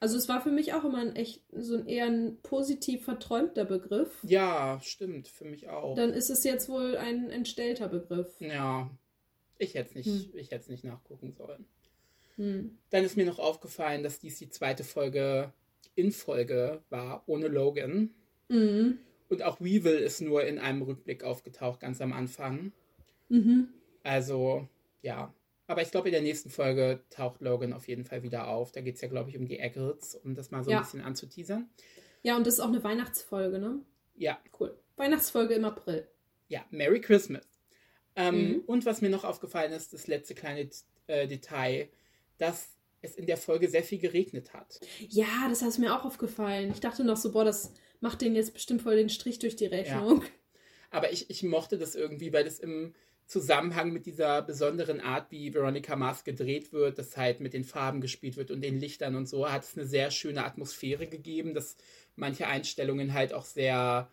Also 0.00 0.16
es 0.16 0.28
war 0.28 0.40
für 0.40 0.50
mich 0.50 0.72
auch 0.72 0.84
immer 0.84 0.98
ein 0.98 1.14
echt 1.14 1.42
so 1.52 1.76
ein 1.76 1.86
eher 1.86 2.06
ein 2.06 2.38
positiv 2.42 3.04
verträumter 3.04 3.66
Begriff. 3.66 4.10
Ja, 4.22 4.80
stimmt, 4.82 5.28
für 5.28 5.44
mich 5.44 5.68
auch. 5.68 5.94
Dann 5.94 6.14
ist 6.14 6.30
es 6.30 6.42
jetzt 6.42 6.70
wohl 6.70 6.96
ein 6.96 7.28
entstellter 7.30 7.88
Begriff. 7.88 8.28
Ja. 8.40 8.90
Ich 9.58 9.74
hätte 9.74 9.90
es 9.90 9.94
nicht, 9.94 10.32
hm. 10.32 10.68
nicht 10.68 10.84
nachgucken 10.84 11.32
sollen. 11.32 11.66
Hm. 12.36 12.78
Dann 12.88 13.04
ist 13.04 13.18
mir 13.18 13.26
noch 13.26 13.38
aufgefallen, 13.38 14.02
dass 14.02 14.18
dies 14.18 14.38
die 14.38 14.48
zweite 14.48 14.84
Folge 14.84 15.52
in 15.94 16.12
Folge 16.12 16.82
war, 16.88 17.22
ohne 17.26 17.48
Logan. 17.48 18.14
Mhm. 18.48 18.98
Und 19.28 19.42
auch 19.42 19.60
Weevil 19.60 19.98
ist 19.98 20.22
nur 20.22 20.44
in 20.44 20.58
einem 20.58 20.82
Rückblick 20.82 21.22
aufgetaucht, 21.22 21.80
ganz 21.80 22.00
am 22.00 22.12
Anfang. 22.12 22.72
Mhm. 23.28 23.68
Also, 24.02 24.66
ja, 25.02 25.34
aber 25.70 25.82
ich 25.82 25.92
glaube, 25.92 26.08
in 26.08 26.12
der 26.12 26.22
nächsten 26.22 26.50
Folge 26.50 26.98
taucht 27.10 27.40
Logan 27.40 27.72
auf 27.72 27.86
jeden 27.86 28.04
Fall 28.04 28.24
wieder 28.24 28.48
auf. 28.48 28.72
Da 28.72 28.80
geht 28.80 28.96
es 28.96 29.02
ja, 29.02 29.08
glaube 29.08 29.30
ich, 29.30 29.38
um 29.38 29.46
die 29.46 29.60
Eggles, 29.60 30.16
um 30.16 30.34
das 30.34 30.50
mal 30.50 30.64
so 30.64 30.72
ja. 30.72 30.78
ein 30.78 30.82
bisschen 30.82 31.00
anzuteasern. 31.00 31.70
Ja, 32.22 32.36
und 32.36 32.44
das 32.44 32.54
ist 32.54 32.60
auch 32.60 32.66
eine 32.66 32.82
Weihnachtsfolge, 32.82 33.60
ne? 33.60 33.80
Ja. 34.16 34.40
Cool. 34.58 34.76
Weihnachtsfolge 34.96 35.54
im 35.54 35.64
April. 35.64 36.08
Ja, 36.48 36.64
Merry 36.72 37.00
Christmas. 37.00 37.46
Ähm, 38.16 38.48
mhm. 38.48 38.60
Und 38.66 38.84
was 38.84 39.00
mir 39.00 39.10
noch 39.10 39.22
aufgefallen 39.22 39.70
ist, 39.70 39.92
das 39.92 40.08
letzte 40.08 40.34
kleine 40.34 40.68
äh, 41.06 41.28
Detail, 41.28 41.88
dass 42.38 42.70
es 43.00 43.14
in 43.14 43.26
der 43.26 43.36
Folge 43.36 43.68
sehr 43.68 43.84
viel 43.84 44.00
geregnet 44.00 44.52
hat. 44.52 44.80
Ja, 45.08 45.46
das 45.48 45.62
ist 45.62 45.78
mir 45.78 45.96
auch 45.96 46.04
aufgefallen. 46.04 46.72
Ich 46.72 46.80
dachte 46.80 47.04
noch 47.04 47.16
so, 47.16 47.30
boah, 47.30 47.44
das 47.44 47.74
macht 48.00 48.22
den 48.22 48.34
jetzt 48.34 48.54
bestimmt 48.54 48.82
voll 48.82 48.96
den 48.96 49.08
Strich 49.08 49.38
durch 49.38 49.54
die 49.54 49.66
Rechnung. 49.66 50.22
Ja. 50.22 50.28
Aber 50.90 51.12
ich, 51.12 51.30
ich 51.30 51.44
mochte 51.44 51.78
das 51.78 51.94
irgendwie, 51.94 52.32
weil 52.32 52.42
das 52.42 52.58
im 52.58 52.92
Zusammenhang 53.30 53.92
mit 53.92 54.06
dieser 54.06 54.42
besonderen 54.42 55.00
Art, 55.00 55.30
wie 55.30 55.54
Veronica 55.54 55.94
Mars 55.94 56.24
gedreht 56.24 56.72
wird, 56.72 56.98
dass 56.98 57.16
halt 57.16 57.38
mit 57.38 57.52
den 57.52 57.62
Farben 57.62 58.00
gespielt 58.00 58.36
wird 58.36 58.50
und 58.50 58.60
den 58.60 58.80
Lichtern 58.80 59.14
und 59.14 59.28
so, 59.28 59.48
hat 59.48 59.62
es 59.62 59.76
eine 59.76 59.86
sehr 59.86 60.10
schöne 60.10 60.44
Atmosphäre 60.44 61.06
gegeben, 61.06 61.54
dass 61.54 61.76
manche 62.16 62.48
Einstellungen 62.48 63.14
halt 63.14 63.32
auch 63.32 63.44
sehr, 63.44 64.10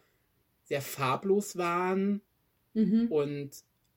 sehr 0.65 0.84
farblos 0.84 1.58
waren 1.58 2.21
mhm. 2.75 3.08
und 3.12 3.49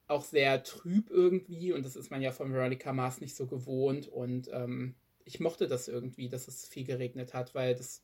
auch 0.07 0.25
sehr 0.25 0.63
trüb 0.63 1.11
irgendwie. 1.11 1.75
Und 1.75 1.85
das 1.85 1.97
ist 1.97 2.11
man 2.11 2.23
ja 2.23 2.33
von 2.33 2.51
Veronica 2.55 2.95
Mars 2.95 3.21
nicht 3.21 3.37
so 3.37 3.47
gewohnt. 3.47 4.09
Und 4.09 4.49
ähm, 4.51 4.95
ich 5.27 5.39
mochte 5.39 5.69
das 5.69 5.87
irgendwie, 5.87 6.31
dass 6.31 6.49
es 6.49 6.67
viel 6.67 6.85
geregnet 6.85 7.35
hat, 7.35 7.55
weil 7.55 7.75
das 7.75 8.03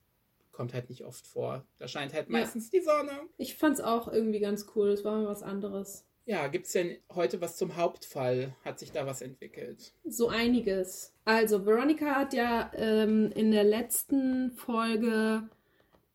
kommt 0.52 0.74
halt 0.74 0.90
nicht 0.90 1.06
oft 1.06 1.26
vor. 1.26 1.64
Da 1.78 1.88
scheint 1.88 2.12
halt 2.12 2.28
meistens 2.28 2.70
ja. 2.70 2.78
die 2.78 2.84
Sonne. 2.84 3.26
Ich 3.38 3.54
fand 3.54 3.76
es 3.76 3.80
auch 3.80 4.06
irgendwie 4.06 4.40
ganz 4.40 4.66
cool. 4.74 4.90
Es 4.90 5.02
war 5.02 5.16
mal 5.16 5.28
was 5.28 5.42
anderes. 5.42 6.04
Ja, 6.28 6.48
gibt 6.48 6.66
es 6.66 6.72
denn 6.72 6.96
heute 7.14 7.40
was 7.40 7.56
zum 7.56 7.76
Hauptfall? 7.76 8.52
Hat 8.64 8.80
sich 8.80 8.90
da 8.90 9.06
was 9.06 9.22
entwickelt? 9.22 9.94
So 10.04 10.28
einiges. 10.28 11.14
Also, 11.24 11.64
Veronica 11.64 12.16
hat 12.16 12.34
ja 12.34 12.72
ähm, 12.74 13.30
in 13.32 13.52
der 13.52 13.62
letzten 13.62 14.50
Folge 14.50 15.48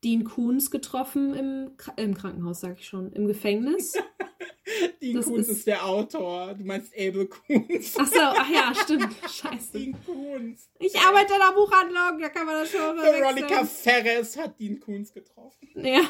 Dean 0.04 0.26
Koons 0.26 0.70
getroffen 0.70 1.34
im, 1.34 1.72
im 1.96 2.14
Krankenhaus, 2.14 2.60
sag 2.60 2.80
ich 2.80 2.88
schon, 2.88 3.14
im 3.14 3.26
Gefängnis. 3.26 3.94
Dean 5.02 5.16
das 5.16 5.26
Koons 5.26 5.48
ist, 5.48 5.58
ist, 5.60 5.68
der 5.68 5.86
Autor. 5.86 6.56
Du 6.56 6.66
meinst 6.66 6.94
Abel 6.94 7.28
Koons. 7.28 7.96
Ach 7.98 8.08
so, 8.08 8.20
ach 8.20 8.50
ja, 8.50 8.74
stimmt. 8.84 9.16
Scheiße. 9.30 9.78
Dean 9.78 9.96
Koons. 10.06 10.70
Ich 10.80 11.00
arbeite 11.00 11.36
in 11.36 11.40
der 11.40 11.54
Buchhandlung, 11.56 12.20
da 12.20 12.28
kann 12.28 12.46
man 12.46 12.56
das 12.56 12.70
schon 12.70 12.98
Veronica 12.98 13.64
Ferres 13.64 14.38
hat 14.38 14.60
Dean 14.60 14.78
Koons 14.78 15.14
getroffen. 15.14 15.70
Ja. 15.76 16.02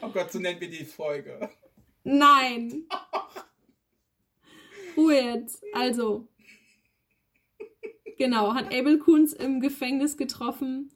Oh 0.00 0.08
Gott, 0.08 0.32
so 0.32 0.38
nennen 0.38 0.60
wir 0.60 0.70
die 0.70 0.84
Folge. 0.84 1.50
Nein. 2.08 2.84
Ruhe 4.96 5.14
jetzt. 5.14 5.62
Also. 5.74 6.26
Genau, 8.16 8.54
hat 8.54 8.74
Abel 8.74 8.98
Kunz 8.98 9.34
im 9.34 9.60
Gefängnis 9.60 10.16
getroffen. 10.16 10.90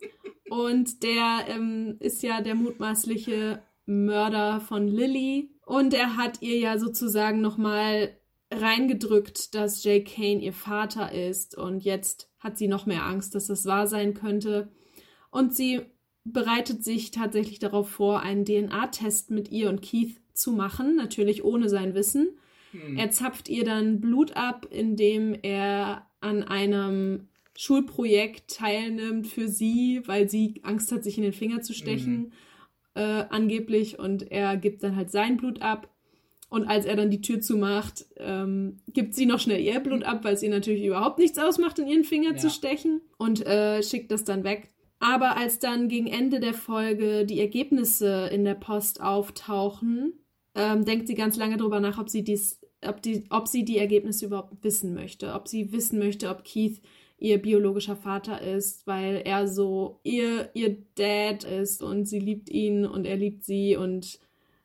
Und 0.48 1.03
der 1.03 1.44
ähm, 1.48 1.96
ist 2.01 2.22
ja 2.22 2.40
der 2.40 2.55
mutmaßliche 2.55 3.62
Mörder 3.85 4.61
von 4.61 4.88
Lily. 4.88 5.51
Und 5.66 5.92
er 5.92 6.16
hat 6.16 6.40
ihr 6.40 6.59
ja 6.59 6.79
sozusagen 6.79 7.42
nochmal 7.42 8.16
reingedrückt, 8.51 9.55
dass 9.55 9.85
Jay 9.85 10.03
Kane 10.03 10.40
ihr 10.40 10.55
Vater 10.55 11.12
ist. 11.12 11.57
Und 11.57 11.85
jetzt 11.85 12.31
hat 12.38 12.57
sie 12.57 12.68
noch 12.68 12.87
mehr 12.87 13.05
Angst, 13.05 13.35
dass 13.35 13.48
das 13.48 13.66
wahr 13.66 13.87
sein 13.87 14.14
könnte. 14.14 14.72
Und 15.31 15.55
sie 15.55 15.83
bereitet 16.25 16.85
sich 16.85 17.11
tatsächlich 17.11 17.59
darauf 17.59 17.90
vor, 17.90 18.20
einen 18.20 18.44
DNA-Test 18.44 19.31
mit 19.31 19.51
ihr 19.51 19.68
und 19.68 19.83
Keith 19.83 20.21
zu 20.34 20.52
machen, 20.52 20.96
natürlich 20.96 21.44
ohne 21.44 21.68
sein 21.68 21.94
Wissen. 21.94 22.28
Hm. 22.72 22.96
Er 22.96 23.10
zapft 23.10 23.48
ihr 23.48 23.64
dann 23.64 24.00
Blut 24.00 24.36
ab, 24.36 24.66
indem 24.70 25.36
er 25.42 26.06
an 26.20 26.42
einem 26.42 27.28
Schulprojekt 27.56 28.56
teilnimmt 28.56 29.26
für 29.26 29.48
sie, 29.48 30.02
weil 30.06 30.28
sie 30.28 30.60
Angst 30.62 30.90
hat, 30.92 31.04
sich 31.04 31.18
in 31.18 31.24
den 31.24 31.32
Finger 31.32 31.60
zu 31.60 31.74
stechen, 31.74 32.16
mhm. 32.16 32.32
äh, 32.94 33.24
angeblich. 33.28 33.98
Und 33.98 34.30
er 34.30 34.56
gibt 34.56 34.82
dann 34.82 34.96
halt 34.96 35.10
sein 35.10 35.36
Blut 35.36 35.60
ab. 35.60 35.88
Und 36.48 36.66
als 36.66 36.84
er 36.84 36.96
dann 36.96 37.10
die 37.10 37.22
Tür 37.22 37.40
zumacht, 37.40 38.04
ähm, 38.18 38.78
gibt 38.88 39.14
sie 39.14 39.26
noch 39.26 39.40
schnell 39.40 39.60
ihr 39.60 39.80
Blut 39.80 40.04
ab, 40.04 40.22
weil 40.22 40.34
es 40.34 40.42
ihr 40.42 40.50
natürlich 40.50 40.84
überhaupt 40.84 41.18
nichts 41.18 41.38
ausmacht, 41.38 41.78
in 41.78 41.88
ihren 41.88 42.04
Finger 42.04 42.32
ja. 42.32 42.36
zu 42.36 42.50
stechen. 42.50 43.00
Und 43.16 43.46
äh, 43.46 43.82
schickt 43.82 44.10
das 44.10 44.24
dann 44.24 44.44
weg. 44.44 44.68
Aber 44.98 45.36
als 45.36 45.58
dann 45.58 45.88
gegen 45.88 46.06
Ende 46.06 46.40
der 46.40 46.54
Folge 46.54 47.26
die 47.26 47.40
Ergebnisse 47.40 48.28
in 48.32 48.44
der 48.44 48.54
Post 48.54 49.00
auftauchen, 49.00 50.12
ähm, 50.54 50.84
denkt 50.84 51.06
sie 51.06 51.14
ganz 51.14 51.36
lange 51.36 51.56
darüber 51.56 51.80
nach, 51.80 51.98
ob 51.98 52.08
sie, 52.08 52.24
dies, 52.24 52.60
ob, 52.84 53.02
die, 53.02 53.24
ob 53.30 53.48
sie 53.48 53.64
die 53.64 53.78
Ergebnisse 53.78 54.26
überhaupt 54.26 54.62
wissen 54.62 54.94
möchte. 54.94 55.34
Ob 55.34 55.48
sie 55.48 55.72
wissen 55.72 55.98
möchte, 55.98 56.28
ob 56.28 56.44
Keith 56.44 56.80
ihr 57.18 57.40
biologischer 57.40 57.96
Vater 57.96 58.42
ist, 58.42 58.86
weil 58.86 59.22
er 59.24 59.46
so 59.46 60.00
ihr, 60.02 60.50
ihr 60.54 60.76
Dad 60.96 61.44
ist 61.44 61.82
und 61.82 62.06
sie 62.06 62.18
liebt 62.18 62.50
ihn 62.50 62.84
und 62.84 63.04
er 63.04 63.16
liebt 63.16 63.44
sie 63.44 63.76
und 63.76 64.18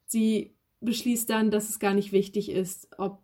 sie 0.06 0.56
beschließt 0.82 1.30
dann, 1.30 1.52
dass 1.52 1.70
es 1.70 1.80
gar 1.80 1.94
nicht 1.94 2.12
wichtig 2.12 2.50
ist, 2.50 2.90
ob 2.98 3.22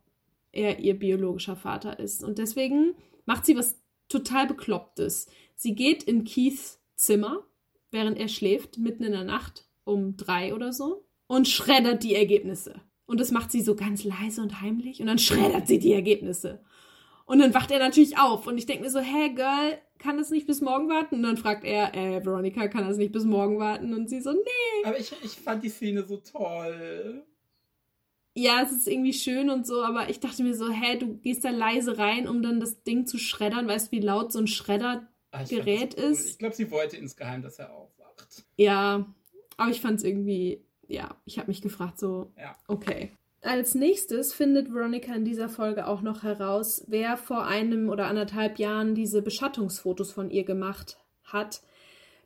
er 0.52 0.80
ihr 0.80 0.98
biologischer 0.98 1.56
Vater 1.56 2.00
ist. 2.00 2.24
Und 2.24 2.38
deswegen 2.38 2.94
macht 3.26 3.46
sie 3.46 3.58
was 3.58 3.76
total 4.08 4.48
Beklopptes. 4.48 5.28
Sie 5.56 5.74
geht 5.76 6.04
in 6.04 6.26
Keiths 6.26 6.80
Zimmer, 6.96 7.44
während 7.90 8.20
er 8.20 8.28
schläft, 8.28 8.78
mitten 8.78 9.04
in 9.04 9.12
der 9.12 9.24
Nacht 9.24 9.68
um 9.84 10.16
drei 10.16 10.54
oder 10.54 10.72
so, 10.72 11.06
und 11.34 11.48
schreddert 11.48 12.04
die 12.04 12.16
Ergebnisse. 12.16 12.76
Und 13.06 13.20
das 13.20 13.32
macht 13.32 13.52
sie 13.52 13.62
so 13.62 13.76
ganz 13.76 14.04
leise 14.04 14.42
und 14.42 14.62
heimlich 14.62 15.02
und 15.02 15.08
dann 15.08 15.18
schreddert 15.20 15.68
sie 15.68 15.80
die 15.80 15.94
Ergebnisse. 15.94 16.64
Und 17.26 17.40
dann 17.40 17.54
wacht 17.54 17.72
er 17.72 17.80
natürlich 17.80 18.18
auf 18.20 18.46
und 18.48 18.58
ich 18.58 18.66
denke 18.66 18.84
mir 18.84 18.90
so, 18.92 19.00
hey 19.00 19.34
Girl, 19.34 19.80
kann 19.98 20.18
das 20.18 20.30
nicht 20.30 20.46
bis 20.46 20.62
morgen 20.62 20.90
warten? 20.90 21.16
Und 21.16 21.24
dann 21.24 21.38
fragt 21.38 21.64
er, 21.64 21.96
äh, 21.96 22.24
Veronica, 22.24 22.68
kann 22.68 22.88
das 22.88 22.98
nicht 22.98 23.14
bis 23.14 23.24
morgen 23.24 23.58
warten? 23.58 23.94
Und 23.94 24.10
sie 24.10 24.22
so, 24.22 24.32
nee. 24.32 24.86
Aber 24.86 25.00
ich, 25.00 25.14
ich 25.24 25.32
fand 25.32 25.64
die 25.64 25.70
Szene 25.70 26.04
so 26.04 26.18
toll. 26.18 27.24
Ja, 28.36 28.62
es 28.62 28.72
ist 28.72 28.88
irgendwie 28.88 29.14
schön 29.14 29.50
und 29.50 29.66
so, 29.66 29.84
aber 29.84 30.10
ich 30.10 30.20
dachte 30.20 30.44
mir 30.44 30.56
so, 30.56 30.70
hä, 30.70 30.98
du 30.98 31.18
gehst 31.18 31.46
da 31.46 31.50
leise 31.50 31.98
rein, 31.98 32.28
um 32.28 32.44
dann 32.44 32.60
das 32.60 32.84
Ding 32.84 33.06
zu 33.06 33.18
schreddern. 33.18 33.68
Weißt 33.68 33.88
du, 33.88 33.92
wie 33.98 34.02
laut 34.02 34.32
so 34.32 34.40
ein 34.40 34.48
Schreddergerät 34.48 35.96
cool. 35.98 36.04
ist? 36.04 36.30
Ich 36.32 36.38
glaube, 36.38 36.56
sie 36.56 36.70
wollte 36.70 36.98
insgeheim, 36.98 37.42
dass 37.42 37.60
er 37.60 37.74
aufwacht. 37.74 38.46
Ja, 38.58 39.06
aber 39.58 39.72
ich 39.72 39.82
fand 39.82 40.00
es 40.00 40.04
irgendwie 40.04 40.64
ja, 40.94 41.16
ich 41.26 41.40
habe 41.40 41.48
mich 41.48 41.62
gefragt, 41.62 42.00
so, 42.00 42.32
ja. 42.38 42.56
okay. 42.68 43.12
Als 43.42 43.76
nächstes 43.76 44.34
findet 44.34 44.74
Veronica 44.74 45.14
in 45.14 45.26
dieser 45.26 45.50
Folge 45.50 45.88
auch 45.88 46.02
noch 46.02 46.24
heraus, 46.24 46.86
wer 46.88 47.18
vor 47.18 47.46
einem 47.46 47.90
oder 47.90 48.06
anderthalb 48.08 48.58
Jahren 48.58 48.96
diese 48.96 49.22
Beschattungsfotos 49.22 50.14
von 50.14 50.32
ihr 50.32 50.46
gemacht 50.46 50.98
hat. 51.26 51.62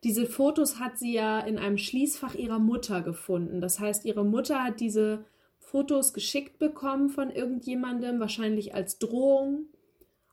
Diese 0.04 0.28
Fotos 0.28 0.80
hat 0.80 1.00
sie 1.00 1.14
ja 1.14 1.40
in 1.40 1.58
einem 1.58 1.80
Schließfach 1.80 2.36
ihrer 2.36 2.60
Mutter 2.60 3.02
gefunden. 3.02 3.62
Das 3.62 3.80
heißt, 3.80 4.06
ihre 4.06 4.24
Mutter 4.24 4.64
hat 4.64 4.80
diese 4.80 5.26
Fotos 5.58 6.14
geschickt 6.14 6.60
bekommen 6.60 7.10
von 7.10 7.32
irgendjemandem, 7.32 8.20
wahrscheinlich 8.20 8.76
als 8.76 9.00
Drohung. 9.00 9.66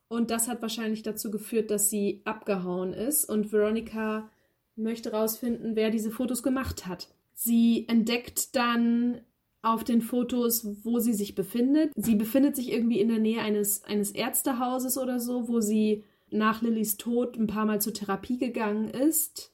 Und 0.09 0.31
das 0.31 0.49
hat 0.49 0.61
wahrscheinlich 0.61 1.03
dazu 1.03 1.31
geführt, 1.31 1.71
dass 1.71 1.89
sie 1.89 2.21
abgehauen 2.25 2.93
ist. 2.93 3.25
Und 3.25 3.53
Veronica 3.53 4.29
möchte 4.77 5.13
herausfinden, 5.13 5.77
wer 5.77 5.91
diese 5.91 6.11
Fotos 6.11 6.43
gemacht 6.43 6.87
hat. 6.87 7.09
Sie 7.35 7.87
entdeckt 7.89 8.57
dann 8.57 9.21
auf 9.65 9.83
den 9.83 10.03
Fotos, 10.03 10.85
wo 10.85 10.99
sie 10.99 11.15
sich 11.15 11.35
befindet. 11.35 11.91
Sie 11.97 12.15
befindet 12.15 12.55
sich 12.55 12.71
irgendwie 12.71 13.01
in 13.01 13.09
der 13.09 13.19
Nähe 13.19 13.41
eines, 13.41 13.83
eines 13.85 14.11
Ärztehauses 14.11 14.99
oder 14.99 15.19
so, 15.19 15.49
wo 15.49 15.61
sie 15.61 16.05
nach 16.31 16.63
Lillys 16.63 16.97
Tod 16.97 17.37
ein 17.37 17.47
paar 17.47 17.65
Mal 17.65 17.81
zur 17.81 17.95
Therapie 17.95 18.39
gegangen 18.39 18.89
ist. 18.89 19.53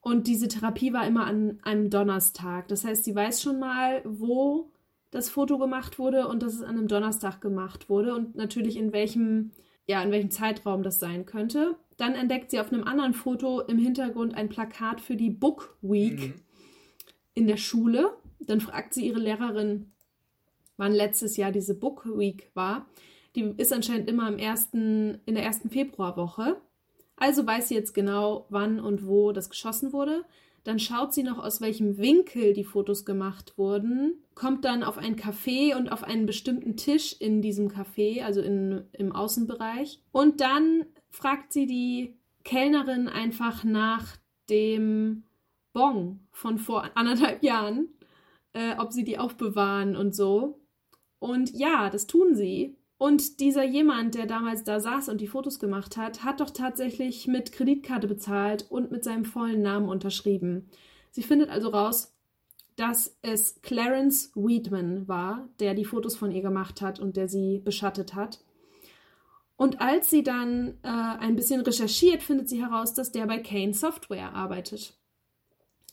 Und 0.00 0.28
diese 0.28 0.48
Therapie 0.48 0.92
war 0.92 1.06
immer 1.06 1.26
an 1.26 1.58
einem 1.62 1.90
Donnerstag. 1.90 2.68
Das 2.68 2.84
heißt, 2.84 3.04
sie 3.04 3.14
weiß 3.14 3.42
schon 3.42 3.58
mal, 3.58 4.02
wo 4.04 4.70
das 5.10 5.28
Foto 5.28 5.58
gemacht 5.58 5.98
wurde 5.98 6.28
und 6.28 6.42
dass 6.42 6.54
es 6.54 6.62
an 6.62 6.78
einem 6.78 6.88
Donnerstag 6.88 7.40
gemacht 7.40 7.90
wurde 7.90 8.14
und 8.14 8.36
natürlich 8.36 8.76
in 8.76 8.92
welchem, 8.92 9.50
ja, 9.86 10.00
in 10.02 10.12
welchem 10.12 10.30
Zeitraum 10.30 10.84
das 10.84 11.00
sein 11.00 11.26
könnte. 11.26 11.74
Dann 11.96 12.14
entdeckt 12.14 12.50
sie 12.50 12.60
auf 12.60 12.72
einem 12.72 12.84
anderen 12.84 13.12
Foto 13.12 13.60
im 13.60 13.78
Hintergrund 13.78 14.34
ein 14.34 14.48
Plakat 14.48 15.00
für 15.00 15.16
die 15.16 15.30
Book 15.30 15.76
Week. 15.82 16.20
Mhm 16.20 16.34
in 17.40 17.46
der 17.46 17.56
Schule. 17.56 18.10
Dann 18.40 18.60
fragt 18.60 18.92
sie 18.92 19.06
ihre 19.06 19.18
Lehrerin, 19.18 19.90
wann 20.76 20.92
letztes 20.92 21.38
Jahr 21.38 21.52
diese 21.52 21.74
Book 21.74 22.06
Week 22.18 22.50
war. 22.52 22.86
Die 23.34 23.54
ist 23.56 23.72
anscheinend 23.72 24.10
immer 24.10 24.28
im 24.28 24.38
ersten, 24.38 25.20
in 25.24 25.34
der 25.34 25.44
ersten 25.44 25.70
Februarwoche. 25.70 26.60
Also 27.16 27.46
weiß 27.46 27.68
sie 27.68 27.74
jetzt 27.74 27.94
genau, 27.94 28.46
wann 28.50 28.78
und 28.78 29.06
wo 29.06 29.32
das 29.32 29.48
geschossen 29.48 29.94
wurde. 29.94 30.24
Dann 30.64 30.78
schaut 30.78 31.14
sie 31.14 31.22
noch, 31.22 31.38
aus 31.38 31.62
welchem 31.62 31.96
Winkel 31.96 32.52
die 32.52 32.64
Fotos 32.64 33.06
gemacht 33.06 33.56
wurden, 33.56 34.22
kommt 34.34 34.66
dann 34.66 34.82
auf 34.82 34.98
ein 34.98 35.16
Café 35.16 35.74
und 35.74 35.90
auf 35.90 36.04
einen 36.04 36.26
bestimmten 36.26 36.76
Tisch 36.76 37.16
in 37.18 37.40
diesem 37.40 37.68
Café, 37.68 38.22
also 38.22 38.42
in, 38.42 38.84
im 38.92 39.12
Außenbereich. 39.12 40.02
Und 40.12 40.42
dann 40.42 40.84
fragt 41.08 41.54
sie 41.54 41.66
die 41.66 42.14
Kellnerin 42.44 43.08
einfach 43.08 43.64
nach 43.64 44.18
dem 44.50 45.22
Bon 45.72 46.20
von 46.32 46.58
vor 46.58 46.90
anderthalb 46.94 47.42
Jahren, 47.42 47.88
äh, 48.52 48.74
ob 48.78 48.92
sie 48.92 49.04
die 49.04 49.18
aufbewahren 49.18 49.96
und 49.96 50.14
so. 50.14 50.60
Und 51.18 51.50
ja, 51.52 51.90
das 51.90 52.06
tun 52.06 52.34
sie. 52.34 52.76
Und 52.98 53.40
dieser 53.40 53.64
jemand, 53.64 54.14
der 54.14 54.26
damals 54.26 54.62
da 54.64 54.78
saß 54.78 55.08
und 55.08 55.20
die 55.20 55.26
Fotos 55.26 55.58
gemacht 55.58 55.96
hat, 55.96 56.22
hat 56.22 56.40
doch 56.40 56.50
tatsächlich 56.50 57.26
mit 57.26 57.52
Kreditkarte 57.52 58.06
bezahlt 58.06 58.66
und 58.70 58.90
mit 58.90 59.04
seinem 59.04 59.24
vollen 59.24 59.62
Namen 59.62 59.88
unterschrieben. 59.88 60.68
Sie 61.10 61.22
findet 61.22 61.48
also 61.48 61.70
raus, 61.70 62.14
dass 62.76 63.18
es 63.22 63.60
Clarence 63.62 64.32
Weedman 64.34 65.08
war, 65.08 65.48
der 65.60 65.74
die 65.74 65.84
Fotos 65.84 66.16
von 66.16 66.30
ihr 66.30 66.42
gemacht 66.42 66.82
hat 66.82 67.00
und 67.00 67.16
der 67.16 67.28
sie 67.28 67.60
beschattet 67.60 68.14
hat. 68.14 68.40
Und 69.56 69.80
als 69.80 70.08
sie 70.10 70.22
dann 70.22 70.78
äh, 70.82 70.88
ein 70.88 71.36
bisschen 71.36 71.60
recherchiert, 71.60 72.22
findet 72.22 72.48
sie 72.48 72.62
heraus, 72.62 72.94
dass 72.94 73.12
der 73.12 73.26
bei 73.26 73.38
Kane 73.38 73.74
Software 73.74 74.34
arbeitet 74.34 74.99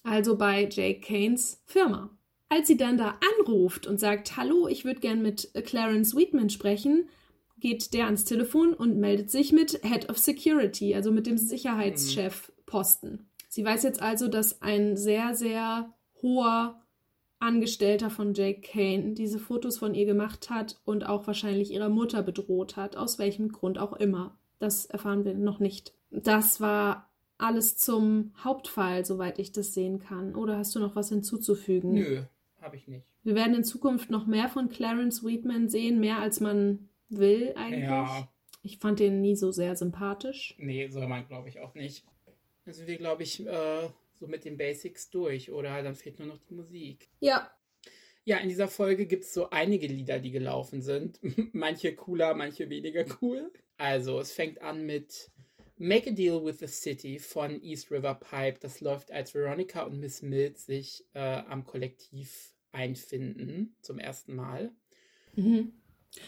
also 0.04 0.38
bei 0.38 0.68
Jake 0.70 1.02
Kanes 1.02 1.62
Firma. 1.66 2.10
Als 2.50 2.68
sie 2.68 2.78
dann 2.78 2.98
da 2.98 3.20
anruft 3.40 3.88
und 3.88 4.00
sagt, 4.00 4.38
hallo, 4.38 4.68
ich 4.68 4.86
würde 4.86 5.02
gern 5.02 5.22
mit 5.22 5.52
Clarence 5.66 6.16
Weedman 6.16 6.50
sprechen, 6.50 7.10
geht 7.60 7.94
der 7.94 8.06
ans 8.06 8.24
Telefon 8.24 8.74
und 8.74 8.98
meldet 8.98 9.32
sich 9.32 9.52
mit 9.52 9.82
Head 9.84 10.10
of 10.10 10.18
Security, 10.18 10.96
also 10.96 11.12
mit 11.12 11.28
dem 11.28 11.38
Sicherheitschef 11.38 12.52
Posten. 12.66 13.30
Sie 13.50 13.66
weiß 13.66 13.84
jetzt 13.84 14.02
also, 14.02 14.28
dass 14.28 14.62
ein 14.62 14.96
sehr, 14.96 15.34
sehr 15.36 15.94
hoher 16.22 16.82
Angestellter 17.40 18.10
von 18.10 18.34
Jake 18.34 18.62
Kane 18.62 19.14
diese 19.14 19.40
Fotos 19.40 19.78
von 19.78 19.94
ihr 19.94 20.06
gemacht 20.06 20.50
hat 20.50 20.80
und 20.86 21.06
auch 21.06 21.28
wahrscheinlich 21.28 21.72
ihrer 21.72 21.90
Mutter 21.90 22.24
bedroht 22.24 22.76
hat, 22.76 22.96
aus 22.96 23.20
welchem 23.20 23.52
Grund 23.52 23.78
auch 23.78 23.94
immer. 23.94 24.38
Das 24.60 24.86
erfahren 24.86 25.24
wir 25.24 25.36
noch 25.36 25.60
nicht. 25.60 25.94
Das 26.10 26.62
war 26.62 27.07
alles 27.38 27.78
zum 27.78 28.34
Hauptfall, 28.44 29.06
soweit 29.06 29.40
ich 29.40 29.52
das 29.52 29.74
sehen 29.74 30.00
kann. 30.00 30.36
Oder 30.36 30.58
hast 30.58 30.76
du 30.76 30.80
noch 30.80 30.96
was 30.96 31.10
hinzuzufügen? 31.10 31.94
Nö, 31.94 32.24
habe 32.62 32.76
ich 32.76 32.88
nicht. 32.88 33.06
Wir 33.24 33.36
werden 33.36 33.56
in 33.56 33.64
Zukunft 33.64 34.10
noch 34.10 34.26
mehr 34.26 34.50
von 34.50 34.70
Clarence 34.70 35.24
Weedman 35.24 35.70
sehen, 35.70 36.00
mehr 36.00 36.20
als 36.20 36.40
man 36.40 36.90
will 37.10 37.54
eigentlich. 37.56 37.84
Ja. 37.84 38.28
Ich 38.64 38.80
fand 38.80 39.00
den 39.00 39.22
nie 39.22 39.36
so 39.36 39.52
sehr 39.52 39.76
sympathisch. 39.76 40.56
Nee, 40.58 40.88
soll 40.88 41.08
man, 41.08 41.28
glaube 41.28 41.50
ich, 41.50 41.60
auch 41.60 41.74
nicht. 41.76 42.06
Dann 42.66 42.74
sind 42.74 42.88
wir, 42.88 42.98
glaube 42.98 43.24
ich, 43.24 43.46
äh, 43.46 43.90
so 44.20 44.28
mit 44.28 44.46
den 44.46 44.58
Basics 44.58 45.10
durch, 45.10 45.52
oder? 45.52 45.82
Dann 45.84 45.96
fehlt 45.96 46.20
nur 46.20 46.28
noch 46.28 46.40
die 46.50 46.54
Musik. 46.54 47.10
Ja. 47.20 47.50
Ja, 48.26 48.38
in 48.40 48.50
dieser 48.50 48.68
Folge 48.68 49.06
gibt 49.06 49.24
es 49.24 49.34
so 49.34 49.50
einige 49.52 49.88
Lieder, 49.88 50.20
die 50.20 50.32
gelaufen 50.32 50.82
sind. 50.82 51.20
manche 51.54 51.96
cooler, 51.96 52.34
manche 52.34 52.70
weniger 52.70 53.06
cool. 53.22 53.52
Also, 53.78 54.20
es 54.20 54.34
fängt 54.34 54.62
an 54.62 54.86
mit 54.86 55.32
Make 55.78 56.10
a 56.10 56.14
Deal 56.14 56.44
with 56.44 56.60
the 56.60 56.68
City 56.68 57.20
von 57.20 57.62
East 57.62 57.92
River 57.92 58.16
Pipe. 58.16 58.58
Das 58.60 58.82
läuft, 58.82 59.12
als 59.12 59.34
Veronica 59.34 59.84
und 59.84 60.00
Miss 60.00 60.22
Mills 60.22 60.66
sich 60.66 61.06
äh, 61.14 61.20
am 61.20 61.66
Kollektiv 61.66 62.54
einfinden, 62.72 63.76
zum 63.82 64.00
ersten 64.00 64.36
Mal. 64.36 64.72
Mhm. 65.36 65.74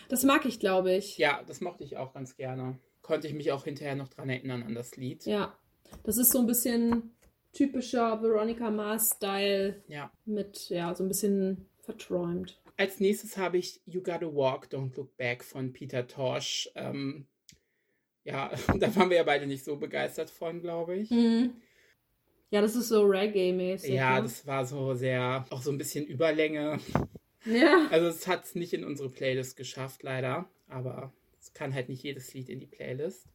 Das 0.08 0.24
mag 0.24 0.46
ich, 0.46 0.60
glaube 0.60 0.94
ich. 0.94 1.18
Ja, 1.18 1.44
das 1.48 1.62
mochte 1.62 1.84
ich 1.84 1.98
auch 1.98 2.14
ganz 2.14 2.36
gerne. 2.36 2.80
Konnte 3.02 3.28
ich 3.28 3.34
mich 3.34 3.52
auch 3.52 3.64
hinterher 3.64 3.96
noch 3.96 4.10
dran 4.10 4.30
erinnern 4.30 4.64
an 4.64 4.76
das 4.76 4.96
Lied. 4.98 5.26
Ja. 5.26 5.58
Das 6.04 6.18
ist 6.18 6.32
so 6.32 6.40
ein 6.40 6.46
bisschen 6.46 7.16
typischer 7.54 8.22
Veronica 8.22 8.70
Mars-Style. 8.70 9.84
Ja. 9.88 10.12
Mit, 10.26 10.70
ja, 10.70 10.94
so 10.94 11.04
ein 11.04 11.08
bisschen 11.08 11.66
verträumt. 11.80 12.62
Als 12.78 13.00
nächstes 13.00 13.36
habe 13.36 13.58
ich 13.58 13.82
You 13.86 14.02
Gotta 14.02 14.34
Walk, 14.34 14.68
Don't 14.68 14.96
Look 14.96 15.18
Back 15.18 15.44
von 15.44 15.74
Peter 15.74 16.08
Tosh. 16.08 16.70
Ähm, 16.76 17.26
ja, 18.30 18.52
da 18.78 18.96
waren 18.96 19.10
wir 19.10 19.18
ja 19.18 19.24
beide 19.24 19.48
nicht 19.48 19.64
so 19.64 19.76
begeistert 19.76 20.30
von, 20.30 20.62
glaube 20.62 20.96
ich. 20.96 21.10
Mhm. 21.10 21.56
Ja, 22.52 22.62
das 22.62 22.76
ist 22.76 22.90
so 22.90 23.04
Reggae-mäßig. 23.04 23.94
Ja, 23.94 24.16
ne? 24.16 24.24
das 24.24 24.46
war 24.48 24.66
so 24.66 24.94
sehr, 24.96 25.46
auch 25.50 25.62
so 25.62 25.72
ein 25.72 25.78
bisschen 25.78 26.06
Überlänge. 26.06 26.80
Ja. 27.46 27.88
Also 27.92 28.08
es 28.08 28.28
hat 28.28 28.46
es 28.46 28.56
nicht 28.56 28.74
in 28.74 28.84
unsere 28.84 29.10
Playlist 29.10 29.56
geschafft, 29.56 30.04
leider. 30.04 30.50
Aber 30.68 31.14
es 31.40 31.54
kann 31.54 31.74
halt 31.74 31.90
nicht 31.90 32.04
jedes 32.04 32.34
Lied 32.34 32.50
in 32.50 32.60
die 32.60 32.66
Playlist. 32.66 33.28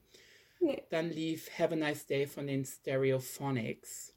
Nee. 0.60 0.82
Dann 0.90 1.10
lief 1.10 1.50
Have 1.58 1.74
a 1.74 1.76
Nice 1.76 2.06
Day 2.06 2.26
von 2.26 2.46
den 2.46 2.64
Stereophonics. 2.64 4.14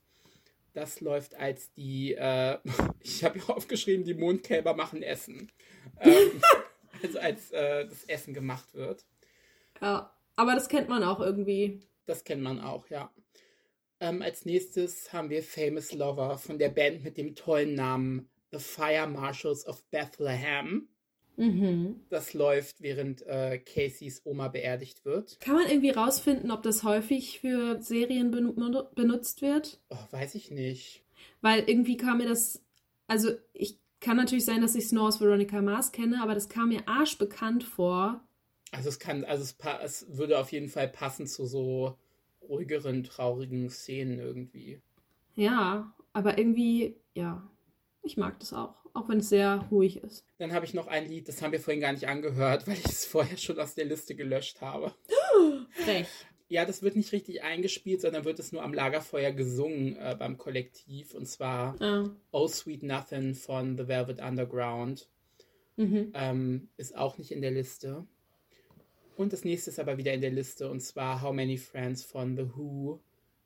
Das 0.73 1.01
läuft 1.01 1.35
als 1.35 1.71
die, 1.73 2.13
äh, 2.13 2.57
ich 2.99 3.23
habe 3.23 3.39
hier 3.39 3.55
aufgeschrieben, 3.55 4.03
die 4.03 4.13
Mondkälber 4.13 4.75
machen 4.75 5.03
Essen. 5.03 5.51
Ähm, 5.99 6.41
also 7.03 7.19
als 7.19 7.51
äh, 7.51 7.85
das 7.87 8.03
Essen 8.05 8.33
gemacht 8.33 8.73
wird. 8.73 9.05
ja. 9.81 10.11
Aber 10.37 10.55
das 10.55 10.69
kennt 10.69 10.87
man 10.87 11.03
auch 11.03 11.19
irgendwie. 11.19 11.81
Das 12.05 12.23
kennt 12.23 12.41
man 12.41 12.61
auch, 12.61 12.89
ja. 12.89 13.11
Ähm, 13.99 14.21
als 14.21 14.45
nächstes 14.45 15.11
haben 15.11 15.29
wir 15.29 15.43
Famous 15.43 15.91
Lover 15.91 16.37
von 16.37 16.57
der 16.59 16.69
Band 16.69 17.03
mit 17.03 17.17
dem 17.17 17.35
tollen 17.35 17.75
Namen 17.75 18.29
The 18.51 18.59
Fire 18.59 19.07
Marshals 19.07 19.67
of 19.67 19.83
Bethlehem. 19.89 20.87
Mhm. 21.35 22.01
Das 22.09 22.33
läuft, 22.33 22.81
während 22.81 23.21
äh, 23.23 23.59
Caseys 23.59 24.21
Oma 24.25 24.47
beerdigt 24.47 25.05
wird. 25.05 25.39
Kann 25.39 25.55
man 25.55 25.67
irgendwie 25.67 25.91
rausfinden, 25.91 26.51
ob 26.51 26.63
das 26.63 26.83
häufig 26.83 27.39
für 27.39 27.81
Serien 27.81 28.31
ben 28.31 28.55
benutzt 28.95 29.41
wird? 29.41 29.79
Oh, 29.89 29.97
weiß 30.11 30.35
ich 30.35 30.49
nicht. 30.51 31.03
Weil 31.41 31.63
irgendwie 31.67 31.97
kam 31.97 32.17
mir 32.17 32.27
das. 32.27 32.63
Also, 33.07 33.31
ich 33.53 33.79
kann 33.99 34.17
natürlich 34.17 34.45
sein, 34.45 34.61
dass 34.61 34.75
ich 34.75 34.85
es 34.85 34.91
nur 34.91 35.07
aus 35.07 35.21
Veronica 35.21 35.61
Mars 35.61 35.91
kenne, 35.91 36.21
aber 36.21 36.33
das 36.33 36.49
kam 36.49 36.69
mir 36.69 36.87
arschbekannt 36.87 37.63
vor. 37.63 38.26
Also 38.71 38.89
es 38.89 38.99
kann, 38.99 39.23
also 39.23 39.43
es, 39.43 39.55
es 39.83 40.17
würde 40.17 40.39
auf 40.39 40.51
jeden 40.51 40.69
Fall 40.69 40.87
passen 40.87 41.27
zu 41.27 41.45
so 41.45 41.97
ruhigeren, 42.41 43.03
traurigen 43.03 43.69
Szenen 43.69 44.19
irgendwie. 44.19 44.81
Ja, 45.35 45.93
aber 46.13 46.37
irgendwie, 46.37 46.95
ja. 47.13 47.49
Ich 48.03 48.17
mag 48.17 48.39
das 48.39 48.53
auch. 48.53 48.75
Auch 48.93 49.09
wenn 49.09 49.19
es 49.19 49.29
sehr 49.29 49.67
ruhig 49.69 49.97
ist. 49.97 50.25
Dann 50.39 50.53
habe 50.53 50.65
ich 50.65 50.73
noch 50.73 50.87
ein 50.87 51.07
Lied, 51.07 51.27
das 51.27 51.41
haben 51.41 51.51
wir 51.51 51.59
vorhin 51.59 51.81
gar 51.81 51.91
nicht 51.91 52.07
angehört, 52.07 52.65
weil 52.67 52.77
ich 52.77 52.85
es 52.85 53.05
vorher 53.05 53.37
schon 53.37 53.59
aus 53.59 53.75
der 53.75 53.85
Liste 53.85 54.15
gelöscht 54.15 54.61
habe. 54.61 54.93
Frech. 55.69 56.07
Ja, 56.49 56.65
das 56.65 56.81
wird 56.81 56.95
nicht 56.95 57.11
richtig 57.11 57.43
eingespielt, 57.43 57.99
sondern 58.01 58.23
wird 58.23 58.39
es 58.39 58.53
nur 58.53 58.63
am 58.63 58.73
Lagerfeuer 58.73 59.33
gesungen 59.33 59.97
äh, 59.97 60.15
beim 60.17 60.37
Kollektiv. 60.37 61.13
Und 61.13 61.27
zwar 61.27 61.79
Ah. 61.81 62.09
Oh 62.31 62.47
Sweet 62.47 62.83
Nothing 62.83 63.35
von 63.35 63.77
The 63.77 63.87
Velvet 63.87 64.21
Underground. 64.21 65.09
Mhm. 65.75 66.11
Ähm, 66.15 66.69
ist 66.77 66.95
auch 66.97 67.17
nicht 67.17 67.31
in 67.31 67.41
der 67.41 67.51
Liste. 67.51 68.07
Und 69.17 69.33
das 69.33 69.43
nächste 69.43 69.71
ist 69.71 69.79
aber 69.79 69.97
wieder 69.97 70.13
in 70.13 70.21
der 70.21 70.29
Liste 70.31 70.69
und 70.69 70.79
zwar 70.79 71.21
How 71.23 71.33
Many 71.33 71.57
Friends 71.57 72.03
von 72.03 72.37
The 72.37 72.55
Who. 72.55 73.01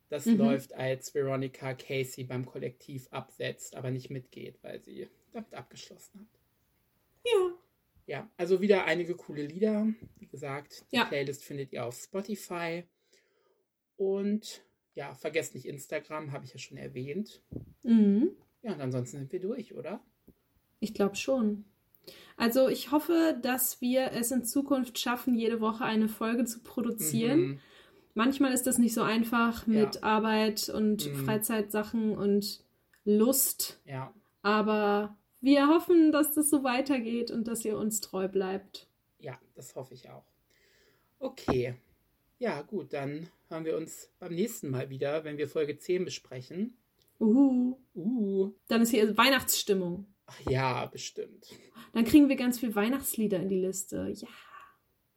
Das 0.09 0.25
Mhm. 0.25 0.37
läuft, 0.37 0.73
als 0.73 1.15
Veronica 1.15 1.73
Casey 1.73 2.25
beim 2.25 2.45
Kollektiv 2.45 3.07
absetzt, 3.11 3.75
aber 3.77 3.89
nicht 3.89 4.09
mitgeht, 4.09 4.59
weil 4.63 4.81
sie 4.81 5.07
damit 5.31 5.53
abgeschlossen 5.53 6.19
hat. 6.19 6.39
Ja. 7.25 7.57
Ja, 8.07 8.29
also 8.35 8.59
wieder 8.59 8.83
einige 8.85 9.15
coole 9.15 9.45
Lieder. 9.45 9.87
Wie 10.19 10.27
gesagt, 10.27 10.83
die 10.91 10.97
Ja. 10.97 11.05
Playlist 11.05 11.43
findet 11.45 11.71
ihr 11.71 11.85
auf 11.85 11.95
Spotify. 11.95 12.83
Und 13.95 14.63
ja, 14.95 15.13
vergesst 15.15 15.55
nicht 15.55 15.65
Instagram, 15.65 16.33
habe 16.33 16.43
ich 16.43 16.51
ja 16.51 16.59
schon 16.59 16.77
erwähnt. 16.77 17.41
Mhm. 17.83 18.31
Ja, 18.63 18.73
und 18.73 18.81
ansonsten 18.81 19.19
sind 19.19 19.31
wir 19.31 19.39
durch, 19.39 19.73
oder? 19.73 20.03
Ich 20.81 20.93
glaube 20.93 21.15
schon. 21.15 21.63
Also 22.37 22.67
ich 22.69 22.91
hoffe, 22.91 23.37
dass 23.41 23.81
wir 23.81 24.11
es 24.13 24.31
in 24.31 24.43
Zukunft 24.43 24.97
schaffen, 24.99 25.35
jede 25.35 25.61
Woche 25.61 25.83
eine 25.85 26.07
Folge 26.09 26.45
zu 26.45 26.59
produzieren. 26.61 27.39
Mhm. 27.41 27.59
Manchmal 28.13 28.51
ist 28.53 28.67
das 28.67 28.77
nicht 28.77 28.93
so 28.93 29.01
einfach 29.03 29.67
mit 29.67 29.95
Ja. 29.95 30.03
Arbeit 30.03 30.69
und 30.69 31.05
Mhm. 31.07 31.25
Freizeitsachen 31.25 32.17
und 32.17 32.63
Lust. 33.05 33.79
Ja, 33.85 34.13
Aber 34.43 35.17
wir 35.39 35.67
hoffen, 35.67 36.11
dass 36.11 36.33
das 36.33 36.49
so 36.49 36.63
weitergeht 36.63 37.31
und 37.31 37.47
dass 37.47 37.63
ihr 37.65 37.77
uns 37.77 38.01
treu 38.01 38.27
bleibt. 38.27 38.87
ja, 39.19 39.39
das 39.55 39.75
hoffe 39.75 39.93
ich 39.93 40.09
auch. 40.09 40.25
Okay. 41.19 41.75
Ja, 42.39 42.63
gut, 42.63 42.93
dann 42.93 43.27
hören 43.49 43.65
wir 43.65 43.77
uns 43.77 44.09
beim 44.19 44.33
nächsten 44.33 44.69
Mal 44.71 44.89
wieder, 44.89 45.23
wenn 45.23 45.37
wir 45.37 45.47
Folge 45.47 45.77
10 45.77 46.05
besprechen. 46.05 46.75
Uhu. 47.19 47.77
Uh, 47.95 48.51
Dann 48.67 48.81
ist 48.81 48.89
hier 48.89 49.15
Weihnachtsstimmung. 49.15 50.07
Ach 50.31 50.39
ja, 50.49 50.85
bestimmt. 50.85 51.47
Dann 51.93 52.05
kriegen 52.05 52.29
wir 52.29 52.35
ganz 52.35 52.59
viel 52.59 52.73
Weihnachtslieder 52.75 53.39
in 53.39 53.49
die 53.49 53.59
Liste. 53.59 54.11
Ja, 54.15 54.27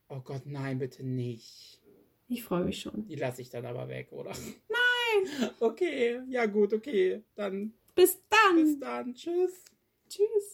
Oh 0.08 0.20
Gott, 0.20 0.42
nein, 0.44 0.78
bitte 0.78 1.02
nicht. 1.02 1.80
ich 2.28 2.42
freue 2.44 2.64
mich 2.64 2.80
schon. 2.80 3.06
Die 3.06 3.16
lasse 3.16 3.40
ich 3.42 3.48
dann 3.50 3.64
aber 3.66 3.88
weg, 3.88 4.12
oder? 4.12 4.32
Nein! 4.68 5.50
Okay, 5.60 6.20
ja 6.28 6.46
gut, 6.46 6.72
okay. 6.74 7.22
Dann 7.34 7.72
Bis 7.94 8.20
dann. 8.28 8.56
bis 8.56 8.78
dann. 8.78 9.14
Tschüss. 9.14 9.64
Tschüss. 10.08 10.52